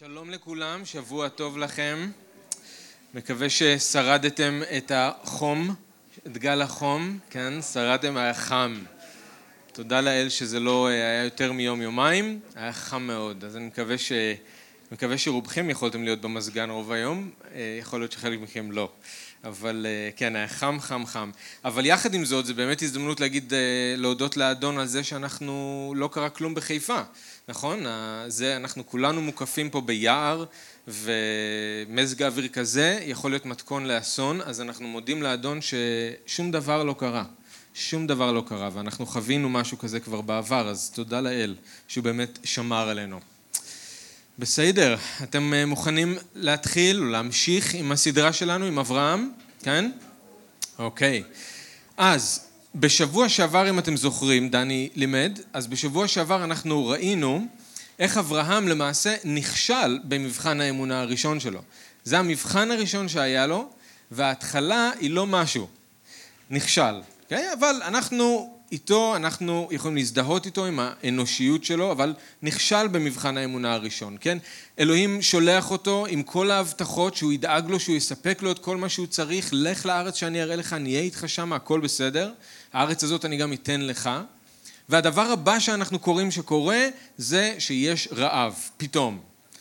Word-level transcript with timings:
שלום 0.00 0.30
לכולם, 0.30 0.84
שבוע 0.84 1.28
טוב 1.28 1.58
לכם. 1.58 2.10
מקווה 3.14 3.50
ששרדתם 3.50 4.60
את 4.76 4.92
החום, 4.94 5.74
את 6.26 6.38
גל 6.38 6.62
החום, 6.62 7.18
כן, 7.30 7.62
שרדתם, 7.62 8.16
היה 8.16 8.34
חם. 8.34 8.74
תודה 9.72 10.00
לאל 10.00 10.28
שזה 10.28 10.60
לא 10.60 10.86
היה 10.86 11.24
יותר 11.24 11.52
מיום 11.52 11.82
יומיים, 11.82 12.40
היה 12.54 12.72
חם 12.72 13.02
מאוד, 13.02 13.44
אז 13.44 13.56
אני 13.56 13.66
מקווה, 13.66 13.98
ש... 13.98 14.12
מקווה 14.92 15.18
שרובכם 15.18 15.70
יכולתם 15.70 16.04
להיות 16.04 16.20
במזגן 16.20 16.70
רוב 16.70 16.92
היום, 16.92 17.30
אה, 17.54 17.76
יכול 17.80 18.00
להיות 18.00 18.12
שחלק 18.12 18.40
מכם 18.40 18.72
לא. 18.72 18.92
אבל 19.44 19.86
אה, 19.88 20.10
כן, 20.16 20.36
היה 20.36 20.48
חם, 20.48 20.76
חם, 20.80 21.06
חם. 21.06 21.30
אבל 21.64 21.86
יחד 21.86 22.14
עם 22.14 22.24
זאת, 22.24 22.46
זו 22.46 22.54
באמת 22.54 22.82
הזדמנות 22.82 23.20
להגיד, 23.20 23.54
אה, 23.54 23.94
להודות 23.96 24.36
לאדון 24.36 24.78
על 24.78 24.86
זה 24.86 25.04
שאנחנו, 25.04 25.92
לא 25.96 26.08
קרה 26.12 26.30
כלום 26.30 26.54
בחיפה. 26.54 27.00
נכון? 27.48 27.84
זה, 28.28 28.56
אנחנו 28.56 28.86
כולנו 28.86 29.22
מוקפים 29.22 29.70
פה 29.70 29.80
ביער 29.80 30.44
ומזג 30.88 32.22
האוויר 32.22 32.48
כזה 32.48 32.98
יכול 33.02 33.30
להיות 33.30 33.46
מתכון 33.46 33.86
לאסון, 33.86 34.40
אז 34.40 34.60
אנחנו 34.60 34.88
מודים 34.88 35.22
לאדון 35.22 35.58
ששום 35.62 36.50
דבר 36.50 36.82
לא 36.82 36.94
קרה. 36.98 37.24
שום 37.74 38.06
דבר 38.06 38.32
לא 38.32 38.44
קרה, 38.46 38.70
ואנחנו 38.72 39.06
חווינו 39.06 39.48
משהו 39.48 39.78
כזה 39.78 40.00
כבר 40.00 40.20
בעבר, 40.20 40.68
אז 40.68 40.90
תודה 40.90 41.20
לאל 41.20 41.56
שהוא 41.88 42.04
באמת 42.04 42.38
שמר 42.44 42.88
עלינו. 42.88 43.20
בסדר, 44.40 44.96
אתם 45.22 45.54
אה, 45.54 45.66
מוכנים 45.66 46.16
להתחיל 46.34 47.00
או 47.00 47.04
להמשיך 47.04 47.74
עם 47.74 47.92
הסדרה 47.92 48.32
שלנו, 48.32 48.64
עם 48.64 48.78
אברהם? 48.78 49.30
כן? 49.62 49.90
אוקיי. 50.78 51.22
אז 51.96 52.40
בשבוע 52.74 53.28
שעבר, 53.28 53.70
אם 53.70 53.78
אתם 53.78 53.96
זוכרים, 53.96 54.48
דני 54.48 54.88
לימד, 54.94 55.38
אז 55.52 55.66
בשבוע 55.66 56.08
שעבר 56.08 56.44
אנחנו 56.44 56.86
ראינו 56.86 57.46
איך 57.98 58.18
אברהם 58.18 58.68
למעשה 58.68 59.16
נכשל 59.24 59.98
במבחן 60.04 60.60
האמונה 60.60 61.00
הראשון 61.00 61.40
שלו. 61.40 61.60
זה 62.04 62.18
המבחן 62.18 62.70
הראשון 62.70 63.08
שהיה 63.08 63.46
לו, 63.46 63.70
וההתחלה 64.10 64.90
היא 65.00 65.10
לא 65.10 65.26
משהו. 65.26 65.68
נכשל. 66.50 66.94
אוקיי? 67.24 67.52
אבל 67.52 67.80
אנחנו 67.84 68.58
איתו, 68.72 69.16
אנחנו 69.16 69.68
יכולים 69.70 69.96
להזדהות 69.96 70.46
איתו 70.46 70.66
עם 70.66 70.80
האנושיות 70.82 71.64
שלו, 71.64 71.92
אבל 71.92 72.14
נכשל 72.42 72.88
במבחן 72.88 73.36
האמונה 73.36 73.72
הראשון, 73.72 74.16
כן? 74.20 74.38
אלוהים 74.78 75.22
שולח 75.22 75.70
אותו 75.70 76.06
עם 76.08 76.22
כל 76.22 76.50
ההבטחות 76.50 77.16
שהוא 77.16 77.32
ידאג 77.32 77.70
לו, 77.70 77.80
שהוא 77.80 77.96
יספק 77.96 78.42
לו 78.42 78.50
את 78.50 78.58
כל 78.58 78.76
מה 78.76 78.88
שהוא 78.88 79.06
צריך, 79.06 79.48
לך 79.52 79.86
לארץ 79.86 80.16
שאני 80.16 80.42
אראה 80.42 80.56
לך, 80.56 80.72
נהיה 80.72 81.00
איתך 81.00 81.24
שם, 81.26 81.52
הכל 81.52 81.80
בסדר. 81.80 82.32
הארץ 82.72 83.04
הזאת 83.04 83.24
אני 83.24 83.36
גם 83.36 83.52
אתן 83.52 83.80
לך. 83.80 84.10
והדבר 84.88 85.32
הבא 85.32 85.58
שאנחנו 85.58 85.98
קוראים 85.98 86.30
שקורה 86.30 86.88
זה 87.16 87.54
שיש 87.58 88.08
רעב, 88.12 88.54
פתאום. 88.76 89.20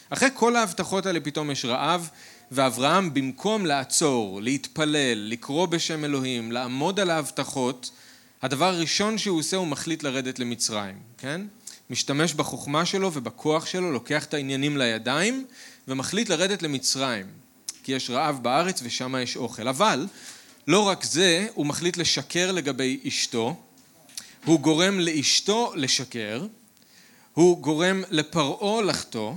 אחרי 0.09 0.29
כל 0.33 0.55
ההבטחות 0.55 1.05
האלה 1.05 1.19
פתאום 1.19 1.51
יש 1.51 1.65
רעב, 1.65 2.09
ואברהם 2.51 3.13
במקום 3.13 3.65
לעצור, 3.65 4.41
להתפלל, 4.41 5.29
לקרוא 5.29 5.65
בשם 5.65 6.05
אלוהים, 6.05 6.51
לעמוד 6.51 6.99
על 6.99 7.09
ההבטחות, 7.09 7.91
הדבר 8.41 8.65
הראשון 8.65 9.17
שהוא 9.17 9.39
עושה 9.39 9.57
הוא 9.57 9.67
מחליט 9.67 10.03
לרדת 10.03 10.39
למצרים, 10.39 10.95
כן? 11.17 11.41
משתמש 11.89 12.33
בחוכמה 12.33 12.85
שלו 12.85 13.13
ובכוח 13.13 13.65
שלו, 13.65 13.91
לוקח 13.91 14.25
את 14.25 14.33
העניינים 14.33 14.77
לידיים 14.77 15.45
ומחליט 15.87 16.29
לרדת 16.29 16.63
למצרים, 16.63 17.25
כי 17.83 17.91
יש 17.91 18.09
רעב 18.09 18.43
בארץ 18.43 18.79
ושם 18.83 19.15
יש 19.23 19.37
אוכל. 19.37 19.67
אבל 19.67 20.07
לא 20.67 20.87
רק 20.87 21.03
זה, 21.03 21.47
הוא 21.53 21.65
מחליט 21.65 21.97
לשקר 21.97 22.51
לגבי 22.51 22.99
אשתו, 23.07 23.55
הוא 24.45 24.59
גורם 24.59 24.99
לאשתו 24.99 25.73
לשקר, 25.75 26.45
הוא 27.33 27.61
גורם 27.61 28.03
לפרעה 28.09 28.81
לחטוא, 28.81 29.33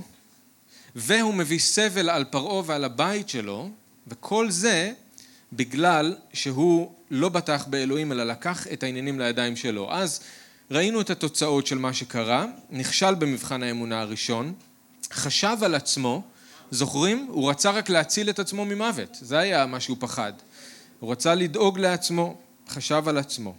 והוא 0.95 1.33
מביא 1.33 1.59
סבל 1.59 2.09
על 2.09 2.23
פרעה 2.23 2.63
ועל 2.65 2.83
הבית 2.83 3.29
שלו, 3.29 3.69
וכל 4.07 4.51
זה 4.51 4.91
בגלל 5.53 6.15
שהוא 6.33 6.93
לא 7.13 7.29
בטח 7.29 7.65
באלוהים 7.67 8.11
אלא 8.11 8.23
לקח 8.23 8.67
את 8.73 8.83
העניינים 8.83 9.19
לידיים 9.19 9.55
שלו. 9.55 9.93
אז 9.93 10.19
ראינו 10.71 11.01
את 11.01 11.09
התוצאות 11.09 11.67
של 11.67 11.77
מה 11.77 11.93
שקרה, 11.93 12.45
נכשל 12.69 13.15
במבחן 13.15 13.63
האמונה 13.63 14.01
הראשון, 14.01 14.53
חשב 15.13 15.57
על 15.61 15.75
עצמו, 15.75 16.23
זוכרים? 16.71 17.27
הוא 17.29 17.49
רצה 17.49 17.71
רק 17.71 17.89
להציל 17.89 18.29
את 18.29 18.39
עצמו 18.39 18.65
ממוות, 18.65 19.17
זה 19.21 19.37
היה 19.37 19.65
מה 19.65 19.79
שהוא 19.79 19.97
פחד. 19.99 20.33
הוא 20.99 21.11
רצה 21.11 21.35
לדאוג 21.35 21.79
לעצמו, 21.79 22.37
חשב 22.69 23.03
על 23.07 23.17
עצמו. 23.17 23.55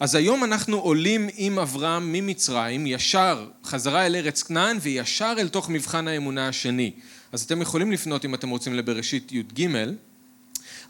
אז 0.00 0.14
היום 0.14 0.44
אנחנו 0.44 0.78
עולים 0.78 1.28
עם 1.34 1.58
אברהם 1.58 2.12
ממצרים 2.12 2.86
ישר 2.86 3.48
חזרה 3.64 4.06
אל 4.06 4.16
ארץ 4.16 4.42
כנען 4.42 4.76
וישר 4.80 5.34
אל 5.38 5.48
תוך 5.48 5.68
מבחן 5.68 6.08
האמונה 6.08 6.48
השני. 6.48 6.92
אז 7.32 7.42
אתם 7.42 7.62
יכולים 7.62 7.92
לפנות 7.92 8.24
אם 8.24 8.34
אתם 8.34 8.50
רוצים 8.50 8.74
לבראשית 8.74 9.32
י"ג, 9.32 9.68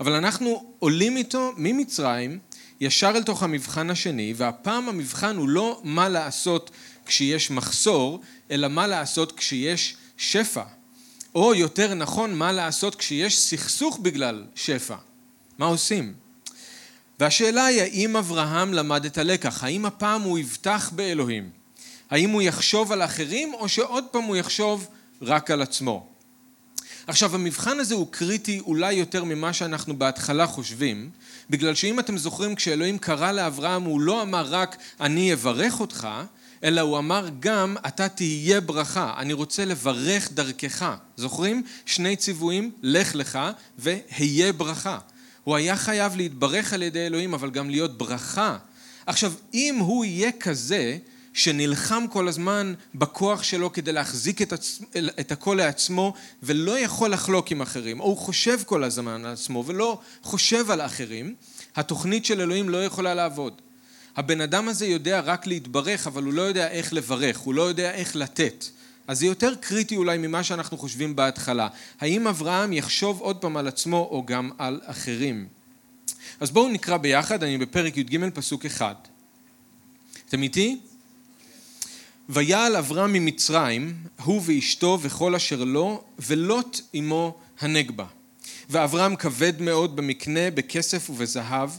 אבל 0.02 0.12
אנחנו 0.12 0.64
עולים 0.78 1.16
איתו 1.16 1.52
ממצרים 1.56 2.38
ישר 2.80 3.12
אל 3.14 3.22
תוך 3.22 3.42
המבחן 3.42 3.90
השני, 3.90 4.34
והפעם 4.36 4.88
המבחן 4.88 5.36
הוא 5.36 5.48
לא 5.48 5.80
מה 5.84 6.08
לעשות 6.08 6.70
כשיש 7.06 7.50
מחסור, 7.50 8.20
אלא 8.50 8.68
מה 8.68 8.86
לעשות 8.86 9.32
כשיש 9.32 9.96
שפע. 10.16 10.62
או 11.34 11.54
יותר 11.54 11.94
נכון, 11.94 12.34
מה 12.34 12.52
לעשות 12.52 12.94
כשיש 12.94 13.38
סכסוך 13.38 13.98
בגלל 13.98 14.44
שפע. 14.54 14.96
מה 15.58 15.66
עושים? 15.66 16.14
והשאלה 17.20 17.64
היא 17.64 17.82
האם 17.82 18.16
אברהם 18.16 18.74
למד 18.74 19.04
את 19.04 19.18
הלקח, 19.18 19.64
האם 19.64 19.86
הפעם 19.86 20.22
הוא 20.22 20.38
יבטח 20.38 20.90
באלוהים, 20.94 21.50
האם 22.10 22.30
הוא 22.30 22.42
יחשוב 22.42 22.92
על 22.92 23.02
אחרים 23.02 23.54
או 23.54 23.68
שעוד 23.68 24.04
פעם 24.10 24.24
הוא 24.24 24.36
יחשוב 24.36 24.88
רק 25.22 25.50
על 25.50 25.62
עצמו. 25.62 26.11
עכשיו 27.06 27.34
המבחן 27.34 27.80
הזה 27.80 27.94
הוא 27.94 28.06
קריטי 28.10 28.60
אולי 28.60 28.92
יותר 28.92 29.24
ממה 29.24 29.52
שאנחנו 29.52 29.98
בהתחלה 29.98 30.46
חושבים, 30.46 31.10
בגלל 31.50 31.74
שאם 31.74 32.00
אתם 32.00 32.18
זוכרים 32.18 32.54
כשאלוהים 32.54 32.98
קרא 32.98 33.32
לאברהם 33.32 33.82
הוא 33.82 34.00
לא 34.00 34.22
אמר 34.22 34.46
רק 34.50 34.76
אני 35.00 35.32
אברך 35.32 35.80
אותך, 35.80 36.08
אלא 36.64 36.80
הוא 36.80 36.98
אמר 36.98 37.28
גם 37.40 37.76
אתה 37.86 38.08
תהיה 38.08 38.60
ברכה, 38.60 39.14
אני 39.18 39.32
רוצה 39.32 39.64
לברך 39.64 40.32
דרכך. 40.32 40.94
זוכרים? 41.16 41.62
שני 41.86 42.16
ציוויים, 42.16 42.70
לך 42.82 43.14
לך 43.14 43.38
והיה 43.78 44.52
ברכה. 44.52 44.98
הוא 45.44 45.56
היה 45.56 45.76
חייב 45.76 46.16
להתברך 46.16 46.72
על 46.72 46.82
ידי 46.82 47.06
אלוהים, 47.06 47.34
אבל 47.34 47.50
גם 47.50 47.70
להיות 47.70 47.98
ברכה. 47.98 48.56
עכשיו, 49.06 49.32
אם 49.54 49.76
הוא 49.78 50.04
יהיה 50.04 50.32
כזה, 50.32 50.98
שנלחם 51.32 52.04
כל 52.10 52.28
הזמן 52.28 52.74
בכוח 52.94 53.42
שלו 53.42 53.72
כדי 53.72 53.92
להחזיק 53.92 54.42
את, 54.42 54.52
עצ... 54.52 54.80
את 55.20 55.32
הכל 55.32 55.54
לעצמו 55.54 56.14
ולא 56.42 56.78
יכול 56.78 57.10
לחלוק 57.10 57.50
עם 57.50 57.62
אחרים, 57.62 58.00
או 58.00 58.04
הוא 58.04 58.16
חושב 58.16 58.58
כל 58.66 58.84
הזמן 58.84 59.24
על 59.24 59.32
עצמו 59.32 59.64
ולא 59.66 60.00
חושב 60.22 60.70
על 60.70 60.80
אחרים, 60.80 61.34
התוכנית 61.76 62.24
של 62.24 62.40
אלוהים 62.40 62.68
לא 62.68 62.84
יכולה 62.84 63.14
לעבוד. 63.14 63.60
הבן 64.16 64.40
אדם 64.40 64.68
הזה 64.68 64.86
יודע 64.86 65.20
רק 65.20 65.46
להתברך, 65.46 66.06
אבל 66.06 66.22
הוא 66.22 66.32
לא 66.32 66.42
יודע 66.42 66.68
איך 66.68 66.92
לברך, 66.92 67.38
הוא 67.38 67.54
לא 67.54 67.62
יודע 67.62 67.90
איך 67.90 68.16
לתת. 68.16 68.64
אז 69.08 69.18
זה 69.18 69.26
יותר 69.26 69.54
קריטי 69.54 69.96
אולי 69.96 70.18
ממה 70.18 70.42
שאנחנו 70.42 70.78
חושבים 70.78 71.16
בהתחלה. 71.16 71.68
האם 72.00 72.26
אברהם 72.26 72.72
יחשוב 72.72 73.20
עוד 73.20 73.36
פעם 73.36 73.56
על 73.56 73.68
עצמו 73.68 74.08
או 74.10 74.26
גם 74.26 74.50
על 74.58 74.80
אחרים? 74.84 75.46
אז 76.40 76.50
בואו 76.50 76.68
נקרא 76.68 76.96
ביחד, 76.96 77.42
אני 77.42 77.58
בפרק 77.58 77.96
י"ג 77.96 78.28
פסוק 78.34 78.66
אחד. 78.66 78.94
אתם 80.28 80.42
איתי? 80.42 80.80
ויעל 82.34 82.76
אברהם 82.76 83.12
ממצרים, 83.12 83.94
הוא 84.24 84.42
ואשתו 84.44 84.98
וכל 85.02 85.34
אשר 85.34 85.64
לו, 85.64 86.04
ולוט 86.18 86.80
עמו 86.92 87.38
הנגבה. 87.60 88.04
ואברהם 88.70 89.16
כבד 89.16 89.62
מאוד 89.62 89.96
במקנה, 89.96 90.50
בכסף 90.50 91.10
ובזהב, 91.10 91.70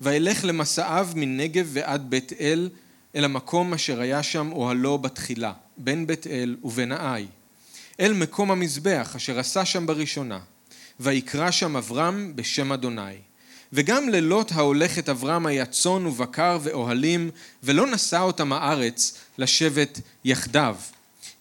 וילך 0.00 0.44
למסעיו 0.44 1.08
מנגב 1.14 1.68
ועד 1.72 2.10
בית 2.10 2.32
אל, 2.40 2.70
אל 3.16 3.24
המקום 3.24 3.74
אשר 3.74 4.00
היה 4.00 4.22
שם 4.22 4.52
אוהלו 4.52 4.98
בתחילה. 4.98 5.52
בין 5.76 6.06
בית 6.06 6.26
אל 6.26 6.56
ובין 6.64 6.92
האי, 6.92 7.26
אל 8.00 8.12
מקום 8.12 8.50
המזבח 8.50 9.12
אשר 9.16 9.38
עשה 9.38 9.64
שם 9.64 9.86
בראשונה, 9.86 10.38
ויקרא 11.00 11.50
שם 11.50 11.76
אברהם 11.76 12.32
בשם 12.34 12.72
אדוני. 12.72 13.27
וגם 13.72 14.08
ללוט 14.08 14.52
ההולכת 14.52 15.08
אברהם 15.08 15.46
היה 15.46 15.66
צאן 15.66 16.06
ובקר 16.06 16.58
ואוהלים, 16.62 17.30
ולא 17.62 17.86
נשא 17.86 18.20
אותם 18.20 18.52
הארץ 18.52 19.18
לשבת 19.38 20.00
יחדיו, 20.24 20.76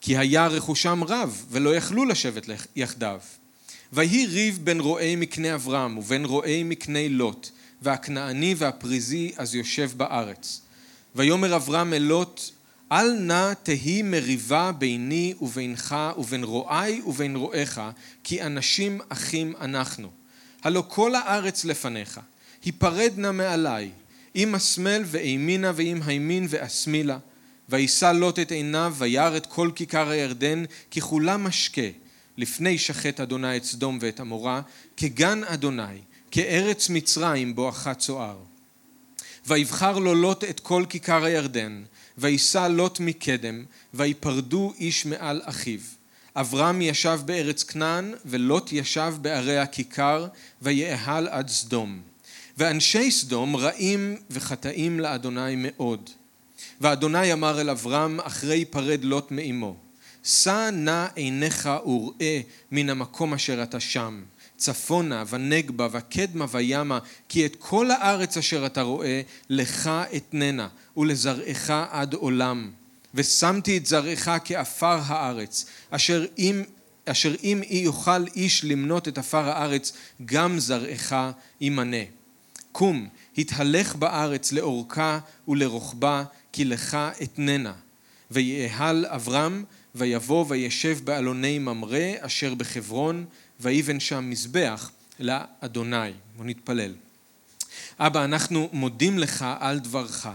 כי 0.02 0.18
היה 0.18 0.48
רכושם 0.48 1.04
רב, 1.04 1.46
ולא 1.50 1.76
יכלו 1.76 2.06
לשבת 2.06 2.46
יחדיו. 2.76 3.20
ויהי 3.94 4.26
ריב 4.26 4.60
בין 4.64 4.80
רועי 4.80 5.16
מקנה 5.16 5.56
אברהם 5.56 5.98
ובין 5.98 6.26
רועי 6.26 6.64
מקנה 6.64 7.08
לוט, 7.08 7.50
והכנעני 7.82 8.56
והפריזי 8.58 9.32
אז 9.38 9.56
יושב 9.56 9.92
בארץ. 9.98 10.62
ויאמר 11.16 11.56
אברהם 11.56 11.94
אל 11.94 12.02
לוט 12.02 12.42
אל 12.92 13.14
נא 13.14 13.54
תהי 13.64 14.02
מריבה 14.02 14.72
ביני 14.72 15.34
ובינך 15.42 15.96
ובין 16.18 16.44
רועי 16.44 17.02
ובין 17.02 17.36
רועיך, 17.36 17.82
כי 18.24 18.42
אנשים 18.42 19.02
אחים 19.10 19.54
אנחנו. 19.62 20.17
הלא 20.68 20.84
כל 20.88 21.16
הארץ 21.16 21.66
לפניך, 21.66 22.20
היפרד 22.64 23.14
נא 23.18 23.32
מעלי, 23.32 23.90
אם 24.36 24.56
השמאל 24.56 25.04
ואימינה 25.06 25.72
ואם 25.76 26.02
הימין 26.06 26.48
ואשמילה, 26.50 27.18
וישא 27.70 28.12
לוט 28.12 28.40
את 28.40 28.52
עיניו 28.52 28.96
וירא 28.98 29.38
את 29.38 29.46
כל 29.46 29.72
כיכר 29.76 30.10
הירדן 30.10 30.64
כי 30.92 31.02
כולה 31.02 31.38
משקה. 31.38 31.82
לפני 32.38 32.78
שחט 32.78 33.20
אדוני 33.20 33.58
את 33.58 33.64
סדום 33.64 33.98
ואת 34.02 34.20
עמורה 34.20 34.62
כגן 34.98 35.44
אדוני 35.44 36.02
כארץ 36.32 36.90
מצרים 36.90 37.56
בואכה 37.56 37.94
צוער. 37.94 38.38
ויבחר 39.46 40.00
לו 40.00 40.16
לוט 40.16 40.44
את 40.44 40.60
כל 40.60 40.86
כיכר 40.90 41.24
הירדן 41.24 41.84
וישא 42.18 42.68
לוט 42.68 43.00
מקדם 43.00 43.66
ויפרדו 43.94 44.74
איש 44.80 45.06
מעל 45.06 45.42
אחיו 45.46 45.80
אברהם 46.40 46.82
ישב 46.82 47.20
בארץ 47.26 47.64
כנען 47.64 48.14
ולוט 48.26 48.70
ישב 48.72 49.14
בערי 49.22 49.58
הכיכר 49.58 50.28
ויאהל 50.62 51.28
עד 51.28 51.48
סדום. 51.48 52.02
ואנשי 52.58 53.12
סדום 53.12 53.56
רעים 53.56 54.18
וחטאים 54.30 55.00
לאדוני 55.00 55.56
מאוד. 55.58 56.10
ואדוני 56.82 57.34
אמר 57.34 57.62
אל 57.62 57.70
אברהם 57.70 58.20
אחרי 58.20 58.66
פרד 58.66 59.04
לוט 59.04 59.32
מאמו 59.32 59.76
שא 60.24 60.70
נא 60.70 61.08
עיניך 61.16 61.70
וראה 61.86 62.42
מן 62.72 62.90
המקום 62.90 63.34
אשר 63.34 63.64
אתה 63.64 63.80
שם. 63.80 64.24
צפונה 64.58 65.24
ונגבה 65.30 65.88
וקדמה 65.92 66.46
וימה 66.52 67.00
כי 67.30 67.46
את 67.46 67.56
כל 67.60 67.92
הארץ 67.92 68.38
אשר 68.38 68.66
אתה 68.66 68.82
רואה 68.82 69.22
לך 69.50 69.90
אתננה 70.16 70.68
ולזרעך 70.98 71.70
עד 71.92 72.14
עולם 72.14 72.72
ושמתי 73.14 73.78
את 73.78 73.86
זרעך 73.86 74.30
כעפר 74.46 75.00
הארץ 75.06 75.66
אשר 75.90 76.26
אם 76.38 76.64
אשר 77.06 77.36
אם 77.44 77.62
אי 77.64 77.78
יוכל 77.78 78.28
איש 78.36 78.64
למנות 78.66 79.08
את 79.08 79.18
עפר 79.18 79.50
הארץ 79.50 79.94
גם 80.26 80.60
זרעך 80.60 81.16
ימנה 81.62 82.04
קום 82.72 83.08
התהלך 83.38 83.96
בארץ 83.96 84.52
לאורכה 84.52 85.20
ולרוחבה 85.48 86.24
כי 86.52 86.66
לך 86.66 86.98
אתננה 87.24 87.74
ויאהל 88.32 89.06
אברהם 89.06 89.66
ויבוא 89.96 90.46
וישב 90.48 90.98
באלוני 91.04 91.60
ממרא 91.60 92.00
אשר 92.20 92.56
בחברון 92.56 93.26
ויבן 93.60 94.00
שם 94.00 94.30
מזבח 94.30 94.92
לאדוני. 95.20 96.12
בוא 96.38 96.46
נתפלל. 96.46 96.94
אבא, 98.00 98.24
אנחנו 98.24 98.70
מודים 98.74 99.20
לך 99.20 99.46
על 99.60 99.80
דברך. 99.80 100.28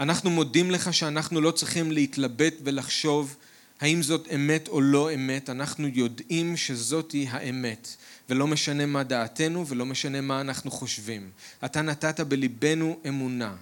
אנחנו 0.00 0.30
מודים 0.30 0.70
לך 0.70 0.94
שאנחנו 0.94 1.40
לא 1.40 1.50
צריכים 1.50 1.92
להתלבט 1.92 2.54
ולחשוב 2.64 3.36
האם 3.80 4.02
זאת 4.02 4.28
אמת 4.34 4.68
או 4.68 4.80
לא 4.80 5.14
אמת, 5.14 5.50
אנחנו 5.50 5.88
יודעים 5.88 6.56
שזאתי 6.56 7.26
האמת, 7.30 7.96
ולא 8.28 8.46
משנה 8.46 8.86
מה 8.86 9.02
דעתנו 9.02 9.66
ולא 9.66 9.86
משנה 9.86 10.20
מה 10.20 10.40
אנחנו 10.40 10.70
חושבים. 10.70 11.30
אתה 11.64 11.82
נתת 11.82 12.20
בליבנו 12.20 12.98
אמונה, 13.08 13.54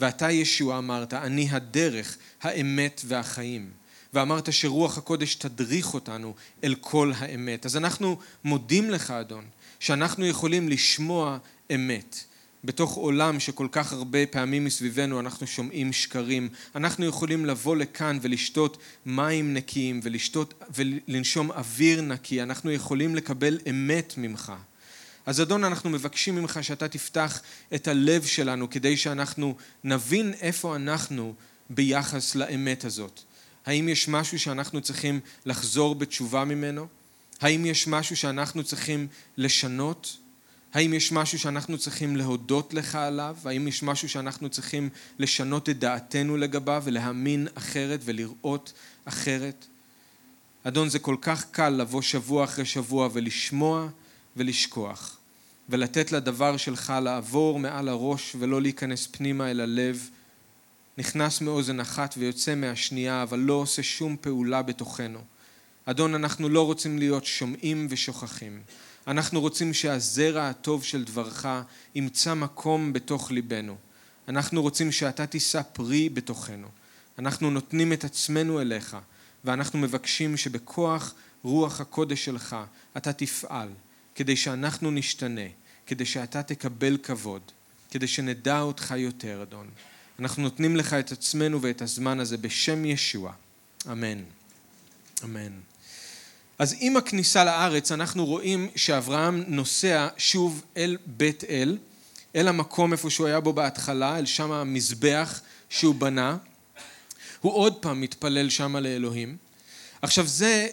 ואתה 0.00 0.30
ישוע 0.30 0.78
אמרת, 0.78 1.14
אני 1.14 1.48
הדרך, 1.50 2.16
האמת 2.42 3.00
והחיים. 3.04 3.70
ואמרת 4.14 4.52
שרוח 4.52 4.98
הקודש 4.98 5.34
תדריך 5.34 5.94
אותנו 5.94 6.34
אל 6.64 6.74
כל 6.80 7.12
האמת. 7.16 7.66
אז 7.66 7.76
אנחנו 7.76 8.18
מודים 8.44 8.90
לך, 8.90 9.10
אדון, 9.10 9.44
שאנחנו 9.80 10.26
יכולים 10.26 10.68
לשמוע 10.68 11.38
אמת. 11.74 12.24
בתוך 12.64 12.94
עולם 12.94 13.40
שכל 13.40 13.68
כך 13.72 13.92
הרבה 13.92 14.26
פעמים 14.26 14.64
מסביבנו 14.64 15.20
אנחנו 15.20 15.46
שומעים 15.46 15.92
שקרים, 15.92 16.48
אנחנו 16.74 17.06
יכולים 17.06 17.46
לבוא 17.46 17.76
לכאן 17.76 18.18
ולשתות 18.22 18.76
מים 19.06 19.54
נקיים 19.54 20.00
ולשתות 20.02 20.54
ולנשום 20.74 21.50
אוויר 21.50 22.00
נקי, 22.00 22.42
אנחנו 22.42 22.70
יכולים 22.72 23.14
לקבל 23.14 23.58
אמת 23.70 24.14
ממך. 24.16 24.52
אז 25.26 25.40
אדון 25.40 25.64
אנחנו 25.64 25.90
מבקשים 25.90 26.34
ממך 26.34 26.58
שאתה 26.62 26.88
תפתח 26.88 27.40
את 27.74 27.88
הלב 27.88 28.24
שלנו 28.24 28.70
כדי 28.70 28.96
שאנחנו 28.96 29.56
נבין 29.84 30.34
איפה 30.40 30.76
אנחנו 30.76 31.34
ביחס 31.70 32.34
לאמת 32.34 32.84
הזאת. 32.84 33.20
האם 33.66 33.88
יש 33.88 34.08
משהו 34.08 34.38
שאנחנו 34.38 34.80
צריכים 34.80 35.20
לחזור 35.46 35.94
בתשובה 35.94 36.44
ממנו? 36.44 36.86
האם 37.40 37.66
יש 37.66 37.86
משהו 37.86 38.16
שאנחנו 38.16 38.64
צריכים 38.64 39.06
לשנות? 39.36 40.16
האם 40.74 40.94
יש 40.94 41.12
משהו 41.12 41.38
שאנחנו 41.38 41.78
צריכים 41.78 42.16
להודות 42.16 42.74
לך 42.74 42.94
עליו? 42.94 43.36
האם 43.44 43.68
יש 43.68 43.82
משהו 43.82 44.08
שאנחנו 44.08 44.48
צריכים 44.48 44.88
לשנות 45.18 45.68
את 45.68 45.78
דעתנו 45.78 46.36
לגביו 46.36 46.82
ולהאמין 46.84 47.48
אחרת 47.54 48.00
ולראות 48.04 48.72
אחרת? 49.04 49.66
אדון, 50.64 50.88
זה 50.88 50.98
כל 50.98 51.16
כך 51.20 51.44
קל 51.50 51.68
לבוא 51.68 52.02
שבוע 52.02 52.44
אחרי 52.44 52.64
שבוע 52.64 53.08
ולשמוע 53.12 53.88
ולשכוח, 54.36 55.16
ולתת 55.68 56.12
לדבר 56.12 56.56
שלך 56.56 56.92
לעבור 57.02 57.58
מעל 57.58 57.88
הראש 57.88 58.36
ולא 58.38 58.62
להיכנס 58.62 59.08
פנימה 59.10 59.50
אל 59.50 59.60
הלב. 59.60 60.08
נכנס 60.98 61.40
מאוזן 61.40 61.80
אחת 61.80 62.14
ויוצא 62.18 62.54
מהשנייה, 62.54 63.22
אבל 63.22 63.38
לא 63.38 63.52
עושה 63.52 63.82
שום 63.82 64.16
פעולה 64.20 64.62
בתוכנו. 64.62 65.18
אדון, 65.84 66.14
אנחנו 66.14 66.48
לא 66.48 66.66
רוצים 66.66 66.98
להיות 66.98 67.24
שומעים 67.24 67.86
ושוכחים. 67.90 68.62
אנחנו 69.06 69.40
רוצים 69.40 69.74
שהזרע 69.74 70.48
הטוב 70.48 70.84
של 70.84 71.04
דברך 71.04 71.46
ימצא 71.94 72.34
מקום 72.34 72.92
בתוך 72.92 73.30
ליבנו. 73.30 73.76
אנחנו 74.28 74.62
רוצים 74.62 74.92
שאתה 74.92 75.26
תישא 75.26 75.62
פרי 75.62 76.08
בתוכנו. 76.08 76.68
אנחנו 77.18 77.50
נותנים 77.50 77.92
את 77.92 78.04
עצמנו 78.04 78.60
אליך, 78.60 78.96
ואנחנו 79.44 79.78
מבקשים 79.78 80.36
שבכוח 80.36 81.14
רוח 81.42 81.80
הקודש 81.80 82.24
שלך 82.24 82.56
אתה 82.96 83.12
תפעל, 83.12 83.68
כדי 84.14 84.36
שאנחנו 84.36 84.90
נשתנה, 84.90 85.48
כדי 85.86 86.04
שאתה 86.04 86.42
תקבל 86.42 86.96
כבוד, 87.02 87.42
כדי 87.90 88.06
שנדע 88.06 88.60
אותך 88.60 88.94
יותר, 88.96 89.42
אדון. 89.42 89.68
אנחנו 90.18 90.42
נותנים 90.42 90.76
לך 90.76 90.94
את 90.94 91.12
עצמנו 91.12 91.62
ואת 91.62 91.82
הזמן 91.82 92.20
הזה 92.20 92.36
בשם 92.36 92.84
ישוע. 92.84 93.32
אמן. 93.92 94.22
אמן. 95.24 95.71
אז 96.62 96.74
עם 96.80 96.96
הכניסה 96.96 97.44
לארץ 97.44 97.92
אנחנו 97.92 98.26
רואים 98.26 98.68
שאברהם 98.76 99.44
נוסע 99.46 100.08
שוב 100.16 100.64
אל 100.76 100.96
בית 101.06 101.44
אל, 101.44 101.78
אל 102.36 102.48
המקום 102.48 102.92
איפה 102.92 103.10
שהוא 103.10 103.26
היה 103.26 103.40
בו 103.40 103.52
בהתחלה, 103.52 104.18
אל 104.18 104.26
שם 104.26 104.52
המזבח 104.52 105.40
שהוא 105.70 105.94
בנה. 105.94 106.36
הוא 107.40 107.52
עוד 107.52 107.74
פעם 107.74 108.00
מתפלל 108.00 108.50
שם 108.50 108.76
לאלוהים. 108.76 109.36
עכשיו 110.02 110.26
זה 110.26 110.68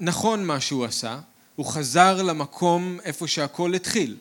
נכון 0.00 0.44
מה 0.44 0.60
שהוא 0.60 0.84
עשה, 0.84 1.18
הוא 1.56 1.66
חזר 1.66 2.22
למקום 2.22 2.98
איפה 3.04 3.28
שהכל 3.28 3.74
התחיל. 3.74 4.16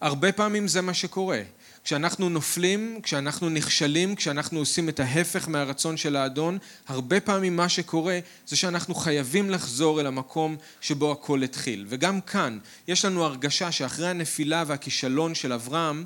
הרבה 0.00 0.32
פעמים 0.32 0.68
זה 0.68 0.80
מה 0.80 0.94
שקורה. 0.94 1.40
כשאנחנו 1.86 2.28
נופלים, 2.28 3.00
כשאנחנו 3.02 3.48
נכשלים, 3.48 4.14
כשאנחנו 4.14 4.58
עושים 4.58 4.88
את 4.88 5.00
ההפך 5.00 5.48
מהרצון 5.48 5.96
של 5.96 6.16
האדון, 6.16 6.58
הרבה 6.88 7.20
פעמים 7.20 7.56
מה 7.56 7.68
שקורה 7.68 8.18
זה 8.46 8.56
שאנחנו 8.56 8.94
חייבים 8.94 9.50
לחזור 9.50 10.00
אל 10.00 10.06
המקום 10.06 10.56
שבו 10.80 11.12
הכל 11.12 11.42
התחיל. 11.42 11.86
וגם 11.88 12.20
כאן 12.20 12.58
יש 12.88 13.04
לנו 13.04 13.24
הרגשה 13.24 13.72
שאחרי 13.72 14.08
הנפילה 14.08 14.64
והכישלון 14.66 15.34
של 15.34 15.52
אברהם, 15.52 16.04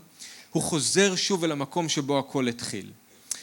הוא 0.51 0.63
חוזר 0.63 1.17
שוב 1.17 1.45
אל 1.45 1.53
המקום 1.53 1.89
שבו 1.89 2.19
הכל 2.19 2.49
התחיל. 2.49 2.91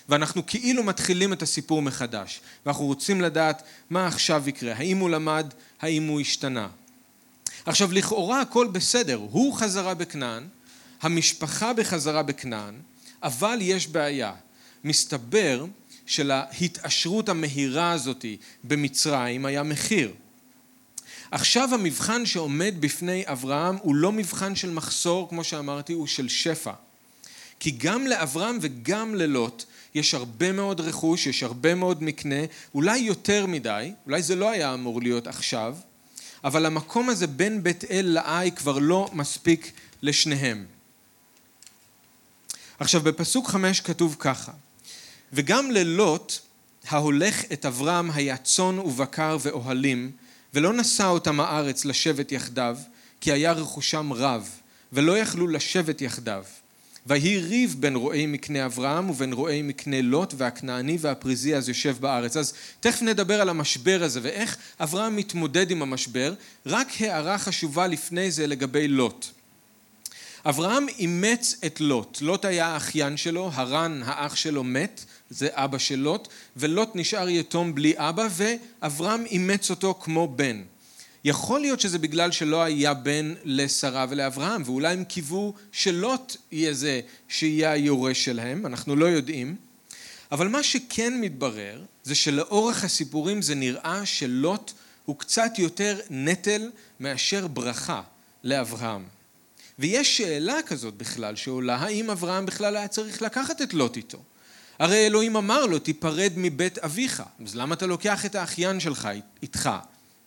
ואנחנו 0.10 0.46
כאילו 0.46 0.84
מתחילים 0.84 1.34
את 1.34 1.42
הסיפור 1.42 1.82
מחדש, 1.82 2.42
ואנחנו 2.66 2.86
רוצים 2.86 3.22
לדעת 3.22 3.64
מה 3.90 4.08
עכשיו 4.08 4.50
יקרה, 4.50 4.74
האם 4.76 4.98
הוא 4.98 5.10
למד, 5.10 5.54
האם 5.82 6.08
הוא 6.08 6.22
השתנה. 6.22 6.68
עכשיו 7.66 7.92
לכאורה 7.92 8.42
הכל 8.42 8.68
בסדר, 8.68 9.16
הוא 9.16 9.54
חזרה 9.54 9.94
בכנען, 9.94 10.48
המשפחה 11.02 11.74
בחזרה 11.74 12.24
בכנען, 12.24 12.76
אבל 13.24 13.58
יש 13.62 13.88
בעיה. 13.88 14.34
מסתבר 14.84 15.66
שלהתעשרות 16.06 17.30
המהירה 17.30 17.92
הזאת 17.92 18.26
במצרים 18.64 19.46
היה 19.46 19.64
מחיר. 19.64 20.14
עכשיו 21.32 21.74
המבחן 21.74 22.26
שעומד 22.26 22.76
בפני 22.80 23.24
אברהם 23.26 23.76
הוא 23.82 23.96
לא 23.96 24.12
מבחן 24.12 24.56
של 24.56 24.70
מחסור, 24.70 25.30
כמו 25.30 25.44
שאמרתי, 25.44 25.94
הוא 25.94 26.08
של 26.08 26.30
שפע. 26.30 26.74
כי 27.60 27.72
גם 27.72 28.08
לאברהם 28.08 28.58
וגם 28.62 29.16
ללוט 29.16 29.64
יש 29.96 30.14
הרבה 30.14 30.52
מאוד 30.52 30.82
רכוש, 30.82 31.28
יש 31.28 31.44
הרבה 31.44 31.76
מאוד 31.76 32.04
מקנה, 32.04 32.46
אולי 32.76 32.98
יותר 32.98 33.46
מדי, 33.46 33.92
אולי 34.06 34.22
זה 34.22 34.36
לא 34.36 34.52
היה 34.52 34.74
אמור 34.74 35.02
להיות 35.02 35.28
עכשיו, 35.28 35.76
אבל 36.44 36.66
המקום 36.66 37.10
הזה 37.10 37.28
בין 37.28 37.64
בית 37.64 37.84
אל 37.92 38.06
לעי 38.06 38.52
כבר 38.52 38.78
לא 38.80 39.10
מספיק 39.14 39.72
לשניהם. 40.02 40.66
עכשיו 42.80 43.02
בפסוק 43.02 43.48
חמש 43.48 43.82
כתוב 43.82 44.16
ככה 44.20 44.52
וגם 45.34 45.72
ללוט 45.72 46.34
ההולך 46.88 47.44
את 47.54 47.66
אברהם 47.66 48.12
היה 48.12 48.38
צאן 48.38 48.80
ובקר 48.80 49.38
ואוהלים 49.42 50.12
ולא 50.54 50.74
נשא 50.74 51.06
אותם 51.06 51.40
הארץ 51.40 51.86
לשבת 51.86 52.32
יחדיו 52.32 52.78
כי 53.22 53.32
היה 53.32 53.52
רכושם 53.52 54.14
רב 54.14 54.50
ולא 54.94 55.18
יכלו 55.18 55.48
לשבת 55.48 56.02
יחדיו 56.02 56.44
ויהי 57.08 57.38
ריב 57.38 57.76
בין 57.80 57.96
רועי 57.96 58.26
מקנה 58.26 58.66
אברהם 58.66 59.10
ובין 59.10 59.34
רועי 59.34 59.62
מקנה 59.62 60.02
לוט 60.02 60.34
והכנעני 60.38 60.98
והפריזי 61.02 61.56
אז 61.56 61.70
יושב 61.70 61.96
בארץ. 62.00 62.38
אז 62.38 62.54
תכף 62.80 63.02
נדבר 63.02 63.42
על 63.42 63.50
המשבר 63.50 64.04
הזה 64.04 64.20
ואיך 64.24 64.58
אברהם 64.80 65.16
מתמודד 65.16 65.72
עם 65.72 65.82
המשבר. 65.82 66.34
רק 66.66 66.88
הערה 67.00 67.38
חשובה 67.38 67.88
לפני 67.88 68.32
זה 68.32 68.48
לגבי 68.48 68.88
לוט. 68.88 69.28
אברהם 70.50 70.88
אימץ 70.90 71.56
את 71.66 71.82
לוט, 71.82 72.22
לוט 72.22 72.46
היה 72.46 72.68
האחיין 72.68 73.18
שלו, 73.18 73.52
הרן 73.54 74.02
האח 74.06 74.36
שלו 74.36 74.64
מת, 74.64 75.06
זה 75.30 75.48
אבא 75.52 75.78
של 75.78 75.96
לוט, 75.96 76.28
ולוט 76.58 76.90
נשאר 76.96 77.30
יתום 77.30 77.76
בלי 77.76 77.94
אבא, 77.98 78.28
ואברהם 78.32 79.26
אימץ 79.26 79.70
אותו 79.70 80.00
כמו 80.02 80.28
בן. 80.28 80.64
יכול 81.24 81.60
להיות 81.60 81.80
שזה 81.80 82.00
בגלל 82.00 82.32
שלא 82.32 82.64
היה 82.64 82.94
בן 82.94 83.34
לשרה 83.44 84.06
ולאברהם, 84.10 84.62
ואולי 84.66 84.94
הם 84.94 85.04
קיוו 85.04 85.54
שלוט 85.72 86.36
יהיה 86.52 86.74
זה 86.74 87.02
שיהיה 87.28 87.72
היורש 87.72 88.26
שלהם, 88.26 88.66
אנחנו 88.66 88.96
לא 88.96 89.06
יודעים. 89.06 89.56
אבל 90.32 90.48
מה 90.48 90.64
שכן 90.64 91.22
מתברר, 91.22 91.82
זה 92.04 92.16
שלאורך 92.16 92.84
הסיפורים 92.84 93.42
זה 93.42 93.56
נראה 93.56 94.06
שלוט 94.06 94.72
הוא 95.06 95.18
קצת 95.20 95.52
יותר 95.58 96.00
נטל 96.10 96.72
מאשר 97.00 97.48
ברכה 97.48 98.02
לאברהם. 98.44 99.17
ויש 99.80 100.18
שאלה 100.18 100.58
כזאת 100.66 100.94
בכלל 100.94 101.36
שעולה, 101.36 101.76
האם 101.76 102.10
אברהם 102.10 102.46
בכלל 102.46 102.76
היה 102.76 102.88
צריך 102.88 103.22
לקחת 103.22 103.62
את 103.62 103.74
לוט 103.74 103.98
איתו? 103.98 104.18
הרי 104.80 105.06
אלוהים 105.06 105.36
אמר 105.36 105.66
לו, 105.66 105.80
תיפרד 105.80 106.34
מבית 106.36 106.78
אביך, 106.78 107.24
אז 107.46 107.56
למה 107.56 107.76
אתה 107.76 107.86
לוקח 107.86 108.26
את 108.26 108.36
האחיין 108.36 108.80
שלך 108.80 109.10
איתך? 109.42 109.70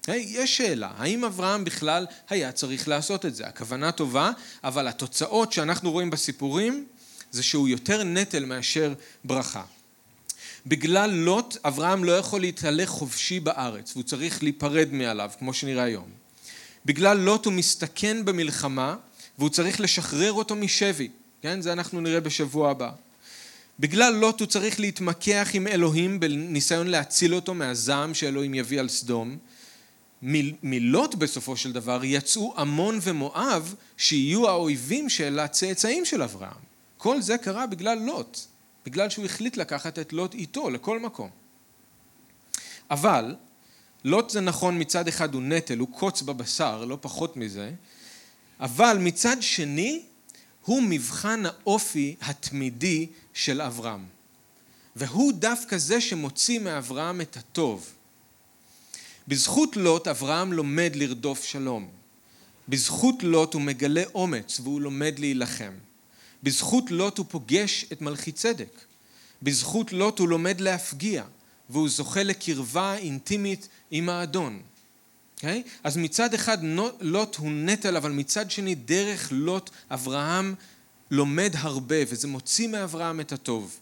יש 0.09 0.57
שאלה, 0.57 0.90
האם 0.97 1.25
אברהם 1.25 1.64
בכלל 1.64 2.07
היה 2.28 2.52
צריך 2.52 2.88
לעשות 2.88 3.26
את 3.26 3.35
זה? 3.35 3.47
הכוונה 3.47 3.92
טובה, 3.92 4.30
אבל 4.64 4.88
התוצאות 4.88 5.52
שאנחנו 5.52 5.92
רואים 5.92 6.11
בסיפורים 6.11 6.87
זה 7.30 7.42
שהוא 7.42 7.69
יותר 7.69 8.04
נטל 8.04 8.45
מאשר 8.45 8.95
ברכה. 9.25 9.62
בגלל 10.66 11.11
לוט, 11.11 11.57
אברהם 11.64 12.04
לא 12.04 12.12
יכול 12.19 12.40
להתהלך 12.40 12.88
חופשי 12.88 13.40
בארץ, 13.40 13.92
והוא 13.92 14.04
צריך 14.04 14.42
להיפרד 14.42 14.88
מעליו, 14.92 15.30
כמו 15.38 15.54
שנראה 15.54 15.85
היום. 15.85 16.09
בגלל 16.87 17.16
לוט 17.16 17.45
הוא 17.45 17.52
מסתכן 17.52 18.25
במלחמה, 18.25 18.97
והוא 19.40 19.50
צריך 19.50 19.80
לשחרר 19.80 20.32
אותו 20.32 20.56
משבי, 20.56 21.09
כן? 21.42 21.61
זה 21.61 21.73
אנחנו 21.73 22.00
נראה 22.00 22.20
בשבוע 22.20 22.70
הבא. 22.70 22.90
בגלל 23.78 24.14
לוט 24.14 24.40
הוא 24.40 24.47
צריך 24.47 24.80
להתמקח 24.80 25.49
עם 25.52 25.66
אלוהים 25.66 26.20
בניסיון 26.20 26.87
להציל 26.87 27.35
אותו 27.35 27.54
מהזעם 27.54 28.14
שאלוהים 28.14 28.54
יביא 28.54 28.80
על 28.80 28.88
סדום. 28.88 29.38
מלוט 30.62 31.14
בסופו 31.14 31.56
של 31.56 31.73
דבר 31.73 32.00
יצאו 32.04 32.54
עמון 32.56 32.99
ומואב 33.02 33.75
שיהיו 33.97 34.49
האויבים 34.49 35.09
של 35.09 35.38
הצאצאים 35.38 36.04
של 36.04 36.23
אברהם. 36.23 36.61
כל 36.99 37.23
זה 37.23 37.38
קרה 37.38 37.66
בגלל 37.66 37.99
לוט, 37.99 38.38
בגלל 38.87 39.11
שהוא 39.11 39.25
החליט 39.25 39.56
לקחת 39.56 39.99
את 39.99 40.12
לוט 40.12 40.35
איתו 40.35 40.70
לכל 40.70 41.00
מקום. 41.00 41.30
אבל 42.90 43.35
לוט 44.04 44.30
זה 44.30 44.40
נכון 44.40 44.80
מצד 44.80 45.09
אחד 45.09 45.35
הוא 45.35 45.42
נטל, 45.42 45.78
הוא 45.78 45.88
קוץ 45.88 46.23
בבשר, 46.23 46.85
לא 46.85 46.99
פחות 47.00 47.37
מזה, 47.37 47.70
אבל 48.60 48.98
מצד 49.00 49.36
שני 49.40 50.02
הוא 50.64 50.82
מבחן 50.82 51.42
האופי 51.46 52.16
התמידי 52.20 53.06
של 53.34 53.60
אברהם. 53.60 54.04
והוא 54.96 55.32
דווקא 55.32 55.78
זה 55.78 56.00
שמוציא 56.00 56.58
מאברהם 56.58 57.20
את 57.20 57.36
הטוב. 57.36 57.92
בזכות 59.28 59.76
לוט 59.76 60.08
אברהם 60.08 60.52
לומד 60.52 60.92
לרדוף 60.94 61.44
שלום. 61.44 61.88
בזכות 62.68 63.22
לוט 63.22 63.54
הוא 63.54 63.62
מגלה 63.62 64.02
אומץ 64.14 64.60
והוא 64.60 64.80
לומד 64.80 65.18
להילחם. 65.18 65.72
בזכות 66.42 66.90
לוט 66.90 67.18
הוא 67.18 67.26
פוגש 67.28 67.84
את 67.92 68.00
מלכי 68.00 68.32
צדק. 68.32 68.80
בזכות 69.42 69.92
לוט 69.92 70.18
הוא 70.18 70.28
לומד 70.28 70.60
להפגיע 70.60 71.24
והוא 71.70 71.88
זוכה 71.88 72.22
לקרבה 72.22 72.96
אינטימית 72.96 73.68
עם 73.90 74.08
האדון. 74.08 74.62
Okay? 75.40 75.47
אוקיי? 75.47 75.62
אז 75.85 75.97
מצד 75.97 76.35
אחד 76.35 76.59
לוט 77.00 77.37
הוא 77.37 77.50
נטל, 77.50 77.97
אבל 77.97 78.12
מצד 78.12 78.50
שני 78.50 78.75
דרך 78.75 79.28
לוט 79.32 79.70
אברהם 79.90 80.54
לומד 81.11 81.52
הרבה 81.59 81.97
וזה 82.09 82.28
מוציא 82.28 82.68
מאברהם 82.68 83.20
את 83.20 83.32
הטוב. 83.32 83.78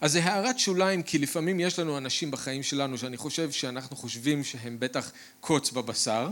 אז 0.00 0.12
זה 0.12 0.24
הערת 0.24 0.58
שוליים 0.58 1.02
כי 1.02 1.18
לפעמים 1.18 1.60
יש 1.60 1.78
לנו 1.78 1.98
אנשים 1.98 2.30
בחיים 2.30 2.62
שלנו 2.62 2.98
שאני 2.98 3.16
חושב 3.16 3.50
שאנחנו 3.50 3.96
חושבים 3.96 4.44
שהם 4.44 4.76
בטח 4.80 5.12
קוץ 5.40 5.70
בבשר 5.70 6.28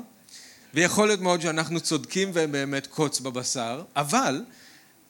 ויכול 0.74 1.06
להיות 1.06 1.20
מאוד 1.20 1.40
שאנחנו 1.40 1.80
צודקים 1.80 2.30
והם 2.32 2.52
באמת 2.52 2.86
קוץ 2.86 3.20
בבשר 3.20 3.82
אבל 3.96 4.44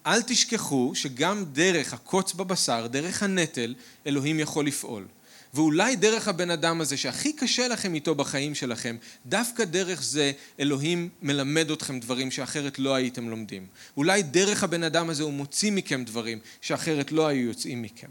אל 0.07 0.23
תשכחו 0.23 0.93
שגם 0.95 1.45
דרך 1.53 1.95
הקוץ 1.95 2.33
בבשר, 2.33 2.87
דרך 2.87 3.23
הנטל, 3.23 3.75
אלוהים 4.07 4.41
יכול 4.41 4.67
לפעול. 4.67 5.07
ואולי 5.55 5.97
דרך 5.97 6.29
הבן 6.29 6.51
אדם 6.51 6.81
הזה 6.81 6.97
שהכי 6.97 7.33
קשה 7.33 7.69
לכם 7.69 7.95
איתו 7.95 8.15
בחיים 8.15 8.55
שלכם, 8.55 8.97
דווקא 9.27 9.65
דרך 9.65 10.03
זה 10.03 10.33
אלוהים 10.61 11.09
מלמד 11.23 11.71
אתכם 11.71 12.01
דברים 12.01 12.31
שאחרת 12.31 12.79
לא 12.79 12.95
הייתם 12.95 13.29
לומדים. 13.29 13.67
אולי 13.97 14.23
דרך 14.23 14.65
הבן 14.65 14.83
אדם 14.83 15.11
הזה 15.11 15.23
הוא 15.23 15.33
מוציא 15.33 15.73
מכם 15.73 16.05
דברים 16.05 16.39
שאחרת 16.61 17.13
לא 17.13 17.27
היו 17.27 17.47
יוצאים 17.47 17.83
מכם. 17.83 18.09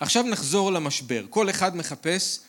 עכשיו 0.00 0.22
נחזור 0.22 0.72
למשבר. 0.72 1.24
כל 1.30 1.50
אחד 1.50 1.76
מחפש 1.76 2.40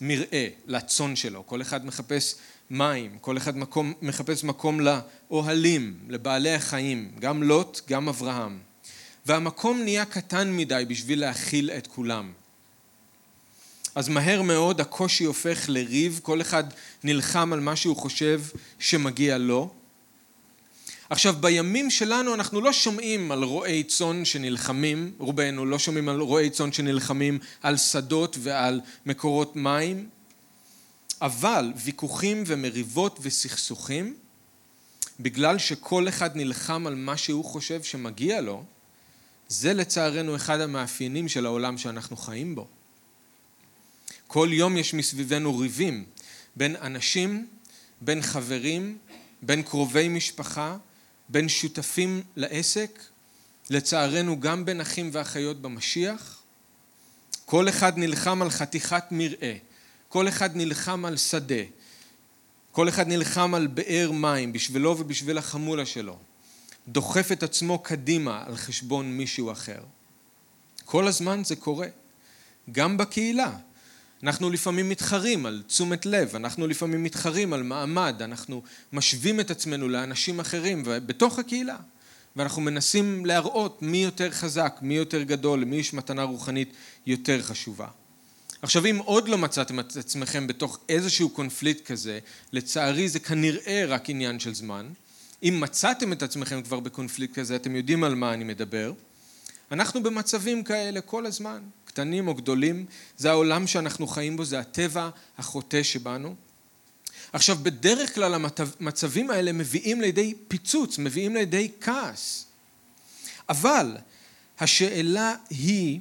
מרעה 0.00 0.46
לצאן 0.66 1.16
שלו, 1.16 1.46
כל 1.46 1.62
אחד 1.62 1.86
מחפש 1.86 2.34
מים, 2.70 3.18
כל 3.20 3.36
אחד 3.36 3.56
מקום, 3.56 3.92
מחפש 4.02 4.44
מקום 4.44 4.80
לאוהלים, 4.80 5.98
לבעלי 6.08 6.54
החיים, 6.54 7.12
גם 7.18 7.42
לוט, 7.42 7.80
גם 7.88 8.08
אברהם. 8.08 8.58
והמקום 9.26 9.82
נהיה 9.82 10.04
קטן 10.04 10.56
מדי 10.56 10.84
בשביל 10.88 11.20
להכיל 11.20 11.70
את 11.70 11.86
כולם. 11.86 12.32
אז 13.94 14.08
מהר 14.08 14.42
מאוד 14.42 14.80
הקושי 14.80 15.24
הופך 15.24 15.64
לריב, 15.68 16.20
כל 16.22 16.40
אחד 16.40 16.64
נלחם 17.04 17.52
על 17.52 17.60
מה 17.60 17.76
שהוא 17.76 17.96
חושב 17.96 18.40
שמגיע 18.78 19.38
לו. 19.38 19.70
עכשיו 21.10 21.34
בימים 21.40 21.90
שלנו 21.90 22.34
אנחנו 22.34 22.60
לא 22.60 22.72
שומעים 22.72 23.32
על 23.32 23.42
רועי 23.42 23.84
צאן 23.84 24.24
שנלחמים, 24.24 25.12
רובנו 25.18 25.66
לא 25.66 25.78
שומעים 25.78 26.08
על 26.08 26.20
רועי 26.20 26.50
צאן 26.50 26.72
שנלחמים 26.72 27.38
על 27.62 27.76
שדות 27.76 28.36
ועל 28.40 28.80
מקורות 29.06 29.56
מים, 29.56 30.08
אבל 31.20 31.72
ויכוחים 31.76 32.44
ומריבות 32.46 33.18
וסכסוכים, 33.22 34.16
בגלל 35.20 35.58
שכל 35.58 36.08
אחד 36.08 36.36
נלחם 36.36 36.86
על 36.86 36.94
מה 36.94 37.16
שהוא 37.16 37.44
חושב 37.44 37.82
שמגיע 37.82 38.40
לו, 38.40 38.64
זה 39.48 39.72
לצערנו 39.72 40.36
אחד 40.36 40.60
המאפיינים 40.60 41.28
של 41.28 41.46
העולם 41.46 41.78
שאנחנו 41.78 42.16
חיים 42.16 42.54
בו. 42.54 42.66
כל 44.32 44.48
יום 44.52 44.76
יש 44.76 44.94
מסביבנו 44.94 45.58
ריבים 45.58 46.04
בין 46.56 46.76
אנשים, 46.76 47.46
בין 48.00 48.22
חברים, 48.22 48.98
בין 49.42 49.62
קרובי 49.62 50.08
משפחה, 50.08 50.76
בין 51.28 51.48
שותפים 51.48 52.22
לעסק, 52.36 53.02
לצערנו 53.70 54.40
גם 54.40 54.64
בין 54.64 54.80
אחים 54.80 55.10
ואחיות 55.12 55.62
במשיח. 55.62 56.42
כל 57.44 57.68
אחד 57.68 57.98
נלחם 57.98 58.42
על 58.42 58.50
חתיכת 58.50 59.04
מרעה, 59.10 59.54
כל 60.08 60.28
אחד 60.28 60.56
נלחם 60.56 61.04
על 61.04 61.16
שדה, 61.16 61.64
כל 62.70 62.88
אחד 62.88 63.08
נלחם 63.08 63.54
על 63.54 63.66
באר 63.66 64.12
מים 64.12 64.52
בשבילו 64.52 64.98
ובשביל 64.98 65.38
החמולה 65.38 65.86
שלו, 65.86 66.18
דוחף 66.88 67.32
את 67.32 67.42
עצמו 67.42 67.78
קדימה 67.78 68.44
על 68.46 68.56
חשבון 68.56 69.12
מישהו 69.12 69.52
אחר. 69.52 69.80
כל 70.84 71.08
הזמן 71.08 71.44
זה 71.44 71.56
קורה, 71.56 71.88
גם 72.70 72.96
בקהילה. 72.96 73.56
אנחנו 74.22 74.50
לפעמים 74.50 74.88
מתחרים 74.88 75.46
על 75.46 75.62
תשומת 75.66 76.06
לב, 76.06 76.36
אנחנו 76.36 76.66
לפעמים 76.66 77.02
מתחרים 77.02 77.52
על 77.52 77.62
מעמד, 77.62 78.22
אנחנו 78.22 78.62
משווים 78.92 79.40
את 79.40 79.50
עצמנו 79.50 79.88
לאנשים 79.88 80.40
אחרים 80.40 80.82
בתוך 80.86 81.38
הקהילה 81.38 81.76
ואנחנו 82.36 82.62
מנסים 82.62 83.26
להראות 83.26 83.82
מי 83.82 83.98
יותר 83.98 84.30
חזק, 84.30 84.78
מי 84.82 84.94
יותר 84.94 85.22
גדול, 85.22 85.60
למי 85.60 85.76
יש 85.76 85.94
מתנה 85.94 86.22
רוחנית 86.22 86.72
יותר 87.06 87.42
חשובה. 87.42 87.88
עכשיו 88.62 88.86
אם 88.86 88.98
עוד 89.04 89.28
לא 89.28 89.38
מצאתם 89.38 89.80
את 89.80 89.96
עצמכם 89.96 90.46
בתוך 90.46 90.78
איזשהו 90.88 91.30
קונפליקט 91.30 91.86
כזה, 91.86 92.18
לצערי 92.52 93.08
זה 93.08 93.18
כנראה 93.18 93.84
רק 93.88 94.10
עניין 94.10 94.40
של 94.40 94.54
זמן. 94.54 94.88
אם 95.42 95.60
מצאתם 95.60 96.12
את 96.12 96.22
עצמכם 96.22 96.62
כבר 96.62 96.80
בקונפליקט 96.80 97.34
כזה, 97.34 97.56
אתם 97.56 97.76
יודעים 97.76 98.04
על 98.04 98.14
מה 98.14 98.34
אני 98.34 98.44
מדבר. 98.44 98.92
אנחנו 99.72 100.02
במצבים 100.02 100.64
כאלה 100.64 101.00
כל 101.00 101.26
הזמן. 101.26 101.60
קטנים 101.92 102.28
או 102.28 102.34
גדולים, 102.34 102.86
זה 103.16 103.30
העולם 103.30 103.66
שאנחנו 103.66 104.06
חיים 104.06 104.36
בו, 104.36 104.44
זה 104.44 104.60
הטבע 104.60 105.08
החוטא 105.38 105.82
שבנו. 105.82 106.34
עכשיו 107.32 107.56
בדרך 107.62 108.14
כלל 108.14 108.34
המצבים 108.80 109.30
האלה 109.30 109.52
מביאים 109.52 110.00
לידי 110.00 110.34
פיצוץ, 110.48 110.98
מביאים 110.98 111.34
לידי 111.34 111.70
כעס. 111.80 112.46
אבל 113.48 113.96
השאלה 114.60 115.34
היא 115.50 116.00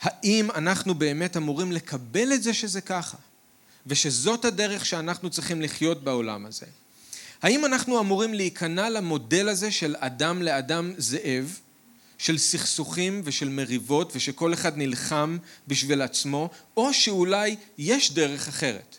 האם 0.00 0.50
אנחנו 0.50 0.94
באמת 0.94 1.36
אמורים 1.36 1.72
לקבל 1.72 2.32
את 2.32 2.42
זה 2.42 2.54
שזה 2.54 2.80
ככה 2.80 3.16
ושזאת 3.86 4.44
הדרך 4.44 4.86
שאנחנו 4.86 5.30
צריכים 5.30 5.62
לחיות 5.62 6.04
בעולם 6.04 6.46
הזה. 6.46 6.66
האם 7.42 7.64
אנחנו 7.64 8.00
אמורים 8.00 8.34
להיכנע 8.34 8.90
למודל 8.90 9.48
הזה 9.48 9.70
של 9.70 9.96
אדם 9.98 10.42
לאדם 10.42 10.92
זאב 10.98 11.58
של 12.22 12.38
סכסוכים 12.38 13.20
ושל 13.24 13.48
מריבות 13.48 14.12
ושכל 14.16 14.54
אחד 14.54 14.78
נלחם 14.78 15.38
בשביל 15.68 16.02
עצמו, 16.02 16.50
או 16.76 16.94
שאולי 16.94 17.56
יש 17.78 18.12
דרך 18.12 18.48
אחרת. 18.48 18.96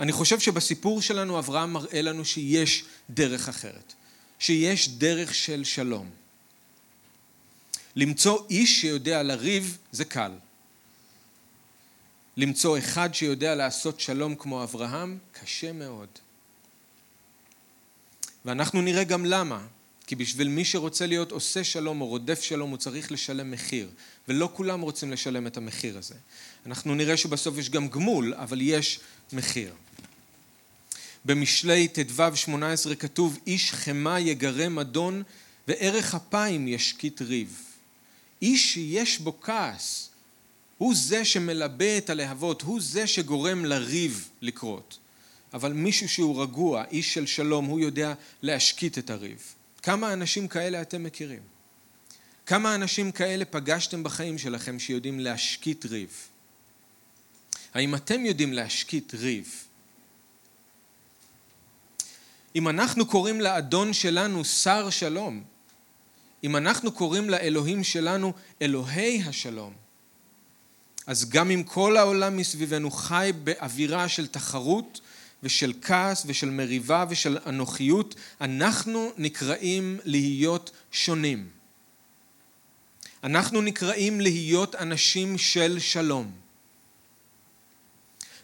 אני 0.00 0.12
חושב 0.12 0.40
שבסיפור 0.40 1.02
שלנו 1.02 1.38
אברהם 1.38 1.72
מראה 1.72 2.02
לנו 2.02 2.24
שיש 2.24 2.84
דרך 3.10 3.48
אחרת, 3.48 3.94
שיש 4.38 4.88
דרך 4.88 5.34
של 5.34 5.64
שלום. 5.64 6.10
למצוא 7.96 8.46
איש 8.50 8.80
שיודע 8.80 9.22
לריב 9.22 9.78
זה 9.92 10.04
קל. 10.04 10.32
למצוא 12.36 12.78
אחד 12.78 13.14
שיודע 13.14 13.54
לעשות 13.54 14.00
שלום 14.00 14.34
כמו 14.34 14.62
אברהם, 14.62 15.18
קשה 15.32 15.72
מאוד. 15.72 16.08
ואנחנו 18.44 18.82
נראה 18.82 19.04
גם 19.04 19.24
למה. 19.24 19.66
כי 20.06 20.16
בשביל 20.16 20.48
מי 20.48 20.64
שרוצה 20.64 21.06
להיות 21.06 21.32
עושה 21.32 21.64
שלום 21.64 22.00
או 22.00 22.06
רודף 22.06 22.40
שלום 22.40 22.70
הוא 22.70 22.78
צריך 22.78 23.12
לשלם 23.12 23.50
מחיר, 23.50 23.90
ולא 24.28 24.50
כולם 24.52 24.80
רוצים 24.80 25.12
לשלם 25.12 25.46
את 25.46 25.56
המחיר 25.56 25.98
הזה. 25.98 26.14
אנחנו 26.66 26.94
נראה 26.94 27.16
שבסוף 27.16 27.58
יש 27.58 27.70
גם 27.70 27.88
גמול, 27.88 28.34
אבל 28.34 28.60
יש 28.60 29.00
מחיר. 29.32 29.72
במשלי 31.24 31.88
ט"ו 31.88 32.36
18 32.36 32.94
כתוב 32.94 33.38
איש 33.46 33.72
חמה 33.72 34.20
יגרם 34.20 34.78
אדון 34.78 35.22
וערך 35.68 36.14
אפיים 36.14 36.68
ישקיט 36.68 37.22
ריב. 37.22 37.62
איש 38.42 38.72
שיש 38.72 39.18
בו 39.18 39.40
כעס 39.40 40.08
הוא 40.78 40.94
זה 40.94 41.24
שמלבה 41.24 41.98
את 41.98 42.10
הלהבות, 42.10 42.62
הוא 42.62 42.80
זה 42.80 43.06
שגורם 43.06 43.64
לריב 43.64 44.28
לקרות. 44.42 44.98
אבל 45.54 45.72
מישהו 45.72 46.08
שהוא 46.08 46.42
רגוע, 46.42 46.84
איש 46.90 47.14
של 47.14 47.26
שלום, 47.26 47.64
הוא 47.64 47.80
יודע 47.80 48.14
להשקיט 48.42 48.98
את 48.98 49.10
הריב. 49.10 49.55
כמה 49.86 50.12
אנשים 50.12 50.48
כאלה 50.48 50.82
אתם 50.82 51.02
מכירים? 51.02 51.42
כמה 52.46 52.74
אנשים 52.74 53.12
כאלה 53.12 53.44
פגשתם 53.44 54.02
בחיים 54.02 54.38
שלכם 54.38 54.78
שיודעים 54.78 55.20
להשקיט 55.20 55.84
ריב? 55.86 56.10
האם 57.74 57.94
אתם 57.94 58.26
יודעים 58.26 58.52
להשקיט 58.52 59.14
ריב? 59.14 59.64
אם 62.56 62.68
אנחנו 62.68 63.06
קוראים 63.06 63.40
לאדון 63.40 63.92
שלנו 63.92 64.44
שר 64.44 64.90
שלום, 64.90 65.44
אם 66.44 66.56
אנחנו 66.56 66.92
קוראים 66.92 67.30
לאלוהים 67.30 67.84
שלנו 67.84 68.32
אלוהי 68.62 69.22
השלום, 69.22 69.74
אז 71.06 71.30
גם 71.30 71.50
אם 71.50 71.62
כל 71.62 71.96
העולם 71.96 72.36
מסביבנו 72.36 72.90
חי 72.90 73.32
באווירה 73.44 74.08
של 74.08 74.26
תחרות 74.26 75.00
ושל 75.42 75.72
כעס 75.82 76.22
ושל 76.26 76.50
מריבה 76.50 77.04
ושל 77.08 77.38
אנוכיות, 77.46 78.14
אנחנו 78.40 79.12
נקראים 79.18 79.98
להיות 80.04 80.70
שונים. 80.92 81.48
אנחנו 83.24 83.60
נקראים 83.60 84.20
להיות 84.20 84.74
אנשים 84.74 85.38
של 85.38 85.78
שלום. 85.78 86.32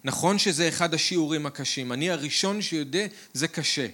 נכון 0.05 0.39
שזה 0.39 0.69
אחד 0.69 0.95
השיעורים 0.95 1.47
הקשים, 1.47 1.93
אני 1.93 2.11
הראשון 2.11 2.63
שיודע 2.63 3.07
זה 3.33 3.49
קשה, 3.49 3.87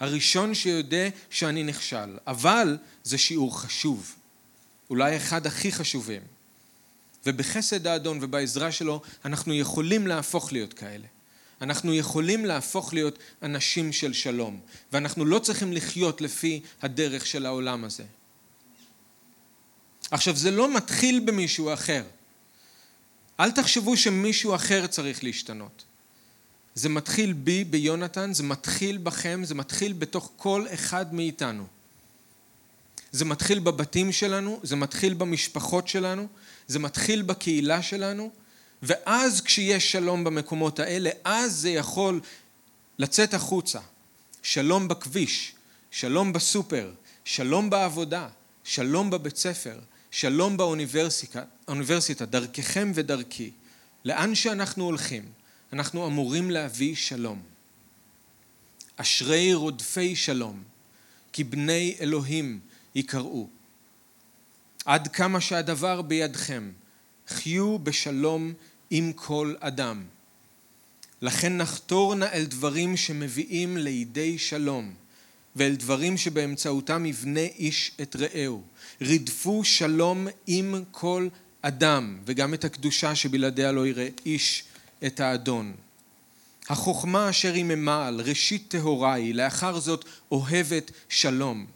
הראשון 0.00 0.54
שיודע 0.54 1.08
שאני 1.30 1.62
נכשל, 1.62 2.18
אבל 2.26 2.78
זה 3.04 3.18
שיעור 3.18 3.60
חשוב, 3.60 4.14
אולי 4.90 5.16
אחד 5.16 5.46
הכי 5.46 5.72
חשובים, 5.72 6.22
ובחסד 7.26 7.86
האדון 7.86 8.18
ובעזרה 8.22 8.72
שלו 8.72 9.00
אנחנו 9.24 9.54
יכולים 9.54 10.06
להפוך 10.06 10.52
להיות 10.52 10.72
כאלה. 10.72 11.06
אנחנו 11.62 11.94
יכולים 11.94 12.44
להפוך 12.44 12.94
להיות 12.94 13.18
אנשים 13.42 13.92
של 13.92 14.12
שלום, 14.12 14.60
ואנחנו 14.92 15.24
לא 15.24 15.38
צריכים 15.38 15.72
לחיות 15.72 16.20
לפי 16.20 16.60
הדרך 16.82 17.26
של 17.26 17.46
העולם 17.46 17.84
הזה. 17.84 18.04
עכשיו, 20.10 20.36
זה 20.36 20.50
לא 20.50 20.74
מתחיל 20.74 21.20
במישהו 21.24 21.72
אחר. 21.72 22.04
אל 23.40 23.50
תחשבו 23.50 23.96
שמישהו 23.96 24.54
אחר 24.54 24.86
צריך 24.86 25.24
להשתנות. 25.24 25.84
זה 26.74 26.88
מתחיל 26.88 27.32
בי, 27.32 27.64
ביונתן, 27.64 28.32
זה 28.32 28.42
מתחיל 28.42 28.96
בכם, 28.98 29.40
זה 29.44 29.54
מתחיל 29.54 29.92
בתוך 29.92 30.32
כל 30.36 30.66
אחד 30.74 31.14
מאיתנו. 31.14 31.66
זה 33.12 33.24
מתחיל 33.24 33.58
בבתים 33.58 34.12
שלנו, 34.12 34.60
זה 34.62 34.76
מתחיל 34.76 35.14
במשפחות 35.14 35.88
שלנו, 35.88 36.26
זה 36.66 36.78
מתחיל 36.78 37.22
בקהילה 37.22 37.82
שלנו, 37.82 38.30
ואז 38.82 39.40
כשיש 39.40 39.92
שלום 39.92 40.24
במקומות 40.24 40.78
האלה, 40.78 41.10
אז 41.24 41.52
זה 41.52 41.70
יכול 41.70 42.20
לצאת 42.98 43.34
החוצה. 43.34 43.80
שלום 44.42 44.88
בכביש, 44.88 45.52
שלום 45.90 46.32
בסופר, 46.32 46.92
שלום 47.24 47.70
בעבודה, 47.70 48.28
שלום 48.64 49.10
בבית 49.10 49.36
ספר, 49.36 49.78
שלום 50.10 50.56
באוניברסיטה, 50.56 52.24
דרככם 52.26 52.92
ודרכי. 52.94 53.50
לאן 54.04 54.34
שאנחנו 54.34 54.84
הולכים, 54.84 55.24
אנחנו 55.72 56.06
אמורים 56.06 56.50
להביא 56.50 56.94
שלום. 56.94 57.42
אשרי 58.96 59.54
רודפי 59.54 60.16
שלום, 60.16 60.62
כי 61.32 61.44
בני 61.44 61.96
אלוהים 62.00 62.60
יקראו. 62.94 63.48
עד 64.84 65.08
כמה 65.08 65.40
שהדבר 65.40 66.02
בידכם, 66.02 66.70
חיו 67.28 67.78
בשלום 67.78 68.52
עם 68.90 69.12
כל 69.12 69.54
אדם. 69.60 70.02
לכן 71.22 71.56
נחתור 71.56 72.14
נא 72.14 72.24
אל 72.32 72.44
דברים 72.44 72.96
שמביאים 72.96 73.76
לידי 73.76 74.38
שלום, 74.38 74.94
ואל 75.56 75.74
דברים 75.74 76.16
שבאמצעותם 76.16 77.06
יבנה 77.06 77.40
איש 77.40 77.92
את 78.02 78.16
רעהו. 78.16 78.62
רדפו 79.00 79.64
שלום 79.64 80.26
עם 80.46 80.74
כל 80.90 81.28
אדם, 81.62 82.18
וגם 82.24 82.54
את 82.54 82.64
הקדושה 82.64 83.14
שבלעדיה 83.14 83.72
לא 83.72 83.86
יראה 83.86 84.08
איש 84.26 84.64
את 85.06 85.20
האדון. 85.20 85.72
החוכמה 86.68 87.30
אשר 87.30 87.54
היא 87.54 87.64
ממעל, 87.64 88.20
ראשית 88.20 88.64
טהורה 88.68 89.14
היא, 89.14 89.34
לאחר 89.34 89.80
זאת 89.80 90.04
אוהבת 90.30 90.90
שלום. 91.08 91.66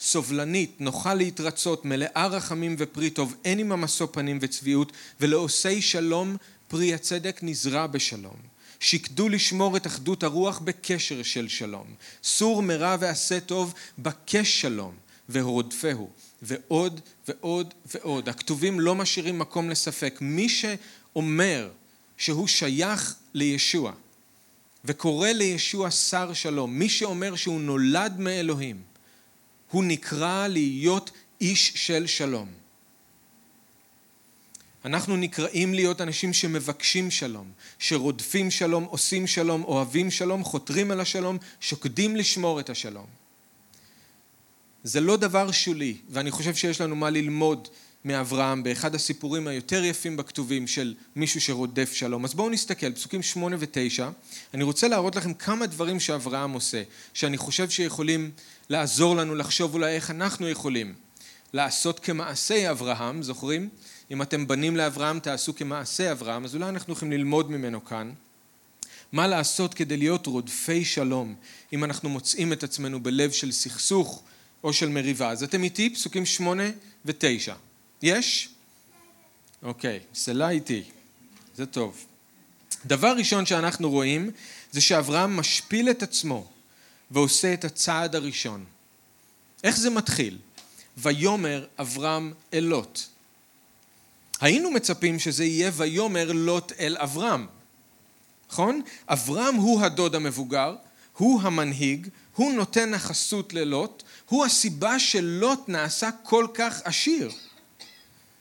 סובלנית, 0.00 0.80
נוחה 0.80 1.14
להתרצות, 1.14 1.84
מלאה 1.84 2.26
רחמים 2.26 2.74
ופרי 2.78 3.10
טוב, 3.10 3.34
אין 3.44 3.58
עם 3.58 3.72
המשוא 3.72 4.06
פנים 4.12 4.38
וצביעות, 4.40 4.92
ולעושי 5.20 5.82
שלום 5.82 6.36
פרי 6.68 6.94
הצדק 6.94 7.40
נזרע 7.42 7.86
בשלום. 7.86 8.36
שקדו 8.80 9.28
לשמור 9.28 9.76
את 9.76 9.86
אחדות 9.86 10.22
הרוח 10.22 10.58
בקשר 10.58 11.22
של 11.22 11.48
שלום. 11.48 11.86
סור 12.24 12.62
מרע 12.62 12.96
ועשה 13.00 13.40
טוב, 13.40 13.74
בקש 13.98 14.60
שלום, 14.60 14.94
והורדפהו. 15.28 16.10
ועוד 16.42 17.00
ועוד 17.28 17.74
ועוד. 17.94 18.28
הכתובים 18.28 18.80
לא 18.80 18.94
משאירים 18.94 19.38
מקום 19.38 19.70
לספק. 19.70 20.18
מי 20.20 20.48
שאומר 20.48 21.70
שהוא 22.16 22.46
שייך 22.46 23.14
לישוע, 23.34 23.92
וקורא 24.84 25.28
לישוע 25.28 25.90
שר 25.90 26.32
שלום, 26.32 26.78
מי 26.78 26.88
שאומר 26.88 27.36
שהוא 27.36 27.60
נולד 27.60 28.18
מאלוהים, 28.18 28.82
הוא 29.70 29.84
נקרא 29.84 30.48
להיות 30.48 31.10
איש 31.40 31.72
של 31.74 32.06
שלום. 32.06 32.48
אנחנו 34.84 35.16
נקראים 35.16 35.74
להיות 35.74 36.00
אנשים 36.00 36.32
שמבקשים 36.32 37.10
שלום, 37.10 37.50
שרודפים 37.78 38.50
שלום, 38.50 38.84
עושים 38.84 39.26
שלום, 39.26 39.64
אוהבים 39.64 40.10
שלום, 40.10 40.44
חותרים 40.44 40.90
על 40.90 41.00
השלום, 41.00 41.38
שוקדים 41.60 42.16
לשמור 42.16 42.60
את 42.60 42.70
השלום. 42.70 43.06
זה 44.84 45.00
לא 45.00 45.16
דבר 45.16 45.50
שולי, 45.50 45.96
ואני 46.08 46.30
חושב 46.30 46.54
שיש 46.54 46.80
לנו 46.80 46.96
מה 46.96 47.10
ללמוד 47.10 47.68
מאברהם 48.04 48.62
באחד 48.62 48.94
הסיפורים 48.94 49.46
היותר 49.46 49.84
יפים 49.84 50.16
בכתובים 50.16 50.66
של 50.66 50.94
מישהו 51.16 51.40
שרודף 51.40 51.92
שלום. 51.92 52.24
אז 52.24 52.34
בואו 52.34 52.50
נסתכל, 52.50 52.92
פסוקים 52.92 53.22
שמונה 53.22 53.56
ותשע. 53.58 54.08
אני 54.54 54.62
רוצה 54.62 54.88
להראות 54.88 55.16
לכם 55.16 55.34
כמה 55.34 55.66
דברים 55.66 56.00
שאברהם 56.00 56.52
עושה, 56.52 56.82
שאני 57.14 57.36
חושב 57.36 57.70
שיכולים 57.70 58.30
לעזור 58.68 59.16
לנו 59.16 59.34
לחשוב 59.34 59.74
אולי 59.74 59.94
איך 59.94 60.10
אנחנו 60.10 60.48
יכולים 60.48 60.94
לעשות 61.52 62.00
כמעשי 62.00 62.70
אברהם, 62.70 63.22
זוכרים? 63.22 63.68
אם 64.10 64.22
אתם 64.22 64.46
בנים 64.46 64.76
לאברהם 64.76 65.20
תעשו 65.20 65.56
כמעשה 65.56 66.12
אברהם, 66.12 66.44
אז 66.44 66.54
אולי 66.54 66.68
אנחנו 66.68 66.92
יכולים 66.92 67.12
ללמוד 67.12 67.50
ממנו 67.50 67.84
כאן. 67.84 68.12
מה 69.12 69.26
לעשות 69.26 69.74
כדי 69.74 69.96
להיות 69.96 70.26
רודפי 70.26 70.84
שלום, 70.84 71.34
אם 71.72 71.84
אנחנו 71.84 72.08
מוצאים 72.08 72.52
את 72.52 72.62
עצמנו 72.62 73.02
בלב 73.02 73.30
של 73.30 73.52
סכסוך 73.52 74.22
או 74.64 74.72
של 74.72 74.88
מריבה. 74.88 75.30
אז 75.30 75.42
אתם 75.42 75.62
איתי, 75.62 75.90
פסוקים 75.90 76.26
שמונה 76.26 76.64
ותשע. 77.04 77.54
יש? 78.02 78.48
אוקיי, 79.62 80.00
סלע 80.14 80.50
איתי. 80.50 80.82
זה 81.56 81.66
טוב. 81.66 82.06
דבר 82.86 83.14
ראשון 83.16 83.46
שאנחנו 83.46 83.90
רואים 83.90 84.30
זה 84.72 84.80
שאברהם 84.80 85.36
משפיל 85.36 85.90
את 85.90 86.02
עצמו 86.02 86.50
ועושה 87.10 87.54
את 87.54 87.64
הצעד 87.64 88.14
הראשון. 88.14 88.64
איך 89.64 89.76
זה 89.76 89.90
מתחיל? 89.90 90.38
ויאמר 90.96 91.66
אברהם 91.78 92.32
אל 92.54 92.64
לוט. 92.64 93.00
היינו 94.40 94.70
מצפים 94.70 95.18
שזה 95.18 95.44
יהיה 95.44 95.70
ויאמר 95.76 96.32
לוט 96.32 96.72
אל 96.78 96.96
אברהם, 96.98 97.46
נכון? 98.50 98.82
אברהם 99.08 99.54
הוא 99.54 99.80
הדוד 99.80 100.14
המבוגר, 100.14 100.76
הוא 101.16 101.42
המנהיג, 101.42 102.08
הוא 102.34 102.52
נותן 102.52 102.94
החסות 102.94 103.52
ללוט, 103.52 104.02
הוא 104.26 104.44
הסיבה 104.44 104.98
שלוט 104.98 105.68
נעשה 105.68 106.10
כל 106.22 106.46
כך 106.54 106.80
עשיר. 106.84 107.30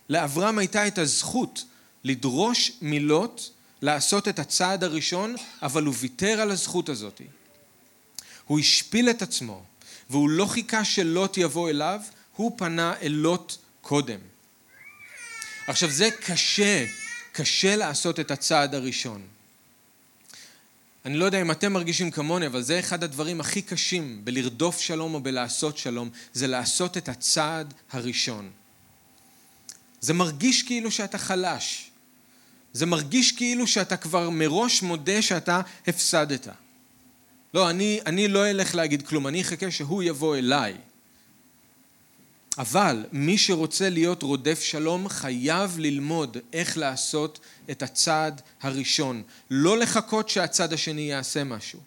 לאברהם 0.09 0.57
הייתה 0.57 0.87
את 0.87 0.97
הזכות 0.97 1.65
לדרוש 2.03 2.71
מלוט 2.81 3.41
לעשות 3.81 4.27
את 4.27 4.39
הצעד 4.39 4.83
הראשון, 4.83 5.35
אבל 5.61 5.83
הוא 5.83 5.93
ויתר 5.99 6.41
על 6.41 6.51
הזכות 6.51 6.89
הזאת. 6.89 7.21
הוא 8.45 8.59
השפיל 8.59 9.09
את 9.09 9.21
עצמו, 9.21 9.63
והוא 10.09 10.29
לא 10.29 10.45
חיכה 10.45 10.85
שלוט 10.85 11.37
יבוא 11.37 11.69
אליו, 11.69 12.01
הוא 12.35 12.51
פנה 12.57 12.93
אל 13.01 13.11
לוט 13.11 13.55
קודם. 13.81 14.19
עכשיו 15.67 15.89
זה 15.89 16.09
קשה, 16.11 16.85
קשה 17.31 17.75
לעשות 17.75 18.19
את 18.19 18.31
הצעד 18.31 18.75
הראשון. 18.75 19.27
אני 21.05 21.17
לא 21.17 21.25
יודע 21.25 21.41
אם 21.41 21.51
אתם 21.51 21.73
מרגישים 21.73 22.11
כמוני, 22.11 22.47
אבל 22.47 22.61
זה 22.61 22.79
אחד 22.79 23.03
הדברים 23.03 23.39
הכי 23.39 23.61
קשים 23.61 24.25
בלרדוף 24.25 24.79
שלום 24.79 25.13
או 25.13 25.19
בלעשות 25.19 25.77
שלום, 25.77 26.09
זה 26.33 26.47
לעשות 26.47 26.97
את 26.97 27.09
הצעד 27.09 27.73
הראשון. 27.91 28.51
זה 30.01 30.13
מרגיש 30.13 30.63
כאילו 30.63 30.91
שאתה 30.91 31.17
חלש. 31.17 31.91
זה 32.73 32.85
מרגיש 32.85 33.31
כאילו 33.31 33.67
שאתה 33.67 33.97
כבר 33.97 34.29
מראש 34.29 34.81
מודה 34.81 35.21
שאתה 35.21 35.61
הפסדת. 35.87 36.47
לא, 37.53 37.69
אני, 37.69 37.99
אני 38.05 38.27
לא 38.27 38.49
אלך 38.49 38.75
להגיד 38.75 39.07
כלום, 39.07 39.27
אני 39.27 39.41
אחכה 39.41 39.71
שהוא 39.71 40.03
יבוא 40.03 40.35
אליי. 40.35 40.75
אבל 42.57 43.05
מי 43.11 43.37
שרוצה 43.37 43.89
להיות 43.89 44.23
רודף 44.23 44.61
שלום 44.61 45.09
חייב 45.09 45.79
ללמוד 45.79 46.37
איך 46.53 46.77
לעשות 46.77 47.39
את 47.71 47.83
הצעד 47.83 48.41
הראשון, 48.61 49.23
לא 49.51 49.77
לחכות 49.77 50.29
שהצד 50.29 50.73
השני 50.73 51.01
יעשה 51.01 51.43
משהו. 51.43 51.79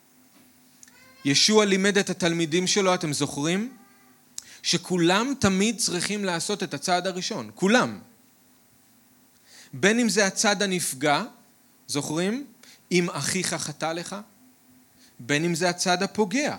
ישוע 1.25 1.65
לימד 1.65 1.99
את 1.99 2.11
התלמידים 2.11 2.67
שלו, 2.67 2.95
אתם 2.95 3.13
זוכרים? 3.13 3.82
שכולם 4.63 5.35
תמיד 5.39 5.79
צריכים 5.79 6.25
לעשות 6.25 6.63
את 6.63 6.75
הצעד 6.75 7.07
הראשון, 7.07 7.51
כולם. 7.55 7.99
בין 9.73 9.99
אם 9.99 10.09
זה 10.09 10.27
הצד 10.27 10.63
הנפגע, 10.63 11.23
זוכרים? 11.87 12.47
אם 12.93 13.11
אחיך 13.11 13.55
חטא 13.55 13.93
לך, 13.93 14.17
בין 15.21 15.45
אם 15.45 15.55
זה 15.55 15.69
הצד 15.69 16.03
הפוגע, 16.03 16.57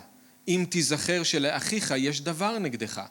אם 0.47 0.65
תיזכר 0.69 1.23
שלאחיך 1.23 1.93
יש 1.97 2.21
דבר 2.21 2.59
נגדך. 2.59 3.01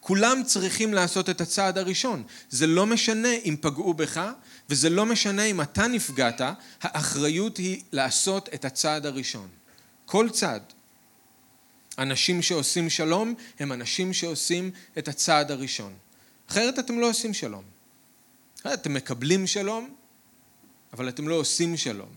כולם 0.00 0.42
צריכים 0.46 0.94
לעשות 0.94 1.30
את 1.30 1.40
הצעד 1.40 1.78
הראשון. 1.78 2.22
זה 2.50 2.66
לא 2.66 2.86
משנה 2.86 3.32
אם 3.44 3.56
פגעו 3.60 3.94
בך, 3.94 4.30
וזה 4.70 4.90
לא 4.90 5.06
משנה 5.06 5.44
אם 5.44 5.60
אתה 5.60 5.86
נפגעת, 5.86 6.40
האחריות 6.82 7.56
היא 7.56 7.82
לעשות 7.92 8.48
את 8.54 8.64
הצעד 8.64 9.06
הראשון. 9.06 9.48
כל 10.06 10.28
צעד. 10.30 10.62
אנשים 11.98 12.42
שעושים 12.42 12.90
שלום 12.90 13.34
הם 13.58 13.72
אנשים 13.72 14.12
שעושים 14.12 14.70
את 14.98 15.08
הצעד 15.08 15.50
הראשון. 15.50 15.94
אחרת 16.50 16.78
אתם 16.78 16.98
לא 16.98 17.08
עושים 17.08 17.34
שלום. 17.34 17.64
אתם 18.74 18.94
מקבלים 18.94 19.46
שלום, 19.46 19.94
אבל 20.92 21.08
אתם 21.08 21.28
לא 21.28 21.34
עושים 21.34 21.76
שלום. 21.76 22.08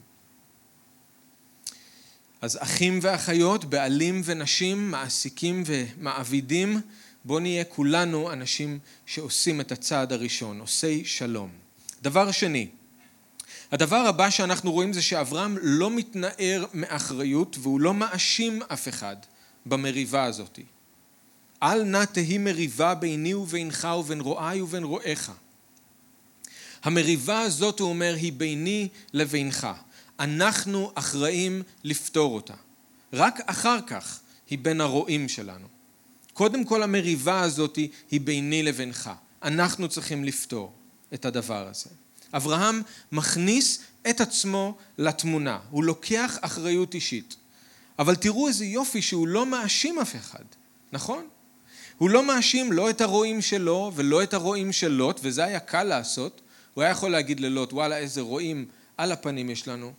אז 2.41 2.57
אחים 2.61 2.99
ואחיות, 3.01 3.65
בעלים 3.65 4.21
ונשים, 4.25 4.91
מעסיקים 4.91 5.63
ומעבידים, 5.65 6.81
בואו 7.25 7.39
נהיה 7.39 7.63
כולנו 7.63 8.31
אנשים 8.31 8.79
שעושים 9.05 9.61
את 9.61 9.71
הצעד 9.71 10.13
הראשון, 10.13 10.59
עושי 10.59 11.05
שלום. 11.05 11.49
דבר 12.01 12.31
שני, 12.31 12.67
הדבר 13.71 13.95
הבא 13.95 14.29
שאנחנו 14.29 14.71
רואים 14.71 14.93
זה 14.93 15.01
שאברהם 15.01 15.57
לא 15.61 15.91
מתנער 15.91 16.65
מאחריות 16.73 17.57
והוא 17.59 17.79
לא 17.79 17.93
מאשים 17.93 18.61
אף 18.73 18.87
אחד 18.87 19.15
במריבה 19.65 20.23
הזאת. 20.23 20.59
אל 21.63 21.83
נא 21.83 22.05
תהי 22.05 22.37
מריבה 22.37 22.95
ביני 22.95 23.33
ובינך 23.33 23.87
ובין 23.99 24.21
רועי 24.21 24.61
ובין 24.61 24.83
רועיך. 24.83 25.31
המריבה 26.83 27.41
הזאת, 27.41 27.79
הוא 27.79 27.89
אומר, 27.89 28.15
היא 28.17 28.33
ביני 28.33 28.87
לבינך. 29.13 29.67
אנחנו 30.19 30.91
אחראים 30.95 31.63
לפתור 31.83 32.35
אותה. 32.35 32.53
רק 33.13 33.39
אחר 33.45 33.81
כך 33.87 34.19
היא 34.49 34.59
בין 34.59 34.81
הרועים 34.81 35.29
שלנו. 35.29 35.67
קודם 36.33 36.63
כל 36.63 36.83
המריבה 36.83 37.41
הזאת 37.41 37.75
היא 38.11 38.21
ביני 38.21 38.63
לבינך. 38.63 39.11
אנחנו 39.43 39.87
צריכים 39.87 40.23
לפתור 40.23 40.73
את 41.13 41.25
הדבר 41.25 41.67
הזה. 41.67 41.89
אברהם 42.33 42.81
מכניס 43.11 43.79
את 44.09 44.21
עצמו 44.21 44.77
לתמונה, 44.97 45.59
הוא 45.69 45.83
לוקח 45.83 46.37
אחריות 46.41 46.93
אישית. 46.93 47.35
אבל 48.01 48.15
תראו 48.15 48.47
איזה 48.47 48.65
יופי 48.65 49.01
שהוא 49.01 49.27
לא 49.27 49.45
מאשים 49.45 49.99
אף 49.99 50.15
אחד, 50.15 50.43
נכון? 50.91 51.27
הוא 51.97 52.09
לא 52.09 52.27
מאשים 52.27 52.71
לא 52.71 52.89
את 52.89 53.01
הרועים 53.01 53.41
שלו 53.41 53.91
ולא 53.95 54.23
את 54.23 54.33
הרועים 54.33 54.71
של 54.71 54.87
לוט, 54.87 55.19
וזה 55.23 55.43
היה 55.43 55.59
קל 55.59 55.83
לעשות. 55.83 56.41
הוא 56.73 56.81
היה 56.81 56.91
יכול 56.91 57.11
להגיד 57.11 57.39
ללוט, 57.39 57.73
וואלה 57.73 57.97
איזה 57.97 58.21
רועים 58.21 58.65
על 58.97 59.11
הפנים 59.11 59.49
יש 59.49 59.67
לנו. 59.67 59.93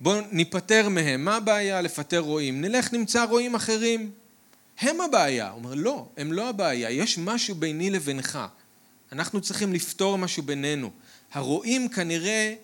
בואו 0.00 0.20
ניפטר 0.30 0.88
מהם, 0.88 1.24
מה 1.24 1.36
הבעיה 1.36 1.80
לפטר 1.80 2.18
רועים? 2.18 2.60
נלך 2.60 2.92
נמצא 2.92 3.24
רועים 3.24 3.54
אחרים. 3.54 4.10
הם 4.78 5.00
הבעיה. 5.00 5.50
הוא 5.50 5.58
אומר, 5.58 5.74
לא, 5.74 6.06
הם 6.16 6.32
לא 6.32 6.48
הבעיה, 6.48 6.90
יש 6.90 7.18
משהו 7.18 7.54
ביני 7.54 7.90
לבינך. 7.90 8.38
אנחנו 9.12 9.40
צריכים 9.40 9.72
לפתור 9.72 10.18
משהו 10.18 10.42
בינינו. 10.42 10.90
הרועים 11.32 11.88
כנראה 11.88 12.54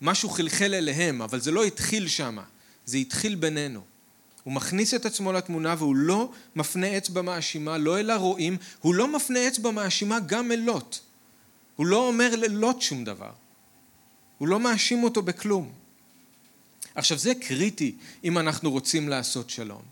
משהו 0.00 0.28
חלחל 0.28 0.74
אליהם, 0.74 1.22
אבל 1.22 1.40
זה 1.40 1.50
לא 1.50 1.64
התחיל 1.64 2.08
שם, 2.08 2.38
זה 2.86 2.96
התחיל 2.96 3.34
בינינו. 3.34 3.91
הוא 4.44 4.52
מכניס 4.52 4.94
את 4.94 5.06
עצמו 5.06 5.32
לתמונה 5.32 5.74
והוא 5.78 5.96
לא 5.96 6.32
מפנה 6.56 6.96
אצבע 6.96 7.22
מאשימה, 7.22 7.78
לא 7.78 8.00
אל 8.00 8.10
הרועים, 8.10 8.56
הוא 8.80 8.94
לא 8.94 9.08
מפנה 9.08 9.48
אצבע 9.48 9.70
מאשימה 9.70 10.20
גם 10.20 10.52
אל 10.52 10.60
לוט. 10.60 10.98
הוא 11.76 11.86
לא 11.86 12.08
אומר 12.08 12.36
ללוט 12.36 12.80
שום 12.80 13.04
דבר. 13.04 13.30
הוא 14.38 14.48
לא 14.48 14.60
מאשים 14.60 15.04
אותו 15.04 15.22
בכלום. 15.22 15.72
עכשיו 16.94 17.18
זה 17.18 17.34
קריטי 17.34 17.94
אם 18.24 18.38
אנחנו 18.38 18.70
רוצים 18.70 19.08
לעשות 19.08 19.50
שלום. 19.50 19.82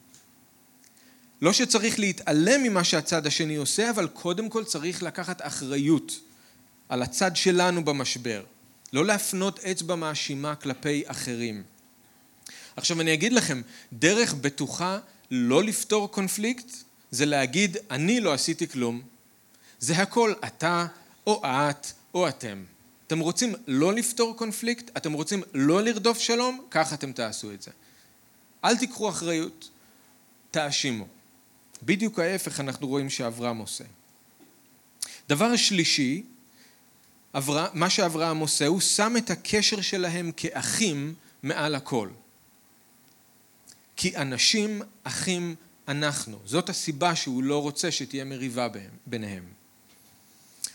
לא 1.43 1.53
שצריך 1.53 1.99
להתעלם 1.99 2.63
ממה 2.63 2.85
שהצד 2.85 3.27
השני 3.27 3.57
עושה, 3.57 3.91
אבל 3.91 4.09
קודם 4.09 4.49
כל 4.49 4.65
צריך 4.65 5.03
לקחת 5.03 5.47
אחריות 5.47 6.21
על 6.89 7.03
הצד 7.03 7.37
שלנו 7.37 7.85
במשבר. 7.85 8.43
לא 8.93 9.07
להפנות 9.07 9.59
אצבע 9.59 9.95
מאשימה 9.95 10.55
כלפי 10.55 11.03
אחרים. 11.07 11.63
עכשיו 12.81 13.01
אני 13.01 13.15
אגיד 13.15 13.33
לכם, 13.33 13.63
דרך 13.93 14.35
בטוחה 14.35 14.99
לא 15.31 15.65
לפתור 15.65 16.11
קונפליקט 16.11 16.71
זה 17.11 17.27
להגיד 17.27 17.77
אני 17.91 18.21
לא 18.21 18.33
עשיתי 18.33 18.69
כלום. 18.69 19.03
זה 19.81 19.97
הכל 19.97 20.33
אתה 20.45 20.87
או 21.27 21.43
את 21.45 21.87
או 22.15 22.29
אתם. 22.29 22.65
אתם 23.07 23.19
רוצים 23.19 23.55
לא 23.67 23.93
לפתור 23.93 24.37
קונפליקט? 24.37 24.97
אתם 24.97 25.13
רוצים 25.13 25.43
לא 25.55 25.83
לרדוף 25.83 26.19
שלום? 26.19 26.67
כך 26.71 26.93
אתם 26.93 27.13
תעשו 27.13 27.53
את 27.53 27.63
זה. 27.63 27.71
אל 28.65 28.77
תיקחו 28.77 29.09
אחריות, 29.09 29.71
תאשימו. 30.51 31.07
בדיוק 31.83 32.19
ההפך 32.19 32.61
אנחנו 32.61 32.89
רואים 32.89 33.11
שאברהם 33.11 33.59
עושה. 33.59 33.85
דבר 35.29 35.57
שלישי, 35.57 36.23
אברה, 37.35 37.69
מה 37.75 37.91
שאברהם 37.91 38.39
עושה, 38.39 38.67
הוא 38.67 38.81
שם 38.81 39.15
את 39.19 39.31
הקשר 39.31 39.81
שלהם 39.81 40.33
כאחים 40.37 41.15
מעל 41.43 41.75
הכל. 41.75 42.09
כי 44.01 44.17
אנשים 44.17 44.83
אחים 45.05 45.55
אנחנו. 45.89 46.39
זאת 46.45 46.69
הסיבה 46.69 47.17
שהוא 47.17 47.43
לא 47.43 47.63
רוצה 47.63 47.91
שתהיה 47.91 48.25
מריבה 48.25 48.69
ביניהם. 49.07 49.45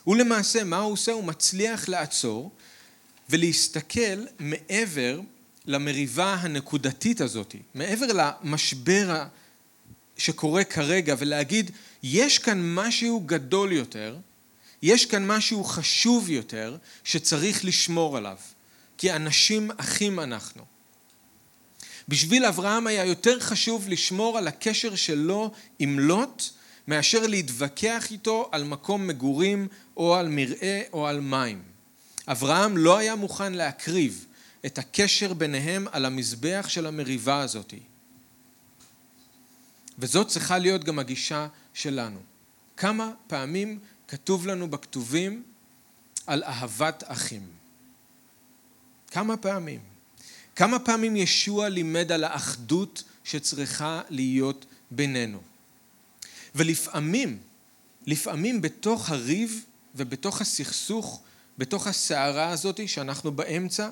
הוא 0.03 0.15
למעשה, 0.15 0.63
מה 0.63 0.77
הוא 0.77 0.93
עושה? 0.93 1.11
הוא 1.11 1.23
מצליח 1.23 1.89
לעצור 1.89 2.51
ולהסתכל 3.29 4.25
מעבר 4.39 5.19
למריבה 5.65 6.33
הנקודתית 6.33 7.21
הזאת, 7.21 7.55
מעבר 7.73 8.05
למשבר 8.13 9.23
שקורה 10.17 10.63
כרגע 10.63 11.15
ולהגיד, 11.19 11.71
יש 12.03 12.39
כאן 12.39 12.75
משהו 12.75 13.19
גדול 13.19 13.71
יותר, 13.71 14.17
יש 14.81 15.05
כאן 15.05 15.27
משהו 15.27 15.63
חשוב 15.63 16.29
יותר 16.29 16.77
שצריך 17.03 17.65
לשמור 17.65 18.17
עליו, 18.17 18.37
כי 18.97 19.11
אנשים 19.11 19.71
אחים 19.77 20.19
אנחנו. 20.19 20.74
בשביל 22.07 22.45
אברהם 22.45 22.87
היה 22.87 23.05
יותר 23.05 23.39
חשוב 23.39 23.89
לשמור 23.89 24.37
על 24.37 24.47
הקשר 24.47 24.95
שלו 24.95 25.51
עם 25.79 25.99
לוט 25.99 26.43
מאשר 26.87 27.27
להתווכח 27.27 28.11
איתו 28.11 28.49
על 28.51 28.63
מקום 28.63 29.07
מגורים 29.07 29.67
או 29.97 30.15
על 30.15 30.27
מרעה 30.29 30.81
או 30.93 31.07
על 31.07 31.19
מים. 31.19 31.63
אברהם 32.27 32.77
לא 32.77 32.97
היה 32.97 33.15
מוכן 33.15 33.53
להקריב 33.53 34.25
את 34.65 34.77
הקשר 34.77 35.33
ביניהם 35.33 35.87
על 35.91 36.05
המזבח 36.05 36.65
של 36.67 36.85
המריבה 36.85 37.41
הזאת. 37.41 37.73
וזאת 39.99 40.27
צריכה 40.27 40.57
להיות 40.57 40.83
גם 40.83 40.99
הגישה 40.99 41.47
שלנו. 41.73 42.19
כמה 42.77 43.11
פעמים 43.27 43.79
כתוב 44.07 44.47
לנו 44.47 44.69
בכתובים 44.69 45.43
על 46.27 46.43
אהבת 46.43 47.03
אחים? 47.07 47.47
כמה 49.11 49.37
פעמים? 49.37 49.94
כמה 50.55 50.79
פעמים 50.79 51.15
ישוע 51.15 51.69
לימד 51.69 52.11
על 52.11 52.23
האחדות 52.23 53.03
שצריכה 53.23 54.01
להיות 54.09 54.65
בינינו? 54.91 55.39
ולפעמים, 56.55 57.37
לפעמים 58.05 58.61
בתוך 58.61 59.09
הריב 59.09 59.65
ובתוך 59.95 60.41
הסכסוך, 60.41 61.21
בתוך 61.57 61.87
הסערה 61.87 62.49
הזאת 62.49 62.87
שאנחנו 62.87 63.31
באמצע, 63.31 63.89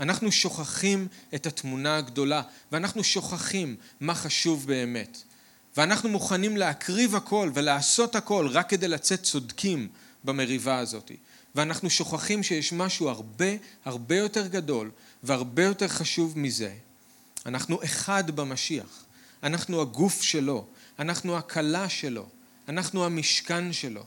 אנחנו 0.00 0.32
שוכחים 0.32 1.08
את 1.34 1.46
התמונה 1.46 1.96
הגדולה, 1.96 2.42
ואנחנו 2.72 3.04
שוכחים 3.04 3.76
מה 4.00 4.14
חשוב 4.14 4.66
באמת. 4.66 5.18
ואנחנו 5.76 6.08
מוכנים 6.08 6.56
להקריב 6.56 7.16
הכל 7.16 7.50
ולעשות 7.54 8.16
הכל 8.16 8.48
רק 8.50 8.68
כדי 8.68 8.88
לצאת 8.88 9.22
צודקים 9.22 9.88
במריבה 10.24 10.78
הזאת. 10.78 11.10
ואנחנו 11.54 11.90
שוכחים 11.90 12.42
שיש 12.42 12.72
משהו 12.72 13.08
הרבה 13.08 13.46
הרבה 13.84 14.16
יותר 14.16 14.46
גדול 14.46 14.90
והרבה 15.24 15.64
יותר 15.64 15.88
חשוב 15.88 16.38
מזה. 16.38 16.74
אנחנו 17.46 17.84
אחד 17.84 18.30
במשיח, 18.30 19.04
אנחנו 19.42 19.80
הגוף 19.80 20.22
שלו, 20.22 20.66
אנחנו 20.98 21.36
הכלה 21.36 21.88
שלו, 21.88 22.28
אנחנו 22.68 23.04
המשכן 23.04 23.72
שלו. 23.72 24.04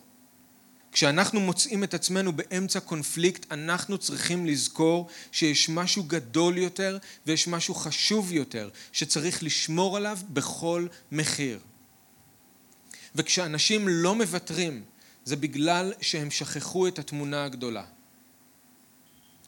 כשאנחנו 0.92 1.40
מוצאים 1.40 1.84
את 1.84 1.94
עצמנו 1.94 2.34
באמצע 2.34 2.80
קונפליקט, 2.80 3.52
אנחנו 3.52 3.98
צריכים 3.98 4.46
לזכור 4.46 5.10
שיש 5.32 5.70
משהו 5.70 6.04
גדול 6.04 6.58
יותר 6.58 6.98
ויש 7.28 7.48
משהו 7.48 7.76
חשוב 7.76 8.32
יותר 8.32 8.70
שצריך 8.92 9.44
לשמור 9.44 9.98
עליו 9.98 10.18
בכל 10.30 10.88
מחיר. 11.12 11.60
וכשאנשים 13.16 13.88
לא 13.88 14.16
מוותרים, 14.16 14.84
זה 15.26 15.36
בגלל 15.36 15.94
שהם 16.02 16.32
שכחו 16.32 16.88
את 16.88 17.00
התמונה 17.00 17.44
הגדולה. 17.44 17.84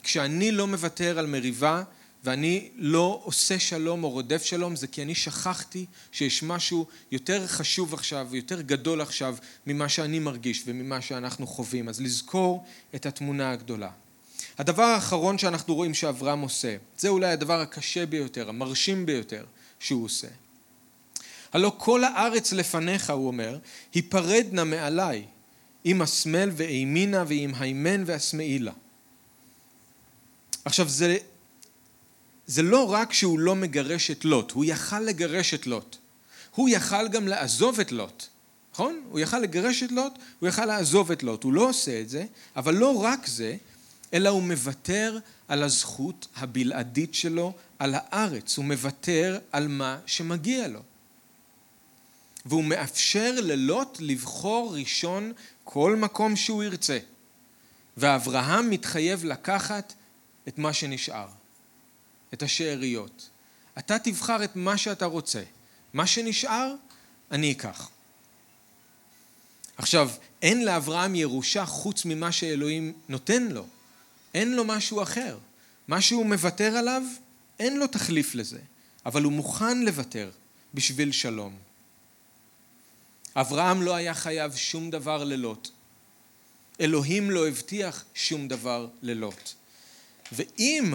כשאני 0.04 0.52
לא 0.52 0.68
מוותר 0.68 1.20
על 1.20 1.26
מריבה, 1.26 1.84
ואני 2.24 2.70
לא 2.76 3.22
עושה 3.24 3.60
שלום 3.60 4.04
או 4.04 4.10
רודף 4.10 4.44
שלום 4.44 4.76
זה 4.76 4.88
כי 4.88 5.02
אני 5.02 5.16
שכחתי 5.16 5.86
שיש 6.12 6.44
משהו 6.44 6.86
יותר 7.12 7.48
חשוב 7.48 7.94
עכשיו 7.94 8.28
ויותר 8.30 8.62
גדול 8.62 9.02
עכשיו 9.02 9.36
ממה 9.68 9.90
שאני 9.90 10.20
מרגיש 10.20 10.64
וממה 10.66 11.02
שאנחנו 11.02 11.48
חווים. 11.48 11.90
אז 11.90 12.02
לזכור 12.02 12.66
את 12.96 13.06
התמונה 13.06 13.52
הגדולה. 13.52 13.90
הדבר 14.58 14.84
האחרון 14.84 15.38
שאנחנו 15.38 15.76
רואים 15.76 15.94
שאברהם 15.94 16.42
עושה 16.42 16.76
זה 16.98 17.08
אולי 17.10 17.32
הדבר 17.32 17.60
הקשה 17.60 18.06
ביותר 18.06 18.50
המרשים 18.50 19.06
ביותר 19.06 19.46
שהוא 19.80 20.06
עושה. 20.06 20.28
הלא 21.54 21.76
כל 21.78 22.04
הארץ 22.04 22.54
לפניך 22.54 23.10
הוא 23.10 23.28
אומר 23.28 23.58
היפרדנה 23.94 24.64
מעליי 24.64 25.26
עם 25.84 26.02
השמאל 26.02 26.52
ואימינה 26.56 27.24
ועם 27.28 27.54
הימן 27.56 28.04
והשמאילה 28.06 28.72
עכשיו 30.70 30.90
זה 30.90 31.18
זה 32.48 32.62
לא 32.62 32.92
רק 32.92 33.14
שהוא 33.14 33.40
לא 33.40 33.56
מגרש 33.56 34.12
את 34.12 34.26
לוט, 34.26 34.52
הוא 34.52 34.66
יכל 34.66 35.00
לגרש 35.00 35.54
את 35.54 35.68
לוט. 35.68 35.98
הוא 36.56 36.70
יכל 36.70 37.08
גם 37.08 37.28
לעזוב 37.28 37.80
את 37.80 37.92
לוט, 37.92 38.26
נכון? 38.74 39.02
הוא 39.10 39.20
יכל 39.20 39.40
לגרש 39.40 39.84
את 39.84 39.92
לוט, 39.92 40.14
הוא 40.40 40.50
יכל 40.50 40.66
לעזוב 40.66 41.12
את 41.12 41.24
לוט. 41.24 41.44
הוא 41.44 41.54
לא 41.54 41.70
עושה 41.70 42.02
את 42.02 42.10
זה, 42.10 42.26
אבל 42.56 42.76
לא 42.76 43.04
רק 43.04 43.28
זה, 43.28 43.56
אלא 44.14 44.30
הוא 44.30 44.44
מוותר 44.44 45.18
על 45.48 45.64
הזכות 45.64 46.28
הבלעדית 46.36 47.14
שלו 47.14 47.54
על 47.80 47.96
הארץ. 47.98 48.58
הוא 48.58 48.66
מוותר 48.66 49.40
על 49.52 49.68
מה 49.68 49.98
שמגיע 50.06 50.68
לו. 50.68 50.82
והוא 52.46 52.64
מאפשר 52.64 53.36
ללוט 53.38 53.98
לבחור 54.00 54.76
ראשון 54.76 55.34
כל 55.64 55.96
מקום 55.96 56.36
שהוא 56.36 56.64
ירצה. 56.64 56.98
ואברהם 57.98 58.70
מתחייב 58.70 59.26
לקחת 59.26 59.94
את 60.50 60.58
מה 60.58 60.74
שנשאר. 60.74 61.28
את 62.34 62.44
השאריות. 62.44 63.30
אתה 63.78 64.00
תבחר 64.00 64.44
את 64.44 64.56
מה 64.56 64.78
שאתה 64.78 65.06
רוצה. 65.06 65.44
מה 65.94 66.08
שנשאר, 66.08 66.74
אני 67.32 67.52
אקח. 67.52 67.90
עכשיו, 69.78 70.10
אין 70.42 70.66
לאברהם 70.66 71.16
ירושה 71.16 71.66
חוץ 71.66 72.06
ממה 72.06 72.32
שאלוהים 72.32 72.94
נותן 73.10 73.44
לו. 73.44 73.66
אין 74.34 74.56
לו 74.56 74.66
משהו 74.66 75.04
אחר. 75.04 75.38
מה 75.88 76.02
שהוא 76.02 76.26
מוותר 76.26 76.78
עליו, 76.78 77.04
אין 77.60 77.80
לו 77.80 77.88
תחליף 77.88 78.36
לזה. 78.36 78.60
אבל 79.06 79.24
הוא 79.24 79.34
מוכן 79.34 79.82
לוותר 79.82 80.32
בשביל 80.74 81.12
שלום. 81.12 81.56
אברהם 83.36 83.82
לא 83.82 83.96
היה 83.96 84.14
חייב 84.14 84.56
שום 84.56 84.92
דבר 84.92 85.24
ללוט. 85.24 85.70
אלוהים 86.82 87.32
לא 87.32 87.48
הבטיח 87.48 88.06
שום 88.14 88.48
דבר 88.48 88.88
ללוט. 89.02 89.54
ואם 90.32 90.94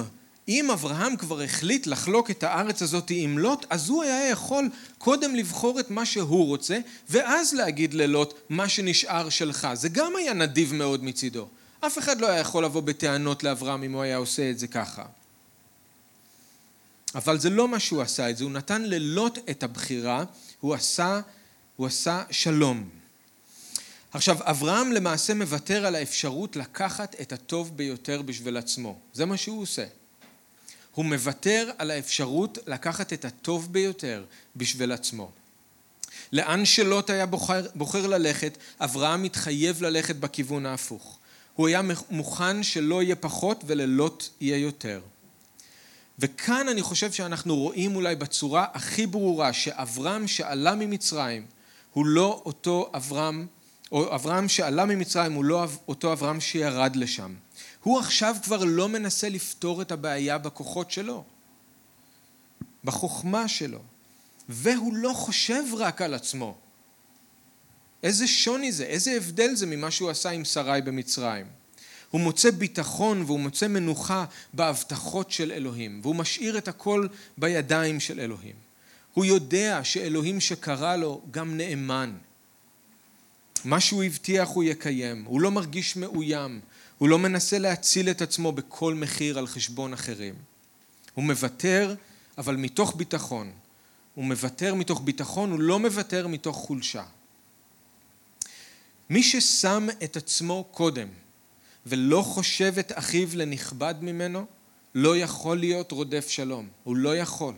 אם 0.48 0.70
אברהם 0.70 1.16
כבר 1.16 1.42
החליט 1.42 1.86
לחלוק 1.86 2.30
את 2.30 2.42
הארץ 2.42 2.82
הזאת 2.82 3.10
עם 3.10 3.38
לוט, 3.38 3.66
אז 3.70 3.88
הוא 3.88 4.02
היה 4.02 4.28
יכול 4.28 4.68
קודם 4.98 5.34
לבחור 5.34 5.80
את 5.80 5.90
מה 5.90 6.06
שהוא 6.06 6.46
רוצה, 6.46 6.78
ואז 7.08 7.54
להגיד 7.54 7.94
ללוט 7.94 8.34
מה 8.48 8.68
שנשאר 8.68 9.28
שלך. 9.28 9.68
זה 9.74 9.88
גם 9.88 10.16
היה 10.16 10.32
נדיב 10.32 10.74
מאוד 10.74 11.04
מצידו. 11.04 11.48
אף 11.80 11.98
אחד 11.98 12.20
לא 12.20 12.28
היה 12.28 12.40
יכול 12.40 12.64
לבוא 12.64 12.80
בטענות 12.80 13.44
לאברהם 13.44 13.82
אם 13.82 13.92
הוא 13.92 14.02
היה 14.02 14.16
עושה 14.16 14.50
את 14.50 14.58
זה 14.58 14.66
ככה. 14.66 15.04
אבל 17.14 17.38
זה 17.38 17.50
לא 17.50 17.68
מה 17.68 17.80
שהוא 17.80 18.02
עשה 18.02 18.30
את 18.30 18.36
זה, 18.36 18.44
הוא 18.44 18.52
נתן 18.52 18.82
ללוט 18.82 19.38
את 19.50 19.62
הבחירה, 19.62 20.24
הוא 20.60 20.74
עשה, 20.74 21.20
הוא 21.76 21.86
עשה 21.86 22.22
שלום. 22.30 22.88
עכשיו, 24.14 24.36
אברהם 24.40 24.92
למעשה 24.92 25.34
מוותר 25.34 25.86
על 25.86 25.94
האפשרות 25.94 26.56
לקחת 26.56 27.16
את 27.20 27.32
הטוב 27.32 27.76
ביותר 27.76 28.22
בשביל 28.22 28.56
עצמו. 28.56 28.98
זה 29.12 29.24
מה 29.24 29.36
שהוא 29.36 29.62
עושה. 29.62 29.84
הוא 30.94 31.04
מוותר 31.04 31.70
על 31.78 31.90
האפשרות 31.90 32.58
לקחת 32.66 33.12
את 33.12 33.24
הטוב 33.24 33.72
ביותר 33.72 34.24
בשביל 34.56 34.92
עצמו. 34.92 35.30
לאן 36.32 36.64
שלוט 36.64 37.10
היה 37.10 37.26
בוחר, 37.26 37.66
בוחר 37.74 38.06
ללכת, 38.06 38.58
אברהם 38.80 39.22
מתחייב 39.22 39.82
ללכת 39.82 40.16
בכיוון 40.16 40.66
ההפוך. 40.66 41.18
הוא 41.54 41.68
היה 41.68 41.80
מוכן 42.10 42.62
שלא 42.62 43.02
יהיה 43.02 43.16
פחות 43.16 43.64
וללוט 43.66 44.28
יהיה 44.40 44.58
יותר. 44.58 45.00
וכאן 46.18 46.68
אני 46.68 46.82
חושב 46.82 47.12
שאנחנו 47.12 47.56
רואים 47.56 47.96
אולי 47.96 48.16
בצורה 48.16 48.66
הכי 48.74 49.06
ברורה 49.06 49.52
שאברהם 49.52 50.28
שעלה 50.28 50.74
ממצרים 50.74 51.46
הוא 51.92 52.06
לא 52.06 52.42
אותו 52.44 52.90
אברהם, 52.94 53.46
או 53.92 54.14
אברהם 54.14 54.48
שעלה 54.48 54.84
ממצרים 54.84 55.32
הוא 55.32 55.44
לא 55.44 55.66
אותו 55.88 56.12
אברהם 56.12 56.40
שירד 56.40 56.96
לשם. 56.96 57.34
הוא 57.82 57.98
עכשיו 57.98 58.36
כבר 58.42 58.64
לא 58.64 58.88
מנסה 58.88 59.28
לפתור 59.28 59.82
את 59.82 59.92
הבעיה 59.92 60.38
בכוחות 60.38 60.90
שלו, 60.90 61.24
בחוכמה 62.84 63.48
שלו, 63.48 63.78
והוא 64.48 64.94
לא 64.94 65.12
חושב 65.12 65.62
רק 65.78 66.02
על 66.02 66.14
עצמו. 66.14 66.56
איזה 68.02 68.26
שוני 68.26 68.72
זה, 68.72 68.84
איזה 68.84 69.12
הבדל 69.12 69.54
זה 69.54 69.66
ממה 69.66 69.90
שהוא 69.90 70.10
עשה 70.10 70.30
עם 70.30 70.44
שרי 70.44 70.80
במצרים. 70.84 71.46
הוא 72.10 72.20
מוצא 72.20 72.50
ביטחון 72.50 73.22
והוא 73.22 73.40
מוצא 73.40 73.68
מנוחה 73.68 74.24
בהבטחות 74.52 75.30
של 75.30 75.52
אלוהים, 75.52 76.00
והוא 76.02 76.16
משאיר 76.16 76.58
את 76.58 76.68
הכל 76.68 77.06
בידיים 77.38 78.00
של 78.00 78.20
אלוהים. 78.20 78.54
הוא 79.14 79.24
יודע 79.24 79.80
שאלוהים 79.84 80.40
שקרא 80.40 80.96
לו 80.96 81.22
גם 81.30 81.56
נאמן. 81.56 82.12
מה 83.64 83.80
שהוא 83.80 84.02
הבטיח 84.02 84.48
הוא 84.48 84.64
יקיים, 84.64 85.24
הוא 85.24 85.40
לא 85.40 85.50
מרגיש 85.50 85.96
מאוים, 85.96 86.60
הוא 86.98 87.08
לא 87.08 87.18
מנסה 87.18 87.58
להציל 87.58 88.10
את 88.10 88.22
עצמו 88.22 88.52
בכל 88.52 88.94
מחיר 88.94 89.38
על 89.38 89.46
חשבון 89.46 89.92
אחרים. 89.92 90.34
הוא 91.14 91.24
מוותר, 91.24 91.94
אבל 92.38 92.56
מתוך 92.56 92.96
ביטחון. 92.96 93.52
הוא 94.14 94.24
מוותר 94.24 94.74
מתוך 94.74 95.00
ביטחון, 95.04 95.50
הוא 95.50 95.60
לא 95.60 95.78
מוותר 95.78 96.26
מתוך 96.26 96.56
חולשה. 96.56 97.04
מי 99.10 99.22
ששם 99.22 99.86
את 100.04 100.16
עצמו 100.16 100.68
קודם 100.70 101.08
ולא 101.86 102.22
חושב 102.22 102.74
את 102.78 102.92
אחיו 102.94 103.28
לנכבד 103.34 103.94
ממנו, 104.00 104.46
לא 104.94 105.16
יכול 105.16 105.58
להיות 105.58 105.92
רודף 105.92 106.28
שלום. 106.28 106.68
הוא 106.84 106.96
לא 106.96 107.16
יכול. 107.16 107.54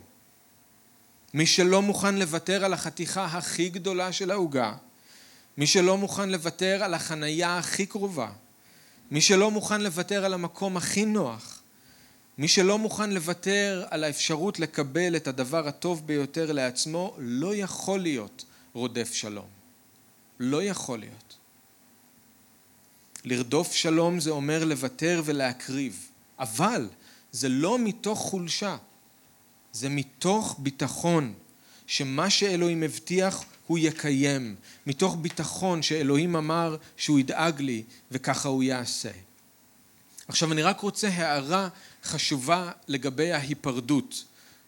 מי 1.33 1.45
שלא 1.45 1.81
מוכן 1.81 2.15
לוותר 2.15 2.65
על 2.65 2.73
החתיכה 2.73 3.25
הכי 3.25 3.69
גדולה 3.69 4.11
של 4.11 4.31
העוגה, 4.31 4.73
מי 5.57 5.67
שלא 5.67 5.97
מוכן 5.97 6.29
לוותר 6.29 6.83
על 6.83 6.93
החנייה 6.93 7.57
הכי 7.57 7.85
קרובה, 7.85 8.31
מי 9.11 9.21
שלא 9.21 9.51
מוכן 9.51 9.81
לוותר 9.81 10.25
על 10.25 10.33
המקום 10.33 10.77
הכי 10.77 11.05
נוח, 11.05 11.61
מי 12.37 12.47
שלא 12.47 12.77
מוכן 12.77 13.09
לוותר 13.09 13.85
על 13.89 14.03
האפשרות 14.03 14.59
לקבל 14.59 15.15
את 15.15 15.27
הדבר 15.27 15.67
הטוב 15.67 16.07
ביותר 16.07 16.51
לעצמו, 16.51 17.15
לא 17.17 17.55
יכול 17.55 17.99
להיות 17.99 18.45
רודף 18.73 19.13
שלום. 19.13 19.47
לא 20.39 20.63
יכול 20.63 20.99
להיות. 20.99 21.37
לרדוף 23.25 23.73
שלום 23.73 24.19
זה 24.19 24.29
אומר 24.29 24.65
לוותר 24.65 25.21
ולהקריב, 25.25 26.09
אבל 26.39 26.89
זה 27.31 27.49
לא 27.49 27.79
מתוך 27.79 28.19
חולשה, 28.19 28.77
זה 29.71 29.89
מתוך 29.89 30.55
ביטחון 30.59 31.33
שמה 31.87 32.29
שאלוהים 32.29 32.83
הבטיח 32.83 33.43
הוא 33.67 33.77
יקיים, 33.77 34.55
מתוך 34.87 35.17
ביטחון 35.21 35.81
שאלוהים 35.81 36.35
אמר 36.35 36.77
שהוא 36.97 37.19
ידאג 37.19 37.61
לי 37.61 37.83
וככה 38.11 38.49
הוא 38.49 38.63
יעשה. 38.63 39.11
עכשיו 40.27 40.51
אני 40.51 40.63
רק 40.63 40.79
רוצה 40.79 41.07
הערה 41.07 41.69
חשובה 42.03 42.71
לגבי 42.87 43.31
ההיפרדות. 43.31 44.23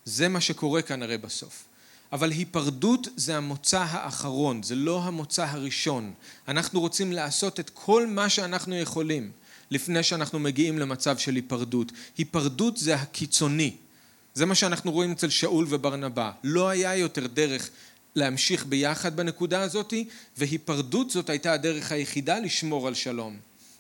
זה 0.05 0.27
מה 0.27 0.41
שקורה 0.41 0.81
כאן 0.81 1.03
הרי 1.03 1.17
בסוף. 1.17 1.65
אבל 2.11 2.31
היפרדות 2.31 3.07
זה 3.15 3.37
המוצא 3.37 3.85
האחרון, 3.89 4.63
זה 4.63 4.75
לא 4.75 5.03
המוצא 5.03 5.45
הראשון. 5.45 6.13
אנחנו 6.47 6.79
רוצים 6.79 7.11
לעשות 7.11 7.59
את 7.59 7.69
כל 7.73 8.07
מה 8.07 8.29
שאנחנו 8.29 8.75
יכולים, 8.75 9.31
לפני 9.71 10.03
שאנחנו 10.03 10.39
מגיעים 10.39 10.79
למצב 10.79 11.17
של 11.17 11.35
היפרדות. 11.35 11.91
היפרדות 12.17 12.77
זה 12.77 12.95
הקיצוני. 12.95 13.75
זה 14.33 14.45
מה 14.45 14.55
שאנחנו 14.55 14.91
רואים 14.91 15.11
אצל 15.11 15.29
שאול 15.29 15.65
וברנבא. 15.69 16.31
לא 16.43 16.69
היה 16.69 16.95
יותר 16.95 17.27
דרך 17.27 17.69
להמשיך 18.19 18.65
ביחד 18.65 19.15
בנקודה 19.15 19.61
הזאת, 19.61 19.93
והיפרדות 20.37 21.09
זאת 21.09 21.29
הייתה 21.29 21.53
הדרך 21.53 21.91
היחידה 21.91 22.39
לשמור 22.39 22.87
על 22.87 22.93
שלום. 22.93 23.37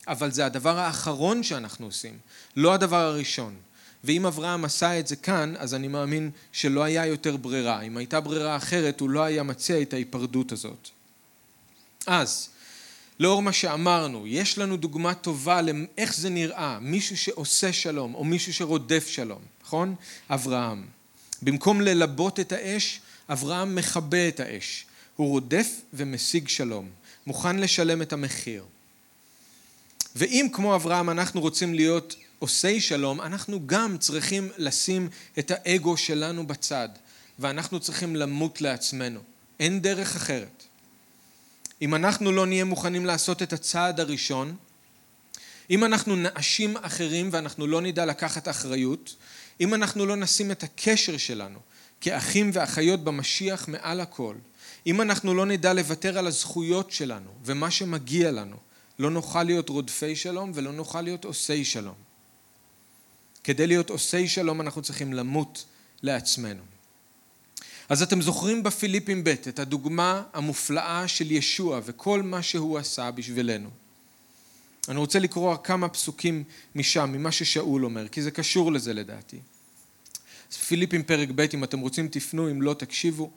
אבל 0.07 0.31
זה 0.31 0.45
הדבר 0.45 0.79
האחרון 0.79 1.43
שאנחנו 1.43 1.85
עושים, 1.85 2.17
לא 2.55 2.73
הדבר 2.73 3.01
הראשון. 3.01 3.55
ואם 4.03 4.25
אברהם 4.25 4.65
עשה 4.65 4.99
את 4.99 5.07
זה 5.07 5.15
כאן, 5.15 5.53
אז 5.57 5.73
אני 5.73 5.87
מאמין 5.87 6.31
שלא 6.51 6.83
היה 6.83 7.05
יותר 7.05 7.37
ברירה. 7.37 7.81
אם 7.81 7.97
הייתה 7.97 8.19
ברירה 8.19 8.55
אחרת, 8.55 8.99
הוא 8.99 9.09
לא 9.09 9.23
היה 9.23 9.43
מציע 9.43 9.81
את 9.81 9.93
ההיפרדות 9.93 10.51
הזאת. 10.51 10.89
אז, 12.07 12.49
לאור 13.19 13.41
מה 13.41 13.53
שאמרנו, 13.53 14.27
יש 14.27 14.57
לנו 14.57 14.77
דוגמה 14.77 15.13
טובה 15.13 15.61
לאיך 15.61 16.15
זה 16.15 16.29
נראה, 16.29 16.79
מישהו 16.81 17.17
שעושה 17.17 17.73
שלום 17.73 18.13
או 18.15 18.23
מישהו 18.23 18.53
שרודף 18.53 19.07
שלום, 19.07 19.41
נכון? 19.63 19.95
אברהם. 20.29 20.85
במקום 21.41 21.81
ללבות 21.81 22.39
את 22.39 22.51
האש, 22.51 23.01
אברהם 23.29 23.75
מכבה 23.75 24.27
את 24.27 24.39
האש. 24.39 24.85
הוא 25.15 25.29
רודף 25.29 25.67
ומשיג 25.93 26.47
שלום, 26.47 26.89
מוכן 27.27 27.55
לשלם 27.55 28.01
את 28.01 28.13
המחיר. 28.13 28.65
ואם 30.15 30.47
כמו 30.53 30.75
אברהם 30.75 31.09
אנחנו 31.09 31.41
רוצים 31.41 31.73
להיות 31.73 32.15
עושי 32.39 32.81
שלום, 32.81 33.21
אנחנו 33.21 33.59
גם 33.65 33.97
צריכים 33.97 34.49
לשים 34.57 35.09
את 35.39 35.51
האגו 35.55 35.97
שלנו 35.97 36.47
בצד, 36.47 36.89
ואנחנו 37.39 37.79
צריכים 37.79 38.15
למות 38.15 38.61
לעצמנו. 38.61 39.19
אין 39.59 39.81
דרך 39.81 40.15
אחרת. 40.15 40.63
אם 41.81 41.95
אנחנו 41.95 42.31
לא 42.31 42.45
נהיה 42.45 42.63
מוכנים 42.63 43.05
לעשות 43.05 43.41
את 43.41 43.53
הצעד 43.53 43.99
הראשון, 43.99 44.55
אם 45.69 45.83
אנחנו 45.83 46.15
נאשים 46.15 46.77
אחרים 46.77 47.29
ואנחנו 47.31 47.67
לא 47.67 47.81
נדע 47.81 48.05
לקחת 48.05 48.47
אחריות, 48.47 49.15
אם 49.61 49.73
אנחנו 49.73 50.05
לא 50.05 50.15
נשים 50.15 50.51
את 50.51 50.63
הקשר 50.63 51.17
שלנו 51.17 51.59
כאחים 52.01 52.49
ואחיות 52.53 53.03
במשיח 53.03 53.67
מעל 53.67 53.99
הכל, 53.99 54.35
אם 54.87 55.01
אנחנו 55.01 55.33
לא 55.33 55.45
נדע 55.45 55.73
לוותר 55.73 56.17
על 56.17 56.27
הזכויות 56.27 56.91
שלנו 56.91 57.29
ומה 57.45 57.71
שמגיע 57.71 58.31
לנו, 58.31 58.55
לא 58.99 59.09
נוכל 59.09 59.43
להיות 59.43 59.69
רודפי 59.69 60.15
שלום 60.15 60.51
ולא 60.53 60.71
נוכל 60.71 61.01
להיות 61.01 61.25
עושי 61.25 61.65
שלום. 61.65 61.95
כדי 63.43 63.67
להיות 63.67 63.89
עושי 63.89 64.27
שלום 64.27 64.61
אנחנו 64.61 64.81
צריכים 64.81 65.13
למות 65.13 65.65
לעצמנו. 66.01 66.63
אז 67.89 68.01
אתם 68.01 68.21
זוכרים 68.21 68.63
בפיליפים 68.63 69.23
ב' 69.23 69.27
את 69.27 69.59
הדוגמה 69.59 70.23
המופלאה 70.33 71.07
של 71.07 71.31
ישוע 71.31 71.79
וכל 71.85 72.21
מה 72.23 72.41
שהוא 72.41 72.77
עשה 72.77 73.11
בשבילנו. 73.11 73.69
אני 74.89 74.97
רוצה 74.97 75.19
לקרוא 75.19 75.55
כמה 75.63 75.89
פסוקים 75.89 76.43
משם, 76.75 77.09
ממה 77.13 77.31
ששאול 77.31 77.85
אומר, 77.85 78.07
כי 78.07 78.21
זה 78.21 78.31
קשור 78.31 78.71
לזה 78.71 78.93
לדעתי. 78.93 79.39
פיליפים 80.57 81.03
פרק 81.03 81.29
ב', 81.35 81.45
אם 81.53 81.63
אתם 81.63 81.79
רוצים 81.79 82.07
תפנו, 82.07 82.51
אם 82.51 82.61
לא 82.61 82.73
תקשיבו. 82.73 83.31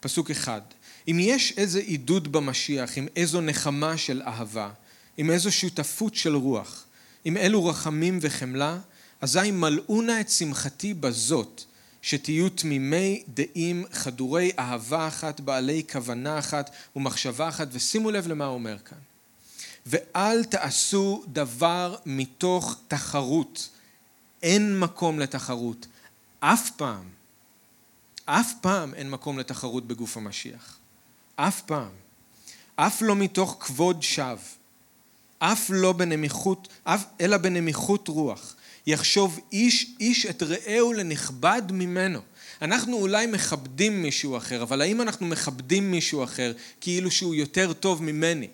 פסוק 0.00 0.30
אחד, 0.30 0.60
אם 1.08 1.16
יש 1.20 1.54
איזה 1.56 1.78
עידוד 1.78 2.32
במשיח, 2.32 2.98
עם 2.98 3.06
איזו 3.16 3.40
נחמה 3.40 3.96
של 3.96 4.22
אהבה, 4.22 4.70
עם 5.16 5.30
איזו 5.30 5.52
שותפות 5.52 6.14
של 6.14 6.34
רוח, 6.34 6.84
עם 7.24 7.36
אילו 7.36 7.66
רחמים 7.66 8.18
וחמלה, 8.20 8.78
אזי 9.20 9.50
מלאו 9.50 10.02
נא 10.02 10.20
את 10.20 10.30
שמחתי 10.30 10.94
בזאת, 10.94 11.64
שתהיו 12.02 12.48
תמימי 12.48 13.22
דעים, 13.28 13.84
חדורי 13.92 14.50
אהבה 14.58 15.08
אחת, 15.08 15.40
בעלי 15.40 15.82
כוונה 15.92 16.38
אחת 16.38 16.70
ומחשבה 16.96 17.48
אחת, 17.48 17.68
ושימו 17.72 18.10
לב 18.10 18.28
למה 18.28 18.44
הוא 18.44 18.54
אומר 18.54 18.78
כאן. 18.78 18.98
ואל 19.86 20.44
תעשו 20.44 21.24
דבר 21.28 21.96
מתוך 22.06 22.76
תחרות. 22.88 23.68
אין 24.42 24.78
מקום 24.78 25.18
לתחרות. 25.18 25.86
אף 26.40 26.70
פעם, 26.70 27.08
אף 28.24 28.52
פעם 28.60 28.94
אין 28.94 29.10
מקום 29.10 29.38
לתחרות 29.38 29.86
בגוף 29.86 30.16
המשיח. 30.16 30.78
אף 31.36 31.60
פעם. 31.60 31.92
אף 32.76 33.02
לא 33.02 33.16
מתוך 33.16 33.56
כבוד 33.60 34.02
שווא. 34.02 34.36
אף 35.38 35.70
לא 35.74 35.92
בנמיכות, 35.92 36.68
אף, 36.84 37.04
אלא 37.20 37.36
בנמיכות 37.36 38.08
רוח. 38.08 38.56
יחשוב 38.86 39.40
איש 39.52 39.94
איש 40.00 40.26
את 40.26 40.42
רעהו 40.42 40.92
לנכבד 40.92 41.62
ממנו. 41.70 42.20
אנחנו 42.62 42.96
אולי 42.96 43.26
מכבדים 43.26 44.02
מישהו 44.02 44.36
אחר, 44.36 44.62
אבל 44.62 44.80
האם 44.80 45.00
אנחנו 45.00 45.26
מכבדים 45.26 45.90
מישהו 45.90 46.24
אחר 46.24 46.52
כאילו 46.80 47.10
שהוא 47.10 47.34
יותר 47.34 47.72
טוב 47.72 48.02
ממני? 48.02 48.48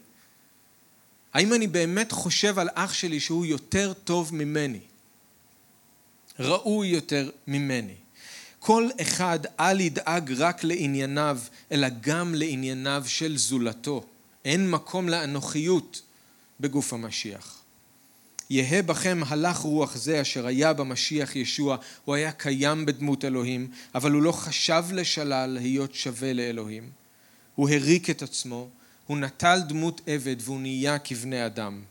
האם 1.35 1.55
אני 1.55 1.67
באמת 1.67 2.13
חושב 2.13 2.59
על 2.59 2.69
אח 2.75 2.93
שלי 2.93 3.21
שהוא 3.21 3.47
יותר 3.47 3.93
טוב 3.93 4.35
ממני? 4.35 4.81
ראוי 6.41 6.89
יותר 6.89 7.31
ממני. 7.47 7.95
כל 8.59 8.89
אחד 9.01 9.39
אל 9.61 9.81
ידאג 9.81 10.33
רק 10.37 10.65
לענייניו, 10.65 11.39
אלא 11.73 11.89
גם 12.01 12.35
לענייניו 12.35 13.05
של 13.07 13.37
זולתו. 13.37 14.05
אין 14.45 14.71
מקום 14.71 15.09
לאנוכיות 15.09 16.03
בגוף 16.61 16.93
המשיח. 16.93 17.63
יהא 18.51 18.83
בכם 18.83 19.21
הלך 19.27 19.57
רוח 19.57 19.97
זה 19.97 20.21
אשר 20.21 20.47
היה 20.47 20.73
במשיח 20.73 21.37
ישוע, 21.37 21.77
הוא 22.05 22.15
היה 22.15 22.33
קיים 22.33 22.87
בדמות 22.87 23.25
אלוהים, 23.25 23.71
אבל 23.95 24.13
הוא 24.13 24.23
לא 24.23 24.33
חשב 24.33 24.85
לשלל 24.93 25.51
להיות 25.51 25.95
שווה 25.95 26.33
לאלוהים. 26.33 26.91
הוא 27.55 27.71
הריק 27.71 28.11
את 28.11 28.23
עצמו, 28.23 28.69
הוא 29.07 29.19
נטל 29.19 29.61
דמות 29.69 30.01
עבד 30.07 30.37
והוא 30.41 30.61
נהיה 30.61 30.99
כבני 30.99 31.47
אדם. 31.47 31.83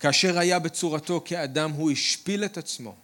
כאשר 0.00 0.38
היה 0.38 0.58
בצורתו 0.58 1.22
כאדם 1.24 1.70
הוא 1.70 1.90
השפיל 1.90 2.44
את 2.44 2.58
עצמו, 2.58 2.94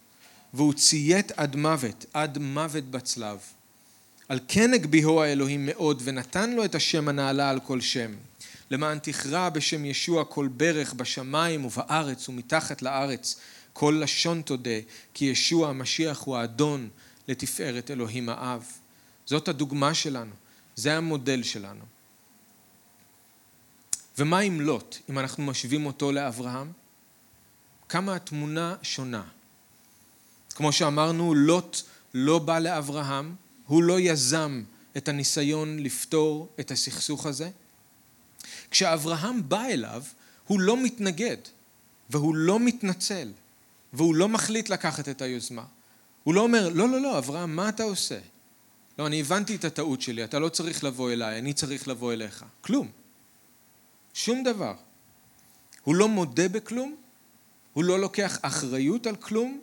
והוא 0.55 0.75
ציית 0.75 1.33
עד 1.33 1.57
מוות, 1.57 2.05
עד 2.13 2.39
מוות 2.39 2.85
בצלב. 2.85 3.39
על 4.29 4.41
כן 4.49 4.75
הגביהו 4.75 5.23
האלוהים 5.23 5.67
מאוד 5.67 6.03
ונתן 6.05 6.51
לו 6.51 6.65
את 6.65 6.75
השם 6.75 7.09
הנעלה 7.09 7.51
על 7.51 7.61
כל 7.61 7.81
שם. 7.81 8.15
למען 8.71 8.99
תכרע 8.99 9.49
בשם 9.49 9.85
ישוע 9.85 10.25
כל 10.25 10.49
ברך 10.49 10.95
בשמיים 10.95 11.65
ובארץ 11.65 12.29
ומתחת 12.29 12.83
לארץ 12.83 13.41
כל 13.73 14.01
לשון 14.03 14.43
תודה 14.43 14.79
כי 15.15 15.25
ישוע 15.25 15.69
המשיח 15.69 16.21
הוא 16.21 16.37
האדון 16.37 16.89
לתפארת 17.29 17.91
אלוהים 17.91 18.29
האב. 18.29 18.65
זאת 19.27 19.49
הדוגמה 19.49 19.95
שלנו, 19.95 20.35
זה 20.77 20.97
המודל 20.97 21.43
שלנו. 21.43 21.85
ומה 24.19 24.39
עם 24.39 24.61
לוט, 24.61 24.97
אם 25.11 25.19
אנחנו 25.19 25.43
משווים 25.43 25.87
אותו 25.87 26.13
לאברהם? 26.13 26.73
כמה 27.89 28.15
התמונה 28.17 28.75
שונה. 28.83 29.23
כמו 30.55 30.73
שאמרנו, 30.73 31.35
לוט 31.35 31.81
לא 32.15 32.39
בא 32.39 32.59
לאברהם, 32.59 33.35
הוא 33.67 33.83
לא 33.83 34.01
יזם 34.01 34.63
את 34.97 35.09
הניסיון 35.09 35.79
לפתור 35.79 36.49
את 36.61 36.71
הסכסוך 36.71 37.27
הזה. 37.27 37.51
כשאברהם 38.71 39.49
בא 39.49 39.65
אליו, 39.65 40.03
הוא 40.47 40.61
לא 40.61 40.83
מתנגד, 40.83 41.37
והוא 42.11 42.35
לא 42.35 42.61
מתנצל, 42.61 43.33
והוא 43.93 44.15
לא 44.15 44.29
מחליט 44.29 44.69
לקחת 44.69 45.09
את 45.09 45.23
היוזמה. 45.23 45.65
הוא 46.25 46.35
לא 46.35 46.41
אומר, 46.41 46.69
לא, 46.69 46.89
לא, 46.89 47.01
לא, 47.01 47.19
אברהם, 47.19 47.57
מה 47.57 47.69
אתה 47.69 47.83
עושה? 47.83 48.19
לא, 48.99 49.07
אני 49.07 49.21
הבנתי 49.21 49.55
את 49.55 49.65
הטעות 49.65 50.01
שלי, 50.01 50.25
אתה 50.25 50.39
לא 50.39 50.49
צריך 50.49 50.85
לבוא 50.85 51.13
אליי, 51.13 51.39
אני 51.39 51.53
צריך 51.53 51.89
לבוא 51.89 52.13
אליך. 52.13 52.45
כלום. 52.61 52.89
שום 54.15 54.43
דבר. 54.45 54.75
הוא 55.85 55.95
לא 55.95 56.09
מודה 56.09 56.49
בכלום, 56.49 56.97
הוא 57.73 57.85
לא 57.85 58.01
לוקח 58.01 58.39
אחריות 58.43 59.07
על 59.07 59.17
כלום, 59.17 59.61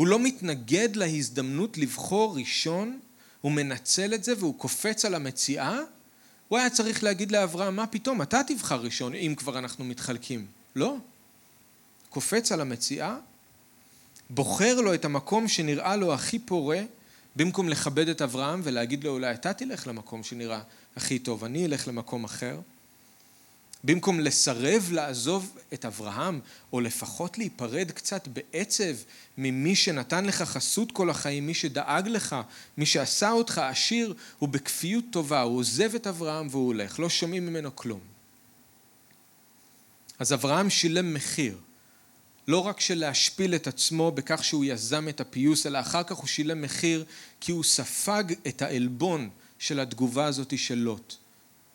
הוא 0.00 0.06
לא 0.06 0.18
מתנגד 0.18 0.96
להזדמנות 0.96 1.78
לבחור 1.78 2.36
ראשון, 2.36 3.00
הוא 3.40 3.52
מנצל 3.52 4.14
את 4.14 4.24
זה 4.24 4.32
והוא 4.38 4.58
קופץ 4.58 5.04
על 5.04 5.14
המציאה 5.14 5.78
הוא 6.48 6.58
היה 6.58 6.70
צריך 6.70 7.04
להגיד 7.04 7.32
לאברהם, 7.32 7.76
מה 7.76 7.86
פתאום, 7.86 8.22
אתה 8.22 8.40
תבחר 8.46 8.80
ראשון 8.80 9.14
אם 9.14 9.34
כבר 9.36 9.58
אנחנו 9.58 9.84
מתחלקים. 9.84 10.46
לא. 10.76 10.96
קופץ 12.08 12.52
על 12.52 12.60
המציאה, 12.60 13.16
בוחר 14.30 14.80
לו 14.80 14.94
את 14.94 15.04
המקום 15.04 15.48
שנראה 15.48 15.96
לו 15.96 16.14
הכי 16.14 16.38
פורה, 16.38 16.82
במקום 17.36 17.68
לכבד 17.68 18.08
את 18.08 18.22
אברהם 18.22 18.60
ולהגיד 18.64 19.04
לו, 19.04 19.10
אולי 19.10 19.34
אתה 19.34 19.52
תלך 19.52 19.86
למקום 19.86 20.22
שנראה 20.22 20.60
הכי 20.96 21.18
טוב, 21.18 21.44
אני 21.44 21.66
אלך 21.66 21.88
למקום 21.88 22.24
אחר. 22.24 22.60
במקום 23.84 24.20
לסרב 24.20 24.88
לעזוב 24.92 25.58
את 25.74 25.84
אברהם, 25.84 26.40
או 26.72 26.80
לפחות 26.80 27.38
להיפרד 27.38 27.90
קצת 27.90 28.28
בעצב 28.28 28.94
ממי 29.38 29.76
שנתן 29.76 30.24
לך 30.24 30.42
חסות 30.42 30.92
כל 30.92 31.10
החיים, 31.10 31.46
מי 31.46 31.54
שדאג 31.54 32.08
לך, 32.08 32.36
מי 32.78 32.86
שעשה 32.86 33.30
אותך 33.30 33.58
עשיר, 33.58 34.14
הוא 34.38 34.48
בכפיות 34.48 35.04
טובה, 35.10 35.40
הוא 35.40 35.58
עוזב 35.58 35.94
את 35.94 36.06
אברהם 36.06 36.48
והוא 36.50 36.66
הולך, 36.66 37.00
לא 37.00 37.08
שומעים 37.08 37.46
ממנו 37.46 37.76
כלום. 37.76 38.00
אז 40.18 40.32
אברהם 40.32 40.70
שילם 40.70 41.14
מחיר, 41.14 41.58
לא 42.48 42.58
רק 42.58 42.80
של 42.80 42.98
להשפיל 42.98 43.54
את 43.54 43.66
עצמו 43.66 44.12
בכך 44.12 44.44
שהוא 44.44 44.64
יזם 44.64 45.08
את 45.08 45.20
הפיוס, 45.20 45.66
אלא 45.66 45.80
אחר 45.80 46.02
כך 46.02 46.16
הוא 46.16 46.26
שילם 46.26 46.62
מחיר 46.62 47.04
כי 47.40 47.52
הוא 47.52 47.64
ספג 47.64 48.24
את 48.46 48.62
העלבון 48.62 49.30
של 49.58 49.80
התגובה 49.80 50.24
הזאת 50.24 50.58
של 50.58 50.74
לוט. 50.74 51.16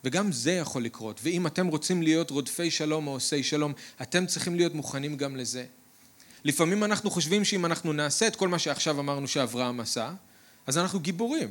וגם 0.05 0.31
זה 0.31 0.51
יכול 0.51 0.83
לקרות. 0.83 1.19
ואם 1.23 1.47
אתם 1.47 1.67
רוצים 1.67 2.03
להיות 2.03 2.29
רודפי 2.31 2.71
שלום 2.71 3.07
או 3.07 3.11
עושי 3.11 3.43
שלום, 3.43 3.73
אתם 4.01 4.25
צריכים 4.25 4.55
להיות 4.55 4.75
מוכנים 4.75 5.17
גם 5.17 5.35
לזה. 5.35 5.65
לפעמים 6.43 6.83
אנחנו 6.83 7.11
חושבים 7.11 7.45
שאם 7.45 7.65
אנחנו 7.65 7.93
נעשה 7.93 8.27
את 8.27 8.35
כל 8.35 8.47
מה 8.47 8.59
שעכשיו 8.59 8.99
אמרנו 8.99 9.27
שאברהם 9.27 9.79
עשה, 9.79 10.13
אז 10.67 10.77
אנחנו 10.77 10.99
גיבורים. 10.99 11.49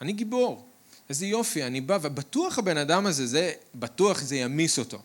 אני 0.00 0.12
גיבור. 0.12 0.66
איזה 1.08 1.26
יופי, 1.26 1.64
אני 1.64 1.80
בא, 1.80 1.98
ובטוח 2.02 2.58
הבן 2.58 2.76
אדם 2.76 3.06
הזה, 3.06 3.26
זה, 3.26 3.52
בטוח 3.74 4.20
זה 4.20 4.36
ימיס 4.36 4.78
אותו. 4.78 5.02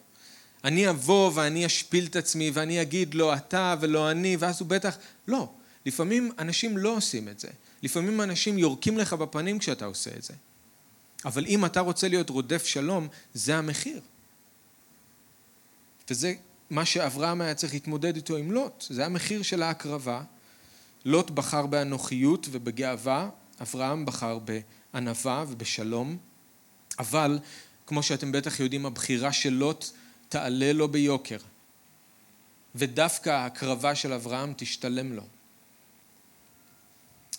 אני 0.63 0.89
אבוא 0.89 1.31
ואני 1.33 1.65
אשפיל 1.65 2.05
את 2.05 2.15
עצמי 2.15 2.51
ואני 2.53 2.81
אגיד 2.81 3.13
לא 3.13 3.33
אתה 3.33 3.75
ולא 3.79 4.11
אני, 4.11 4.35
ואז 4.39 4.61
הוא 4.61 4.67
בטח... 4.67 4.97
לא. 5.27 5.49
לפעמים 5.85 6.31
אנשים 6.39 6.77
לא 6.77 6.95
עושים 6.97 7.27
את 7.27 7.39
זה. 7.39 7.47
לפעמים 7.83 8.21
אנשים 8.21 8.57
יורקים 8.57 8.97
לך 8.97 9.13
בפנים 9.13 9.59
כשאתה 9.59 9.85
עושה 9.85 10.11
את 10.17 10.23
זה. 10.23 10.33
אבל 11.25 11.45
אם 11.45 11.65
אתה 11.65 11.79
רוצה 11.79 12.07
להיות 12.07 12.29
רודף 12.29 12.65
שלום, 12.65 13.07
זה 13.33 13.57
המחיר. 13.57 14.01
וזה 16.09 16.33
מה 16.69 16.85
שאברהם 16.85 17.41
היה 17.41 17.55
צריך 17.55 17.73
להתמודד 17.73 18.15
איתו 18.15 18.37
עם 18.37 18.51
לוט, 18.51 18.85
זה 18.89 19.05
המחיר 19.05 19.41
של 19.41 19.63
ההקרבה. 19.63 20.23
לוט 21.05 21.29
בחר 21.29 21.65
באנוכיות 21.65 22.47
ובגאווה, 22.51 23.29
אברהם 23.61 24.05
בחר 24.05 24.39
בענווה 24.93 25.45
ובשלום, 25.47 26.17
אבל 26.99 27.39
כמו 27.87 28.03
שאתם 28.03 28.31
בטח 28.31 28.59
יודעים, 28.59 28.85
הבחירה 28.85 29.33
של 29.33 29.49
לוט 29.49 29.85
תעלה 30.29 30.73
לו 30.73 30.87
ביוקר, 30.87 31.37
ודווקא 32.75 33.29
ההקרבה 33.29 33.95
של 33.95 34.13
אברהם 34.13 34.53
תשתלם 34.57 35.13
לו. 35.13 35.23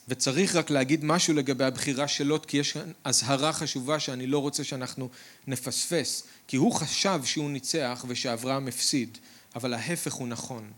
וצריך 0.08 0.56
רק 0.56 0.70
להגיד 0.70 1.04
משהו 1.04 1.34
לגבי 1.34 1.64
הבחירה 1.64 2.08
של 2.08 2.24
לוט, 2.24 2.46
כי 2.46 2.56
יש 2.56 2.76
אזהרה 3.04 3.52
חשובה 3.52 4.00
שאני 4.00 4.26
לא 4.26 4.38
רוצה 4.38 4.64
שאנחנו 4.64 5.08
נפספס. 5.46 6.22
כי 6.48 6.56
הוא 6.56 6.72
חשב 6.72 7.20
שהוא 7.24 7.50
ניצח 7.50 8.04
ושאברהם 8.08 8.68
הפסיד, 8.68 9.18
אבל 9.54 9.74
ההפך 9.74 10.12
הוא 10.12 10.28
נכון. 10.28 10.70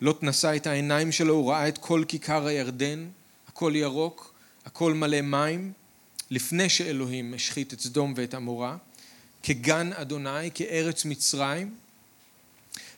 לוט 0.00 0.22
נשא 0.22 0.56
את 0.56 0.66
העיניים 0.66 1.12
שלו, 1.12 1.34
הוא 1.34 1.50
ראה 1.50 1.68
את 1.68 1.78
כל 1.78 2.04
כיכר 2.08 2.46
הירדן, 2.46 3.08
הכל 3.48 3.72
ירוק, 3.76 4.34
הכל 4.64 4.94
מלא 4.94 5.20
מים, 5.20 5.72
לפני 6.30 6.68
שאלוהים 6.68 7.34
השחית 7.34 7.72
את 7.72 7.80
סדום 7.80 8.14
ואת 8.16 8.34
עמורה, 8.34 8.76
כגן 9.42 9.92
אדוני, 9.92 10.50
כארץ 10.54 11.04
מצרים, 11.04 11.74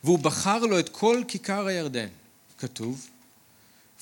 והוא 0.05 0.19
בחר 0.19 0.59
לו 0.59 0.79
את 0.79 0.89
כל 0.89 1.23
כיכר 1.29 1.67
הירדן, 1.67 2.09
כתוב, 2.59 3.07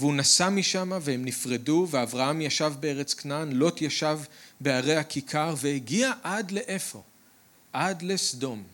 והוא 0.00 0.14
נסע 0.14 0.48
משם 0.48 0.92
והם 1.02 1.24
נפרדו 1.24 1.86
ואברהם 1.90 2.40
ישב 2.40 2.72
בארץ 2.80 3.14
כנען, 3.14 3.52
לוט 3.52 3.82
ישב 3.82 4.18
בערי 4.60 4.96
הכיכר 4.96 5.54
והגיע 5.58 6.12
עד 6.22 6.50
לאיפה? 6.50 7.02
עד 7.72 8.02
לסדום. 8.02 8.64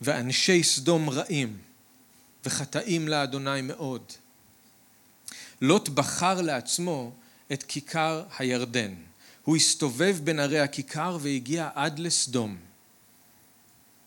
ואנשי 0.00 0.62
סדום 0.62 1.10
רעים 1.10 1.58
וחטאים 2.44 3.08
לאדוני 3.08 3.62
מאוד. 3.62 4.02
לוט 5.60 5.88
בחר 5.88 6.40
לעצמו 6.40 7.12
את 7.52 7.62
כיכר 7.62 8.24
הירדן. 8.38 8.94
הוא 9.44 9.56
הסתובב 9.56 10.18
בין 10.24 10.38
ערי 10.38 10.60
הכיכר 10.60 11.18
והגיע 11.20 11.70
עד 11.74 11.98
לסדום. 11.98 12.56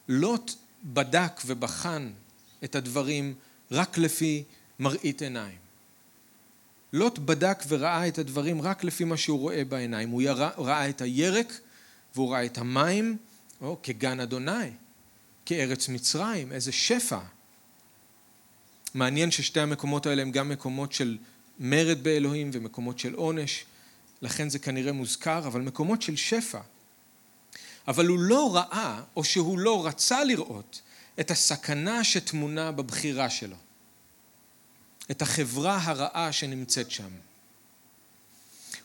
לוט 0.08 0.52
בדק 0.84 1.42
ובחן 1.46 2.12
את 2.64 2.76
הדברים 2.76 3.34
רק 3.72 3.98
לפי 3.98 4.44
מראית 4.84 5.22
עיניים. 5.22 5.58
לוט 6.94 7.20
בדק 7.20 7.64
וראה 7.68 8.08
את 8.08 8.18
הדברים 8.18 8.62
רק 8.62 8.84
לפי 8.84 9.04
מה 9.04 9.18
שהוא 9.18 9.40
רואה 9.40 9.66
בעיניים. 9.66 10.10
הוא 10.10 10.22
ירא, 10.22 10.50
ראה 10.58 10.90
את 10.90 11.02
הירק 11.02 11.60
והוא 12.16 12.32
ראה 12.32 12.46
את 12.46 12.58
המים, 12.58 13.18
או 13.62 13.78
כגן 13.84 14.20
אדוני, 14.20 14.72
כארץ 15.46 15.90
מצרים, 15.90 16.52
איזה 16.52 16.72
שפע. 16.72 17.20
מעניין 18.94 19.32
ששתי 19.32 19.60
המקומות 19.60 20.06
האלה 20.06 20.22
הם 20.22 20.32
גם 20.32 20.50
מקומות 20.50 20.94
של 20.94 21.18
מרד 21.60 22.04
באלוהים 22.04 22.50
ומקומות 22.54 23.00
של 23.00 23.14
עונש, 23.14 23.66
לכן 24.22 24.50
זה 24.50 24.60
כנראה 24.60 24.92
מוזכר, 24.92 25.48
אבל 25.48 25.62
מקומות 25.62 26.02
של 26.02 26.16
שפע. 26.16 26.60
אבל 27.88 28.08
הוא 28.08 28.20
לא 28.20 28.56
ראה, 28.56 29.02
או 29.16 29.24
שהוא 29.24 29.60
לא 29.60 29.86
רצה 29.86 30.24
לראות, 30.24 30.82
את 31.20 31.32
הסכנה 31.32 32.04
שטמונה 32.04 32.72
בבחירה 32.72 33.30
שלו. 33.30 33.56
את 35.12 35.22
החברה 35.22 35.80
הרעה 35.84 36.32
שנמצאת 36.32 36.92
שם. 36.92 37.10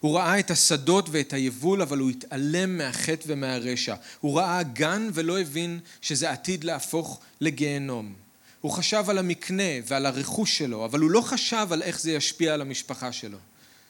הוא 0.00 0.16
ראה 0.16 0.38
את 0.38 0.50
השדות 0.50 1.08
ואת 1.10 1.32
היבול, 1.32 1.82
אבל 1.82 1.98
הוא 1.98 2.10
התעלם 2.10 2.78
מהחטא 2.78 3.24
ומהרשע. 3.26 3.94
הוא 4.20 4.38
ראה 4.38 4.62
גן 4.62 5.08
ולא 5.14 5.40
הבין 5.40 5.80
שזה 6.00 6.30
עתיד 6.30 6.64
להפוך 6.64 7.20
לגיהנום. 7.40 8.14
הוא 8.60 8.72
חשב 8.72 9.04
על 9.08 9.18
המקנה 9.18 9.72
ועל 9.86 10.06
הרכוש 10.06 10.58
שלו, 10.58 10.84
אבל 10.84 11.00
הוא 11.00 11.10
לא 11.10 11.20
חשב 11.20 11.66
על 11.70 11.82
איך 11.82 12.00
זה 12.00 12.12
ישפיע 12.12 12.54
על 12.54 12.60
המשפחה 12.60 13.12
שלו. 13.12 13.38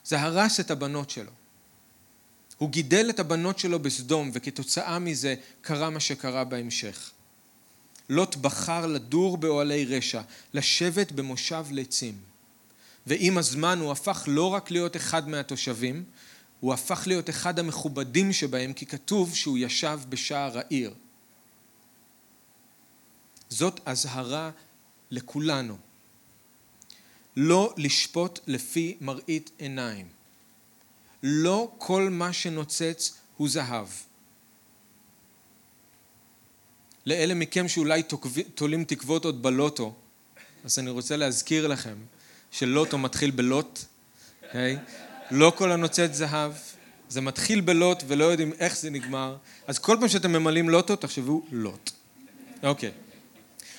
זה 0.04 0.20
הרס 0.20 0.60
את 0.60 0.70
הבנות 0.70 1.10
שלו. 1.10 1.30
הוא 2.58 2.70
גידל 2.70 3.10
את 3.10 3.20
הבנות 3.20 3.58
שלו 3.58 3.78
בסדום, 3.78 4.30
וכתוצאה 4.32 4.98
מזה 4.98 5.34
קרה 5.60 5.90
מה 5.90 6.00
שקרה 6.00 6.44
בהמשך. 6.44 7.10
לוט 8.08 8.36
בחר 8.36 8.86
לדור 8.86 9.36
באוהלי 9.36 9.84
רשע, 9.84 10.20
לשבת 10.54 11.12
במושב 11.12 11.66
לצים. 11.70 12.18
ועם 13.06 13.38
הזמן 13.38 13.78
הוא 13.78 13.92
הפך 13.92 14.24
לא 14.26 14.54
רק 14.54 14.70
להיות 14.70 14.96
אחד 14.96 15.28
מהתושבים, 15.28 16.04
הוא 16.60 16.74
הפך 16.74 17.02
להיות 17.06 17.30
אחד 17.30 17.58
המכובדים 17.58 18.32
שבהם, 18.32 18.72
כי 18.72 18.86
כתוב 18.86 19.34
שהוא 19.34 19.58
ישב 19.58 20.00
בשער 20.08 20.58
העיר. 20.58 20.94
זאת 23.48 23.80
אזהרה 23.86 24.50
לכולנו. 25.10 25.76
לא 27.36 27.74
לשפוט 27.76 28.38
לפי 28.46 28.96
מראית 29.00 29.50
עיניים. 29.58 30.08
לא 31.22 31.72
כל 31.78 32.08
מה 32.10 32.32
שנוצץ 32.32 33.16
הוא 33.36 33.48
זהב. 33.48 33.88
לאלה 37.06 37.34
מכם 37.34 37.68
שאולי 37.68 38.02
תולים 38.54 38.84
תקוות 38.84 39.24
עוד 39.24 39.42
בלוטו, 39.42 39.94
אז 40.64 40.78
אני 40.78 40.90
רוצה 40.90 41.16
להזכיר 41.16 41.66
לכם 41.66 41.94
שלוטו 42.50 42.98
מתחיל 42.98 43.30
בלוט, 43.30 43.78
okay? 43.78 44.46
אוקיי? 44.46 44.78
לא 45.30 45.52
כל 45.56 45.72
הנוצץ 45.72 46.10
זהב, 46.12 46.52
זה 47.08 47.20
מתחיל 47.20 47.60
בלוט 47.60 48.02
ולא 48.06 48.24
יודעים 48.24 48.52
איך 48.58 48.76
זה 48.76 48.90
נגמר, 48.90 49.36
אז 49.66 49.78
כל 49.78 49.96
פעם 50.00 50.08
שאתם 50.08 50.32
ממלאים 50.32 50.68
לוטו 50.68 50.96
תחשבו 50.96 51.42
לוט. 51.52 51.90
אוקיי. 52.62 52.88
Okay. 52.88 52.92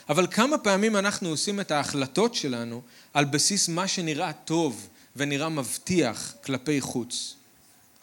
אבל 0.10 0.28
כמה 0.28 0.58
פעמים 0.58 0.96
אנחנו 0.96 1.30
עושים 1.30 1.60
את 1.60 1.72
ההחלטות 1.72 2.36
שלנו 2.36 2.82
על 3.14 3.26
בסיס 3.26 3.70
מה 3.70 3.88
שנראה 3.88 4.34
טוב 4.34 4.90
ונראה 5.16 5.50
מבטיח 5.50 6.34
כלפי 6.44 6.82
חוץ, 6.82 7.36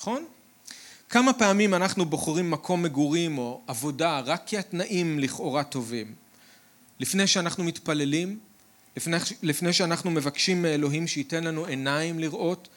נכון? 0.01 0.25
כמה 1.09 1.33
פעמים 1.33 1.75
אנחנו 1.75 2.05
בוחרים 2.05 2.51
מקום 2.51 2.83
מגורים 2.83 3.39
או 3.39 3.61
עבודה 3.67 4.21
רק 4.21 4.43
כי 4.47 4.59
התנאים 4.59 5.19
לכאורה 5.19 5.65
טובים. 5.65 6.15
לפני 7.01 7.27
שאנחנו 7.27 7.65
מתפללים, 7.65 8.39
לפני, 8.97 9.17
לפני 9.43 9.73
שאנחנו 9.73 10.11
מבקשים 10.11 10.63
מאלוהים 10.63 11.07
שייתן 11.07 11.45
לנו 11.45 11.65
עיניים 11.67 12.19
לראות, 12.19 12.69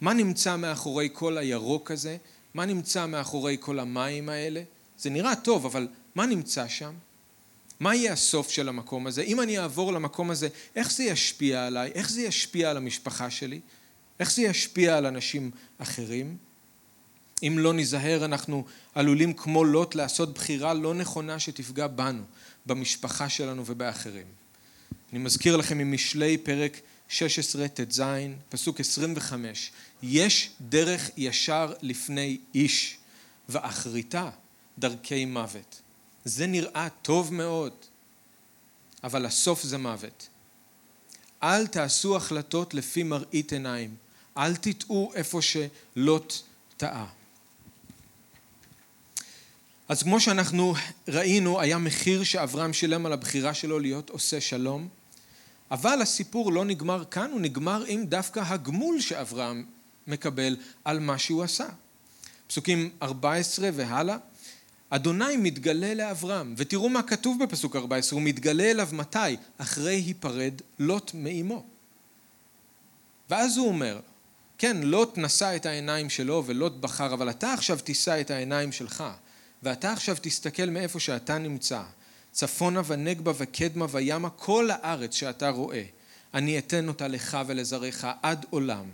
מה 0.00 0.12
נמצא 0.12 0.56
מאחורי 0.56 1.08
כל 1.12 1.38
הירוק 1.38 1.90
הזה? 1.90 2.16
מה 2.54 2.64
נמצא 2.66 3.06
מאחורי 3.06 3.56
כל 3.60 3.78
המים 3.78 4.28
האלה? 4.28 4.62
זה 4.98 5.10
נראה 5.10 5.36
טוב, 5.36 5.66
אבל 5.66 5.88
מה 6.14 6.26
נמצא 6.26 6.68
שם? 6.68 6.94
מה 7.80 7.94
יהיה 7.94 8.12
הסוף 8.12 8.50
של 8.50 8.68
המקום 8.68 9.06
הזה? 9.06 9.22
אם 9.22 9.40
אני 9.40 9.58
אעבור 9.58 9.92
למקום 9.92 10.30
הזה, 10.30 10.48
איך 10.76 10.92
זה 10.92 11.04
ישפיע 11.04 11.66
עליי? 11.66 11.90
איך 11.94 12.10
זה 12.10 12.22
ישפיע 12.22 12.70
על 12.70 12.76
המשפחה 12.76 13.30
שלי? 13.30 13.60
איך 14.20 14.32
זה 14.32 14.42
ישפיע 14.42 14.96
על 14.96 15.06
אנשים 15.06 15.50
אחרים? 15.78 16.36
אם 17.42 17.58
לא 17.58 17.72
ניזהר 17.72 18.24
אנחנו 18.24 18.64
עלולים 18.94 19.32
כמו 19.32 19.64
לוט 19.64 19.94
לעשות 19.94 20.34
בחירה 20.34 20.74
לא 20.74 20.94
נכונה 20.94 21.38
שתפגע 21.38 21.86
בנו, 21.86 22.22
במשפחה 22.66 23.28
שלנו 23.28 23.62
ובאחרים. 23.66 24.26
אני 25.12 25.18
מזכיר 25.18 25.56
לכם 25.56 25.78
ממשלי 25.78 26.38
פרק 26.38 26.80
16 27.08 27.68
ט"ז, 27.68 28.02
פסוק 28.48 28.80
25, 28.80 29.70
יש 30.02 30.50
דרך 30.60 31.10
ישר 31.16 31.72
לפני 31.82 32.38
איש, 32.54 32.96
ואחריתה 33.48 34.30
דרכי 34.78 35.24
מוות. 35.24 35.80
זה 36.24 36.46
נראה 36.46 36.88
טוב 37.02 37.34
מאוד, 37.34 37.72
אבל 39.04 39.26
הסוף 39.26 39.62
זה 39.62 39.78
מוות. 39.78 40.28
אל 41.42 41.66
תעשו 41.66 42.16
החלטות 42.16 42.74
לפי 42.74 43.02
מראית 43.02 43.52
עיניים, 43.52 43.94
אל 44.36 44.56
תטעו 44.56 45.12
איפה 45.14 45.40
שלוט 45.42 46.34
טעה. 46.76 47.06
אז 49.88 50.02
כמו 50.02 50.20
שאנחנו 50.20 50.74
ראינו, 51.08 51.60
היה 51.60 51.78
מחיר 51.78 52.24
שאברהם 52.24 52.72
שילם 52.72 53.06
על 53.06 53.12
הבחירה 53.12 53.54
שלו 53.54 53.78
להיות 53.78 54.10
עושה 54.10 54.40
שלום, 54.40 54.88
אבל 55.70 56.02
הסיפור 56.02 56.52
לא 56.52 56.64
נגמר 56.64 57.04
כאן, 57.10 57.30
הוא 57.30 57.40
נגמר 57.40 57.84
עם 57.86 58.04
דווקא 58.04 58.40
הגמול 58.46 59.00
שאברהם 59.00 59.64
מקבל 60.06 60.56
על 60.84 61.00
מה 61.00 61.18
שהוא 61.18 61.42
עשה. 61.42 61.66
פסוקים 62.46 62.90
14 63.02 63.68
והלאה. 63.74 64.16
אדוני 64.90 65.36
מתגלה 65.36 65.94
לאברהם, 65.94 66.54
ותראו 66.56 66.88
מה 66.88 67.02
כתוב 67.02 67.44
בפסוק 67.44 67.76
14, 67.76 68.18
הוא 68.18 68.26
מתגלה 68.26 68.70
אליו 68.70 68.88
מתי? 68.92 69.18
אחרי 69.58 69.94
היפרד 69.94 70.54
לוט 70.78 71.10
מאימו. 71.14 71.64
ואז 73.30 73.56
הוא 73.56 73.68
אומר, 73.68 74.00
כן, 74.58 74.76
לוט 74.82 75.18
נשא 75.18 75.56
את 75.56 75.66
העיניים 75.66 76.10
שלו 76.10 76.42
ולוט 76.46 76.72
בחר, 76.72 77.14
אבל 77.14 77.30
אתה 77.30 77.52
עכשיו 77.52 77.78
תישא 77.78 78.20
את 78.20 78.30
העיניים 78.30 78.72
שלך, 78.72 79.04
ואתה 79.64 79.92
עכשיו 79.92 80.16
תסתכל 80.20 80.70
מאיפה 80.70 81.00
שאתה 81.00 81.38
נמצא, 81.38 81.82
צפונה 82.32 82.82
ונגבה 82.86 83.32
וקדמה 83.38 83.86
וימה, 83.90 84.30
כל 84.30 84.68
הארץ 84.72 85.14
שאתה 85.14 85.48
רואה, 85.48 85.82
אני 86.34 86.58
אתן 86.58 86.88
אותה 86.88 87.08
לך 87.08 87.38
ולזרעך 87.46 88.06
עד 88.22 88.46
עולם. 88.50 88.84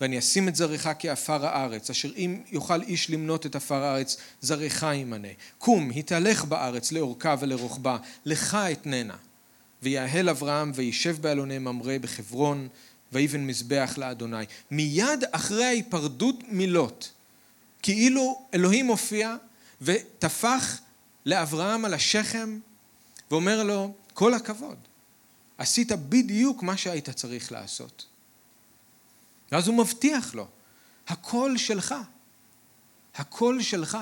ואני 0.00 0.18
אשים 0.18 0.48
את 0.48 0.56
זרעך 0.56 0.88
כעפר 0.98 1.46
הארץ, 1.46 1.90
אשר 1.90 2.08
אם 2.16 2.42
יוכל 2.50 2.82
איש 2.82 3.10
למנות 3.10 3.46
את 3.46 3.56
עפר 3.56 3.82
הארץ, 3.82 4.16
זרעך 4.40 4.82
ימנה. 4.94 5.28
קום, 5.58 5.90
התהלך 5.96 6.44
בארץ 6.44 6.92
לאורכה 6.92 7.34
ולרוחבה, 7.40 7.96
לך 8.24 8.54
אתננה. 8.72 9.16
ויהל 9.82 10.28
אברהם 10.28 10.72
וישב 10.74 11.16
באלוני 11.20 11.58
ממרא 11.58 11.98
בחברון, 11.98 12.68
ויבן 13.12 13.46
מזבח 13.46 13.94
לאדוני. 13.98 14.44
מיד 14.70 15.24
אחרי 15.30 15.64
ההיפרדות 15.64 16.36
מלוט, 16.48 17.06
כאילו 17.82 18.42
אלוהים 18.54 18.86
הופיע 18.86 19.36
וטפח 19.80 20.80
לאברהם 21.26 21.84
על 21.84 21.94
השכם 21.94 22.58
ואומר 23.30 23.62
לו, 23.62 23.94
כל 24.14 24.34
הכבוד, 24.34 24.78
עשית 25.58 25.92
בדיוק 25.92 26.62
מה 26.62 26.76
שהיית 26.76 27.10
צריך 27.10 27.52
לעשות. 27.52 28.06
ואז 29.52 29.68
הוא 29.68 29.78
מבטיח 29.78 30.34
לו, 30.34 30.48
הכל 31.08 31.56
שלך, 31.56 31.94
הכל 33.14 33.62
שלך. 33.62 33.98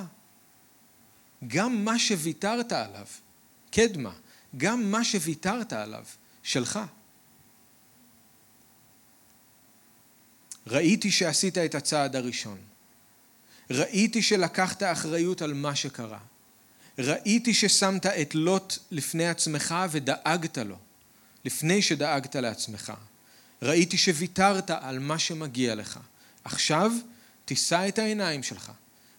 גם 1.47 1.85
מה 1.85 1.99
שוויתרת 1.99 2.73
עליו, 2.73 3.07
קדמה, 3.71 4.13
גם 4.57 4.91
מה 4.91 5.05
שוויתרת 5.05 5.73
עליו, 5.73 6.05
שלך. 6.43 6.81
ראיתי 10.67 11.11
שעשית 11.11 11.59
את 11.59 11.75
הצעד 11.75 12.17
הראשון. 12.17 12.59
ראיתי 13.71 14.23
שלקחת 14.23 14.83
אחריות 14.83 15.43
על 15.43 15.55
מה 15.55 15.75
שקרה. 15.75 16.19
ראיתי 16.99 17.55
ששמת 17.55 18.07
את 18.07 18.35
לוט 18.35 18.79
לפני 18.91 19.29
עצמך 19.29 19.75
ודאגת 19.91 20.59
לו, 20.59 20.77
לפני 21.45 21.83
שדאגת 21.83 22.37
לעצמך. 22.37 22.93
ראיתי 23.63 23.99
שוויתרת 23.99 24.71
על 24.71 24.99
מה 24.99 25.19
שמגיע 25.19 25.75
לך. 25.75 25.99
עכשיו 26.45 26.93
תישא 27.45 27.89
את 27.89 27.99
העיניים 27.99 28.43
שלך 28.43 28.73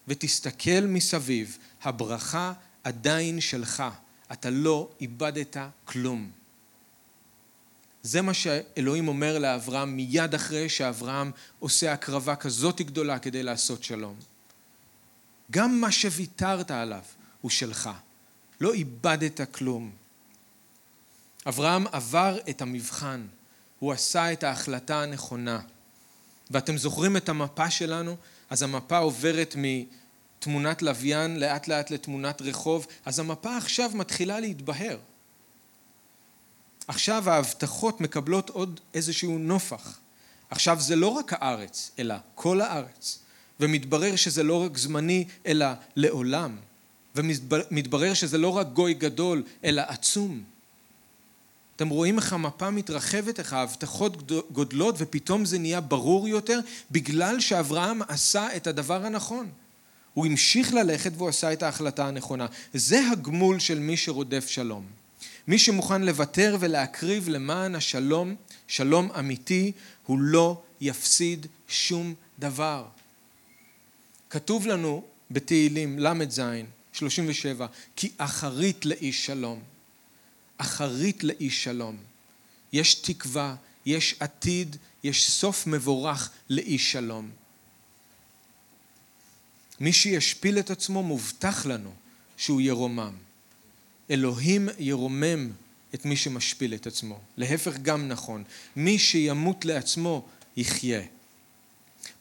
ותסתכל 0.07 0.81
מסביב, 0.87 1.57
הברכה 1.83 2.53
עדיין 2.83 3.41
שלך, 3.41 3.83
אתה 4.31 4.49
לא 4.49 4.89
איבדת 5.01 5.57
כלום. 5.85 6.31
זה 8.03 8.21
מה 8.21 8.33
שאלוהים 8.33 9.07
אומר 9.07 9.39
לאברהם 9.39 9.95
מיד 9.95 10.35
אחרי 10.35 10.69
שאברהם 10.69 11.31
עושה 11.59 11.93
הקרבה 11.93 12.35
כזאת 12.35 12.81
גדולה 12.81 13.19
כדי 13.19 13.43
לעשות 13.43 13.83
שלום. 13.83 14.15
גם 15.51 15.81
מה 15.81 15.91
שוויתרת 15.91 16.71
עליו 16.71 17.01
הוא 17.41 17.51
שלך. 17.51 17.89
לא 18.61 18.73
איבדת 18.73 19.41
כלום. 19.51 19.91
אברהם 21.47 21.87
עבר 21.91 22.37
את 22.49 22.61
המבחן. 22.61 23.27
הוא 23.79 23.93
עשה 23.93 24.33
את 24.33 24.43
ההחלטה 24.43 25.01
הנכונה. 25.01 25.59
ואתם 26.51 26.77
זוכרים 26.77 27.17
את 27.17 27.29
המפה 27.29 27.69
שלנו? 27.69 28.15
אז 28.49 28.63
המפה 28.63 28.97
עוברת 28.97 29.55
מתמונת 29.57 30.81
לוויין 30.81 31.39
לאט 31.39 31.67
לאט 31.67 31.91
לתמונת 31.91 32.41
רחוב, 32.41 32.87
אז 33.05 33.19
המפה 33.19 33.57
עכשיו 33.57 33.91
מתחילה 33.93 34.39
להתבהר. 34.39 34.97
עכשיו 36.87 37.29
ההבטחות 37.29 38.01
מקבלות 38.01 38.49
עוד 38.49 38.79
איזשהו 38.93 39.37
נופח. 39.37 39.99
עכשיו 40.49 40.79
זה 40.79 40.95
לא 40.95 41.07
רק 41.07 41.33
הארץ, 41.33 41.91
אלא 41.99 42.15
כל 42.35 42.61
הארץ. 42.61 43.19
ומתברר 43.59 44.15
שזה 44.15 44.43
לא 44.43 44.63
רק 44.63 44.77
זמני, 44.77 45.25
אלא 45.45 45.65
לעולם. 45.95 46.55
ומתברר 47.15 48.13
שזה 48.13 48.37
לא 48.37 48.49
רק 48.49 48.67
גוי 48.67 48.93
גדול, 48.93 49.43
אלא 49.63 49.81
עצום. 49.87 50.43
אתם 51.75 51.89
רואים 51.89 52.17
איך 52.17 52.33
המפה 52.33 52.69
מתרחבת, 52.69 53.39
איך 53.39 53.53
ההבטחות 53.53 54.31
גודלות 54.51 54.95
ופתאום 54.97 55.45
זה 55.45 55.59
נהיה 55.59 55.81
ברור 55.81 56.27
יותר 56.27 56.59
בגלל 56.91 57.39
שאברהם 57.39 58.01
עשה 58.07 58.55
את 58.55 58.67
הדבר 58.67 59.05
הנכון. 59.05 59.49
הוא 60.13 60.25
המשיך 60.25 60.73
ללכת 60.73 61.11
והוא 61.17 61.29
עשה 61.29 61.53
את 61.53 61.63
ההחלטה 61.63 62.07
הנכונה. 62.07 62.45
זה 62.73 63.01
הגמול 63.11 63.59
של 63.59 63.79
מי 63.79 63.97
שרודף 63.97 64.47
שלום. 64.47 64.85
מי 65.47 65.59
שמוכן 65.59 66.01
לוותר 66.01 66.57
ולהקריב 66.59 67.29
למען 67.29 67.75
השלום, 67.75 68.35
שלום 68.67 69.11
אמיתי, 69.19 69.71
הוא 70.05 70.19
לא 70.19 70.61
יפסיד 70.81 71.47
שום 71.67 72.13
דבר. 72.39 72.85
כתוב 74.29 74.67
לנו 74.67 75.03
בתהילים 75.31 75.99
ל"ז, 75.99 76.41
37, 76.93 77.67
כי 77.95 78.11
אחרית 78.17 78.85
לאיש 78.85 79.25
שלום. 79.25 79.59
אחרית 80.57 81.23
לאיש 81.23 81.63
שלום. 81.63 81.97
יש 82.73 82.95
תקווה, 82.95 83.55
יש 83.85 84.15
עתיד, 84.19 84.75
יש 85.03 85.31
סוף 85.31 85.67
מבורך 85.67 86.29
לאיש 86.49 86.91
שלום. 86.91 87.29
מי 89.79 89.93
שישפיל 89.93 90.59
את 90.59 90.69
עצמו 90.69 91.03
מובטח 91.03 91.65
לנו 91.65 91.93
שהוא 92.37 92.61
ירומם. 92.61 93.13
אלוהים 94.11 94.69
ירומם 94.79 95.51
את 95.93 96.05
מי 96.05 96.15
שמשפיל 96.15 96.73
את 96.73 96.87
עצמו. 96.87 97.19
להפך 97.37 97.77
גם 97.77 98.07
נכון. 98.07 98.43
מי 98.75 98.99
שימות 98.99 99.65
לעצמו 99.65 100.25
יחיה. 100.57 101.01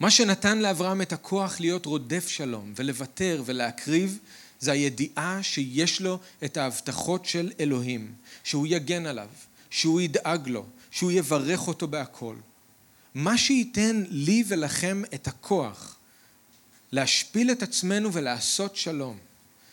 מה 0.00 0.10
שנתן 0.10 0.58
לאברהם 0.58 1.02
את 1.02 1.12
הכוח 1.12 1.60
להיות 1.60 1.86
רודף 1.86 2.28
שלום 2.28 2.72
ולוותר 2.76 3.42
ולהקריב 3.46 4.18
זה 4.60 4.72
הידיעה 4.72 5.42
שיש 5.42 6.00
לו 6.00 6.18
את 6.44 6.56
ההבטחות 6.56 7.24
של 7.26 7.52
אלוהים, 7.60 8.12
שהוא 8.44 8.66
יגן 8.66 9.06
עליו, 9.06 9.28
שהוא 9.70 10.00
ידאג 10.00 10.48
לו, 10.48 10.66
שהוא 10.90 11.12
יברך 11.12 11.68
אותו 11.68 11.88
בהכל. 11.88 12.36
מה 13.14 13.38
שייתן 13.38 14.04
לי 14.08 14.44
ולכם 14.48 15.02
את 15.14 15.28
הכוח 15.28 15.96
להשפיל 16.92 17.50
את 17.50 17.62
עצמנו 17.62 18.12
ולעשות 18.12 18.76
שלום, 18.76 19.18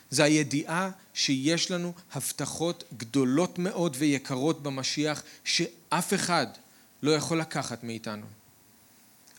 זה 0.10 0.24
הידיעה 0.24 0.90
שיש 1.14 1.72
לנו 1.72 1.94
הבטחות 2.14 2.84
גדולות 2.98 3.60
מאוד 3.60 3.96
ויקרות 4.00 4.64
במשיח 4.64 5.24
שאף 5.44 6.14
אחד 6.14 6.48
לא 7.04 7.12
יכול 7.12 7.40
לקחת 7.40 7.84
מאיתנו. 7.84 8.41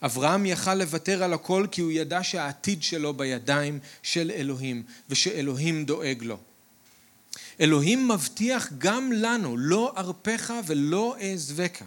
אברהם 0.03 0.45
יכל 0.45 0.75
לוותר 0.75 1.23
על 1.23 1.33
הכל 1.33 1.67
כי 1.71 1.81
הוא 1.81 1.91
ידע 1.91 2.23
שהעתיד 2.23 2.83
שלו 2.83 3.13
בידיים 3.13 3.79
של 4.03 4.31
אלוהים 4.31 4.83
ושאלוהים 5.09 5.85
דואג 5.85 6.23
לו. 6.23 6.37
אלוהים 7.59 8.07
מבטיח 8.07 8.69
גם 8.77 9.11
לנו 9.11 9.57
לא 9.57 9.93
ארפך 9.97 10.53
ולא 10.65 11.15
אעזבך. 11.21 11.81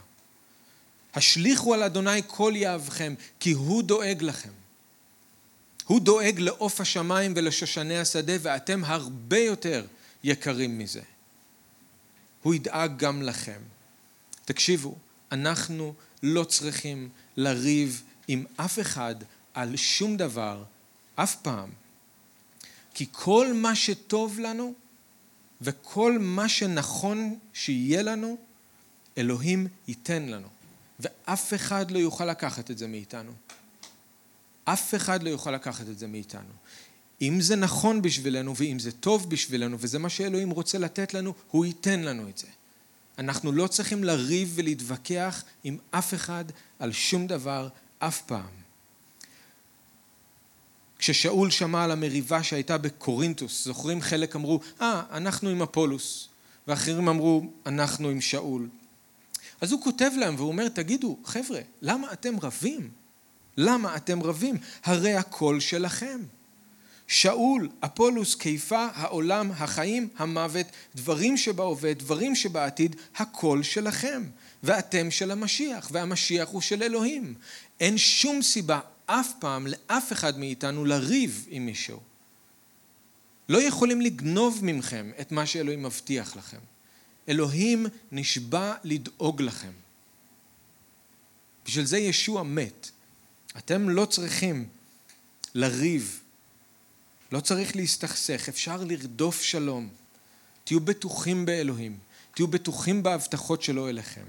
השליכו 1.14 1.75
על 1.75 1.83
אדוני 1.83 2.23
כל 2.27 2.53
יהבכם 2.57 3.14
כי 3.41 3.53
הוא 3.53 3.83
דואג 3.83 4.23
לכם. 4.23 4.51
הוא 5.87 6.01
דואג 6.01 6.41
לעוף 6.41 6.81
השמיים 6.81 7.33
ולשושני 7.37 7.99
השדה 7.99 8.33
ואתם 8.41 8.85
הרבה 8.85 9.39
יותר 9.39 9.87
יקרים 10.25 10.79
מזה. 10.79 11.03
הוא 12.43 12.55
ידאג 12.55 12.93
גם 12.97 13.23
לכם. 13.23 13.61
תקשיבו, 14.45 14.95
אנחנו 15.33 15.95
לא 16.23 16.45
צריכים 16.45 17.09
לריב 17.37 18.03
עם 18.29 18.45
אף 18.57 18.79
אחד 18.79 19.14
על 19.55 19.77
שום 19.77 20.16
דבר, 20.16 20.64
אף 21.14 21.37
פעם. 21.37 21.70
כי 22.95 23.07
כל 23.12 23.53
מה 23.53 23.74
שטוב 23.74 24.39
לנו 24.39 24.74
וכל 25.61 26.18
מה 26.18 26.49
שנכון 26.49 27.39
שיהיה 27.53 28.03
לנו, 28.03 28.37
אלוהים 29.18 29.66
ייתן 29.89 30.22
לנו. 30.22 30.49
ואף 31.01 31.55
אחד 31.55 31.91
לא 31.91 31.99
יוכל 31.99 32.24
לקחת 32.24 32.70
את 32.70 32.79
זה 32.79 32.87
מאיתנו. 32.87 33.33
אף 34.64 34.95
אחד 34.95 35.22
לא 35.22 35.31
יוכל 35.31 35.51
לקחת 35.51 35.89
את 35.89 35.99
זה 35.99 36.07
מאיתנו. 36.07 36.53
אם 37.22 37.41
זה 37.41 37.57
נכון 37.57 38.03
בשבילנו 38.03 38.57
ואם 38.57 38.79
זה 38.79 38.93
טוב 38.93 39.31
בשבילנו 39.31 39.77
וזה 39.81 39.99
מה 39.99 40.09
שאלוהים 40.09 40.51
רוצה 40.51 40.79
לתת 40.79 41.14
לנו, 41.14 41.35
הוא 41.51 41.64
ייתן 41.64 42.01
לנו 42.01 42.29
את 42.29 42.39
זה. 42.39 42.47
אנחנו 43.18 43.53
לא 43.53 43.66
צריכים 43.66 44.05
לריב 44.05 44.53
ולהתווכח 44.55 45.45
עם 45.64 45.79
אף 45.91 46.14
אחד 46.14 46.45
על 46.79 46.93
שום 46.93 47.27
דבר 47.27 47.68
אף 47.99 48.23
פעם. 48.23 48.67
כששאול 50.99 51.51
שמע 51.51 51.85
על 51.85 51.91
המריבה 51.91 52.43
שהייתה 52.43 52.79
בקורינטוס, 52.79 53.65
זוכרים? 53.65 54.01
חלק 54.01 54.37
אמרו, 54.37 54.61
אה, 54.81 55.03
ah, 55.11 55.17
אנחנו 55.17 55.49
עם 55.49 55.63
אפולוס, 55.63 56.29
ואחרים 56.69 57.09
אמרו, 57.09 57.43
אנחנו 57.67 58.09
עם 58.09 58.21
שאול. 58.21 58.69
אז 59.61 59.73
הוא 59.73 59.83
כותב 59.83 60.11
להם 60.17 60.35
והוא 60.37 60.49
אומר, 60.49 60.69
תגידו, 60.69 61.19
חבר'ה, 61.25 61.61
למה 61.83 62.13
אתם 62.13 62.41
רבים? 62.43 62.91
למה 63.57 63.97
אתם 63.97 64.23
רבים? 64.23 64.57
הרי 64.85 65.15
הכל 65.15 65.61
שלכם. 65.61 66.21
שאול, 67.07 67.69
אפולוס, 67.81 68.35
קיפה, 68.35 68.89
העולם, 68.95 69.51
החיים, 69.53 70.09
המוות, 70.17 70.67
דברים 70.95 71.37
שבהווה, 71.37 71.95
דברים 71.95 72.35
שבעתיד, 72.35 72.97
הכל 73.17 73.63
שלכם. 73.63 74.23
ואתם 74.67 75.11
של 75.11 75.31
המשיח, 75.31 75.89
והמשיח 75.93 76.49
הוא 76.49 76.61
של 76.61 76.83
אלוהים. 76.83 77.35
אין 77.81 77.99
שום 77.99 78.43
סיבה 78.43 78.81
אף 79.07 79.33
פעם 79.41 79.67
לאף 79.67 80.12
אחד 80.12 80.39
מאיתנו 80.39 80.85
לריב 80.85 81.47
עם 81.51 81.67
מישהו. 81.67 82.01
לא 83.49 83.62
יכולים 83.62 84.01
לגנוב 84.01 84.61
ממכם 84.62 85.11
את 85.21 85.33
מה 85.33 85.47
שאלוהים 85.47 85.83
מבטיח 85.83 86.37
לכם. 86.37 86.59
אלוהים 87.29 87.87
נשבע 88.12 88.75
לדאוג 88.85 89.43
לכם. 89.43 89.73
בשביל 91.64 91.85
זה 91.85 91.99
ישוע 91.99 92.43
מת. 92.43 92.91
אתם 93.59 93.89
לא 93.89 94.07
צריכים 94.07 94.69
לריב, 95.55 96.21
לא 97.33 97.41
צריך 97.41 97.77
להסתכסך, 97.77 98.49
אפשר 98.49 98.85
לרדוף 98.85 99.43
שלום. 99.43 99.89
תהיו 100.64 100.81
בטוחים 100.81 101.47
באלוהים, 101.47 101.99
תהיו 102.35 102.47
בטוחים 102.47 103.03
בהבטחות 103.03 103.62
שלו 103.62 103.89
אליכם. 103.89 104.25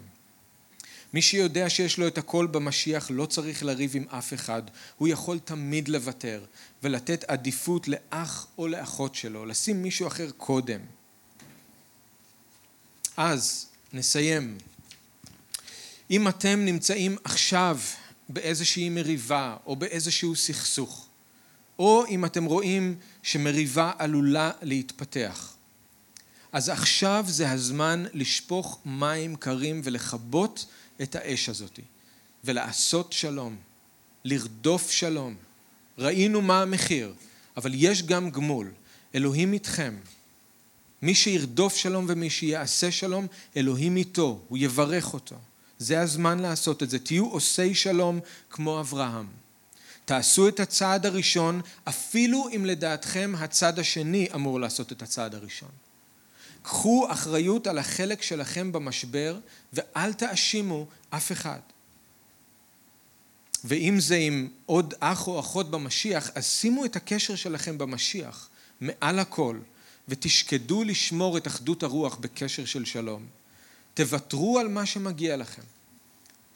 מי 1.14 1.22
שיודע 1.22 1.70
שיש 1.70 1.98
לו 1.98 2.08
את 2.08 2.18
הכל 2.18 2.48
במשיח 2.48 3.12
לא 3.14 3.26
צריך 3.26 3.64
לריב 3.64 3.92
עם 3.96 4.06
אף 4.10 4.34
אחד, 4.34 4.62
הוא 4.98 5.08
יכול 5.08 5.40
תמיד 5.40 5.88
לוותר 5.88 6.46
ולתת 6.84 7.24
עדיפות 7.24 7.88
לאח 7.88 8.48
או 8.58 8.68
לאחות 8.68 9.16
שלו, 9.16 9.46
לשים 9.46 9.84
מישהו 9.84 10.08
אחר 10.08 10.30
קודם. 10.38 10.80
אז 13.18 13.66
נסיים. 13.94 14.58
אם 16.12 16.28
אתם 16.28 16.60
נמצאים 16.66 17.18
עכשיו 17.24 17.80
באיזושהי 18.30 18.90
מריבה 18.90 19.58
או 19.66 19.76
באיזשהו 19.76 20.36
סכסוך, 20.36 21.08
או 21.80 22.06
אם 22.06 22.26
אתם 22.26 22.46
רואים 22.46 22.96
שמריבה 23.24 23.92
עלולה 23.98 24.52
להתפתח, 24.62 25.54
אז 26.52 26.70
עכשיו 26.70 27.26
זה 27.28 27.52
הזמן 27.52 28.06
לשפוך 28.14 28.80
מים 28.86 29.36
קרים 29.36 29.82
ולכבות 29.84 30.66
את 31.02 31.16
האש 31.16 31.50
הזאת 31.50 31.80
ולעשות 32.44 33.14
שלום, 33.14 33.58
לרדוף 34.26 34.92
שלום. 34.92 35.36
ראינו 35.98 36.42
מה 36.42 36.62
המחיר, 36.62 37.14
אבל 37.58 37.72
יש 37.74 38.04
גם 38.04 38.30
גמול. 38.30 38.72
אלוהים 39.16 39.54
איתכם. 39.54 39.96
מי 41.02 41.16
שירדוף 41.16 41.76
שלום 41.76 42.06
ומי 42.10 42.30
שיעשה 42.30 42.92
שלום, 42.92 43.28
אלוהים 43.58 43.98
איתו, 43.98 44.42
הוא 44.48 44.58
יברך 44.58 45.14
אותו. 45.14 45.36
זה 45.80 46.02
הזמן 46.02 46.40
לעשות 46.40 46.84
את 46.84 46.90
זה. 46.90 47.00
תהיו 47.00 47.26
עושי 47.26 47.76
שלום 47.76 48.20
כמו 48.50 48.80
אברהם. 48.80 49.28
תעשו 50.06 50.48
את 50.48 50.60
הצעד 50.60 51.06
הראשון, 51.06 51.62
אפילו 51.84 52.50
אם 52.56 52.66
לדעתכם 52.66 53.34
הצד 53.38 53.80
השני 53.80 54.28
אמור 54.36 54.60
לעשות 54.60 54.92
את 54.92 55.02
הצעד 55.02 55.36
הראשון. 55.36 55.70
קחו 56.68 57.08
אחריות 57.12 57.68
על 57.68 57.78
החלק 57.78 58.22
שלכם 58.22 58.72
במשבר 58.72 59.40
ואל 59.74 60.14
תאשימו 60.14 60.88
אף 61.10 61.32
אחד. 61.32 61.60
ואם 63.64 64.00
זה 64.00 64.16
עם 64.16 64.48
עוד 64.66 64.94
אח 65.00 65.28
או 65.28 65.40
אחות 65.40 65.72
במשיח, 65.72 66.30
אז 66.36 66.46
שימו 66.46 66.86
את 66.86 66.96
הקשר 66.96 67.36
שלכם 67.36 67.78
במשיח 67.78 68.50
מעל 68.82 69.20
הכל, 69.20 69.60
ותשקדו 70.08 70.84
לשמור 70.84 71.38
את 71.38 71.48
אחדות 71.48 71.84
הרוח 71.84 72.16
בקשר 72.16 72.66
של 72.66 72.86
שלום. 72.86 73.26
תוותרו 73.94 74.60
על 74.60 74.68
מה 74.68 74.86
שמגיע 74.86 75.38
לכם. 75.38 75.64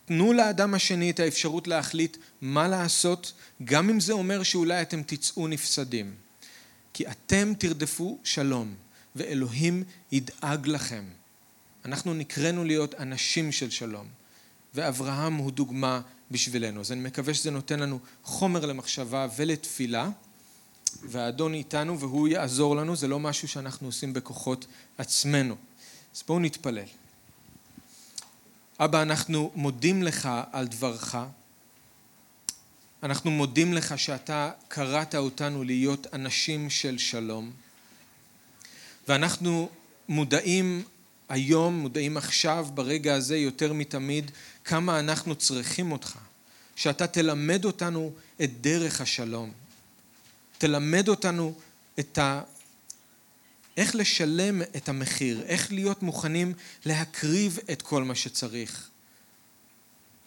תנו 0.05 0.33
לאדם 0.33 0.73
השני 0.73 1.11
את 1.11 1.19
האפשרות 1.19 1.67
להחליט 1.67 2.17
מה 2.41 2.67
לעשות, 2.67 3.33
גם 3.63 3.89
אם 3.89 3.99
זה 3.99 4.13
אומר 4.13 4.43
שאולי 4.43 4.81
אתם 4.81 5.03
תצאו 5.03 5.47
נפסדים. 5.47 6.15
כי 6.93 7.07
אתם 7.07 7.53
תרדפו 7.57 8.19
שלום. 8.23 8.75
ואלוהים 9.15 9.83
ידאג 10.11 10.67
לכם. 10.67 11.03
אנחנו 11.85 12.13
נקראנו 12.13 12.63
להיות 12.63 12.95
אנשים 12.95 13.51
של 13.51 13.69
שלום, 13.69 14.07
ואברהם 14.75 15.35
הוא 15.35 15.51
דוגמה 15.51 16.01
בשבילנו. 16.31 16.81
אז 16.81 16.91
אני 16.91 17.01
מקווה 17.01 17.33
שזה 17.33 17.51
נותן 17.51 17.79
לנו 17.79 17.99
חומר 18.23 18.65
למחשבה 18.65 19.27
ולתפילה, 19.35 20.09
והאדון 21.03 21.53
איתנו 21.53 21.99
והוא 21.99 22.27
יעזור 22.27 22.75
לנו, 22.75 22.95
זה 22.95 23.07
לא 23.07 23.19
משהו 23.19 23.47
שאנחנו 23.47 23.87
עושים 23.87 24.13
בכוחות 24.13 24.65
עצמנו. 24.97 25.55
אז 26.15 26.23
בואו 26.27 26.39
נתפלל. 26.39 26.85
אבא, 28.79 29.01
אנחנו 29.01 29.51
מודים 29.55 30.03
לך 30.03 30.29
על 30.51 30.67
דברך. 30.67 31.15
אנחנו 33.03 33.31
מודים 33.31 33.73
לך 33.73 33.99
שאתה 33.99 34.51
קראת 34.67 35.15
אותנו 35.15 35.63
להיות 35.63 36.07
אנשים 36.13 36.69
של 36.69 36.97
שלום. 36.97 37.51
ואנחנו 39.07 39.69
מודעים 40.09 40.83
היום, 41.29 41.79
מודעים 41.79 42.17
עכשיו, 42.17 42.67
ברגע 42.73 43.15
הזה, 43.15 43.37
יותר 43.37 43.73
מתמיד, 43.73 44.31
כמה 44.65 44.99
אנחנו 44.99 45.35
צריכים 45.35 45.91
אותך. 45.91 46.17
שאתה 46.75 47.07
תלמד 47.07 47.65
אותנו 47.65 48.11
את 48.43 48.61
דרך 48.61 49.01
השלום. 49.01 49.51
תלמד 50.57 51.07
אותנו 51.07 51.53
את 51.99 52.17
ה... 52.17 52.41
איך 53.77 53.95
לשלם 53.95 54.61
את 54.61 54.89
המחיר, 54.89 55.41
איך 55.41 55.71
להיות 55.71 56.03
מוכנים 56.03 56.53
להקריב 56.85 57.59
את 57.71 57.81
כל 57.81 58.03
מה 58.03 58.15
שצריך. 58.15 58.89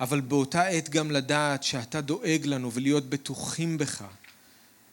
אבל 0.00 0.20
באותה 0.20 0.62
עת 0.62 0.88
גם 0.88 1.10
לדעת 1.10 1.62
שאתה 1.62 2.00
דואג 2.00 2.46
לנו 2.46 2.72
ולהיות 2.72 3.08
בטוחים 3.08 3.78
בך. 3.78 4.04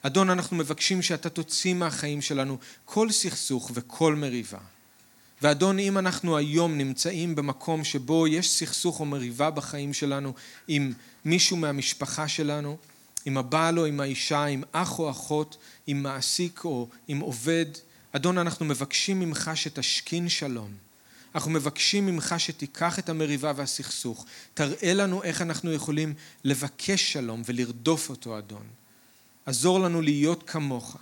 אדון, 0.02 0.30
אנחנו 0.30 0.58
מבקשים 0.58 1.02
שאתה 1.02 1.30
תוציא 1.30 1.74
מהחיים 1.74 2.22
שלנו 2.22 2.58
כל 2.86 3.12
סכסוך 3.12 3.72
וכל 3.74 4.16
מריבה. 4.16 4.60
ואדון, 5.41 5.80
אם 5.80 5.97
אנחנו 5.97 6.38
היום 6.38 6.78
נמצאים 6.78 7.36
במקום 7.36 7.84
שבו 7.84 8.28
יש 8.28 8.49
סכסוך 8.49 8.99
או 8.99 9.06
מריבה 9.06 9.49
בחיים 9.49 9.93
שלנו 9.93 10.34
עם 10.68 10.93
מישהו 11.26 11.58
מהמשפחה 11.58 12.28
שלנו, 12.28 12.78
עם 13.26 13.38
הבעל 13.38 13.80
או 13.80 13.86
עם 13.86 13.99
האישה, 13.99 14.45
עם 14.45 14.64
אח 14.72 14.99
או 14.99 15.10
אחות, 15.10 15.58
עם 15.88 16.04
מעסיק 16.04 16.66
או 16.66 16.88
עם 17.08 17.20
עובד, 17.20 17.66
אדון, 18.12 18.38
אנחנו 18.38 18.66
מבקשים 18.66 19.20
ממך 19.20 19.52
שתשכין 19.56 20.30
שלום. 20.30 20.72
אנחנו 21.36 21.52
מבקשים 21.52 22.06
ממך 22.06 22.36
שתיקח 22.38 22.99
את 22.99 23.10
המריבה 23.10 23.54
והסכסוך, 23.56 24.26
תראה 24.54 24.93
לנו 24.93 25.24
איך 25.24 25.41
אנחנו 25.41 25.74
יכולים 25.74 26.14
לבקש 26.43 27.14
שלום 27.14 27.41
ולרדוף 27.45 28.10
אותו, 28.10 28.38
אדון. 28.38 28.80
עזור 29.46 29.80
לנו 29.80 30.02
להיות 30.02 30.50
כמוך. 30.50 30.98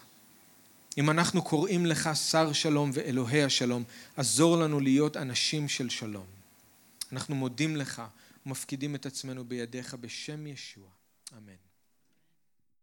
אם 0.97 1.09
אנחנו 1.09 1.41
קוראים 1.41 1.85
לך 1.85 2.09
שר 2.15 2.53
שלום 2.53 2.91
ואלוהי 2.93 3.43
השלום, 3.43 3.83
עזור 4.17 4.57
לנו 4.57 4.79
להיות 4.79 5.17
אנשים 5.17 5.67
של 5.67 5.89
שלום. 5.89 6.25
אנחנו 7.11 7.35
מודים 7.35 7.75
לך 7.75 8.01
ומפקידים 8.45 8.95
את 8.95 9.05
עצמנו 9.05 9.45
בידיך 9.45 9.93
בשם 9.93 10.47
ישוע. 10.47 10.89
אמן. 11.37 11.68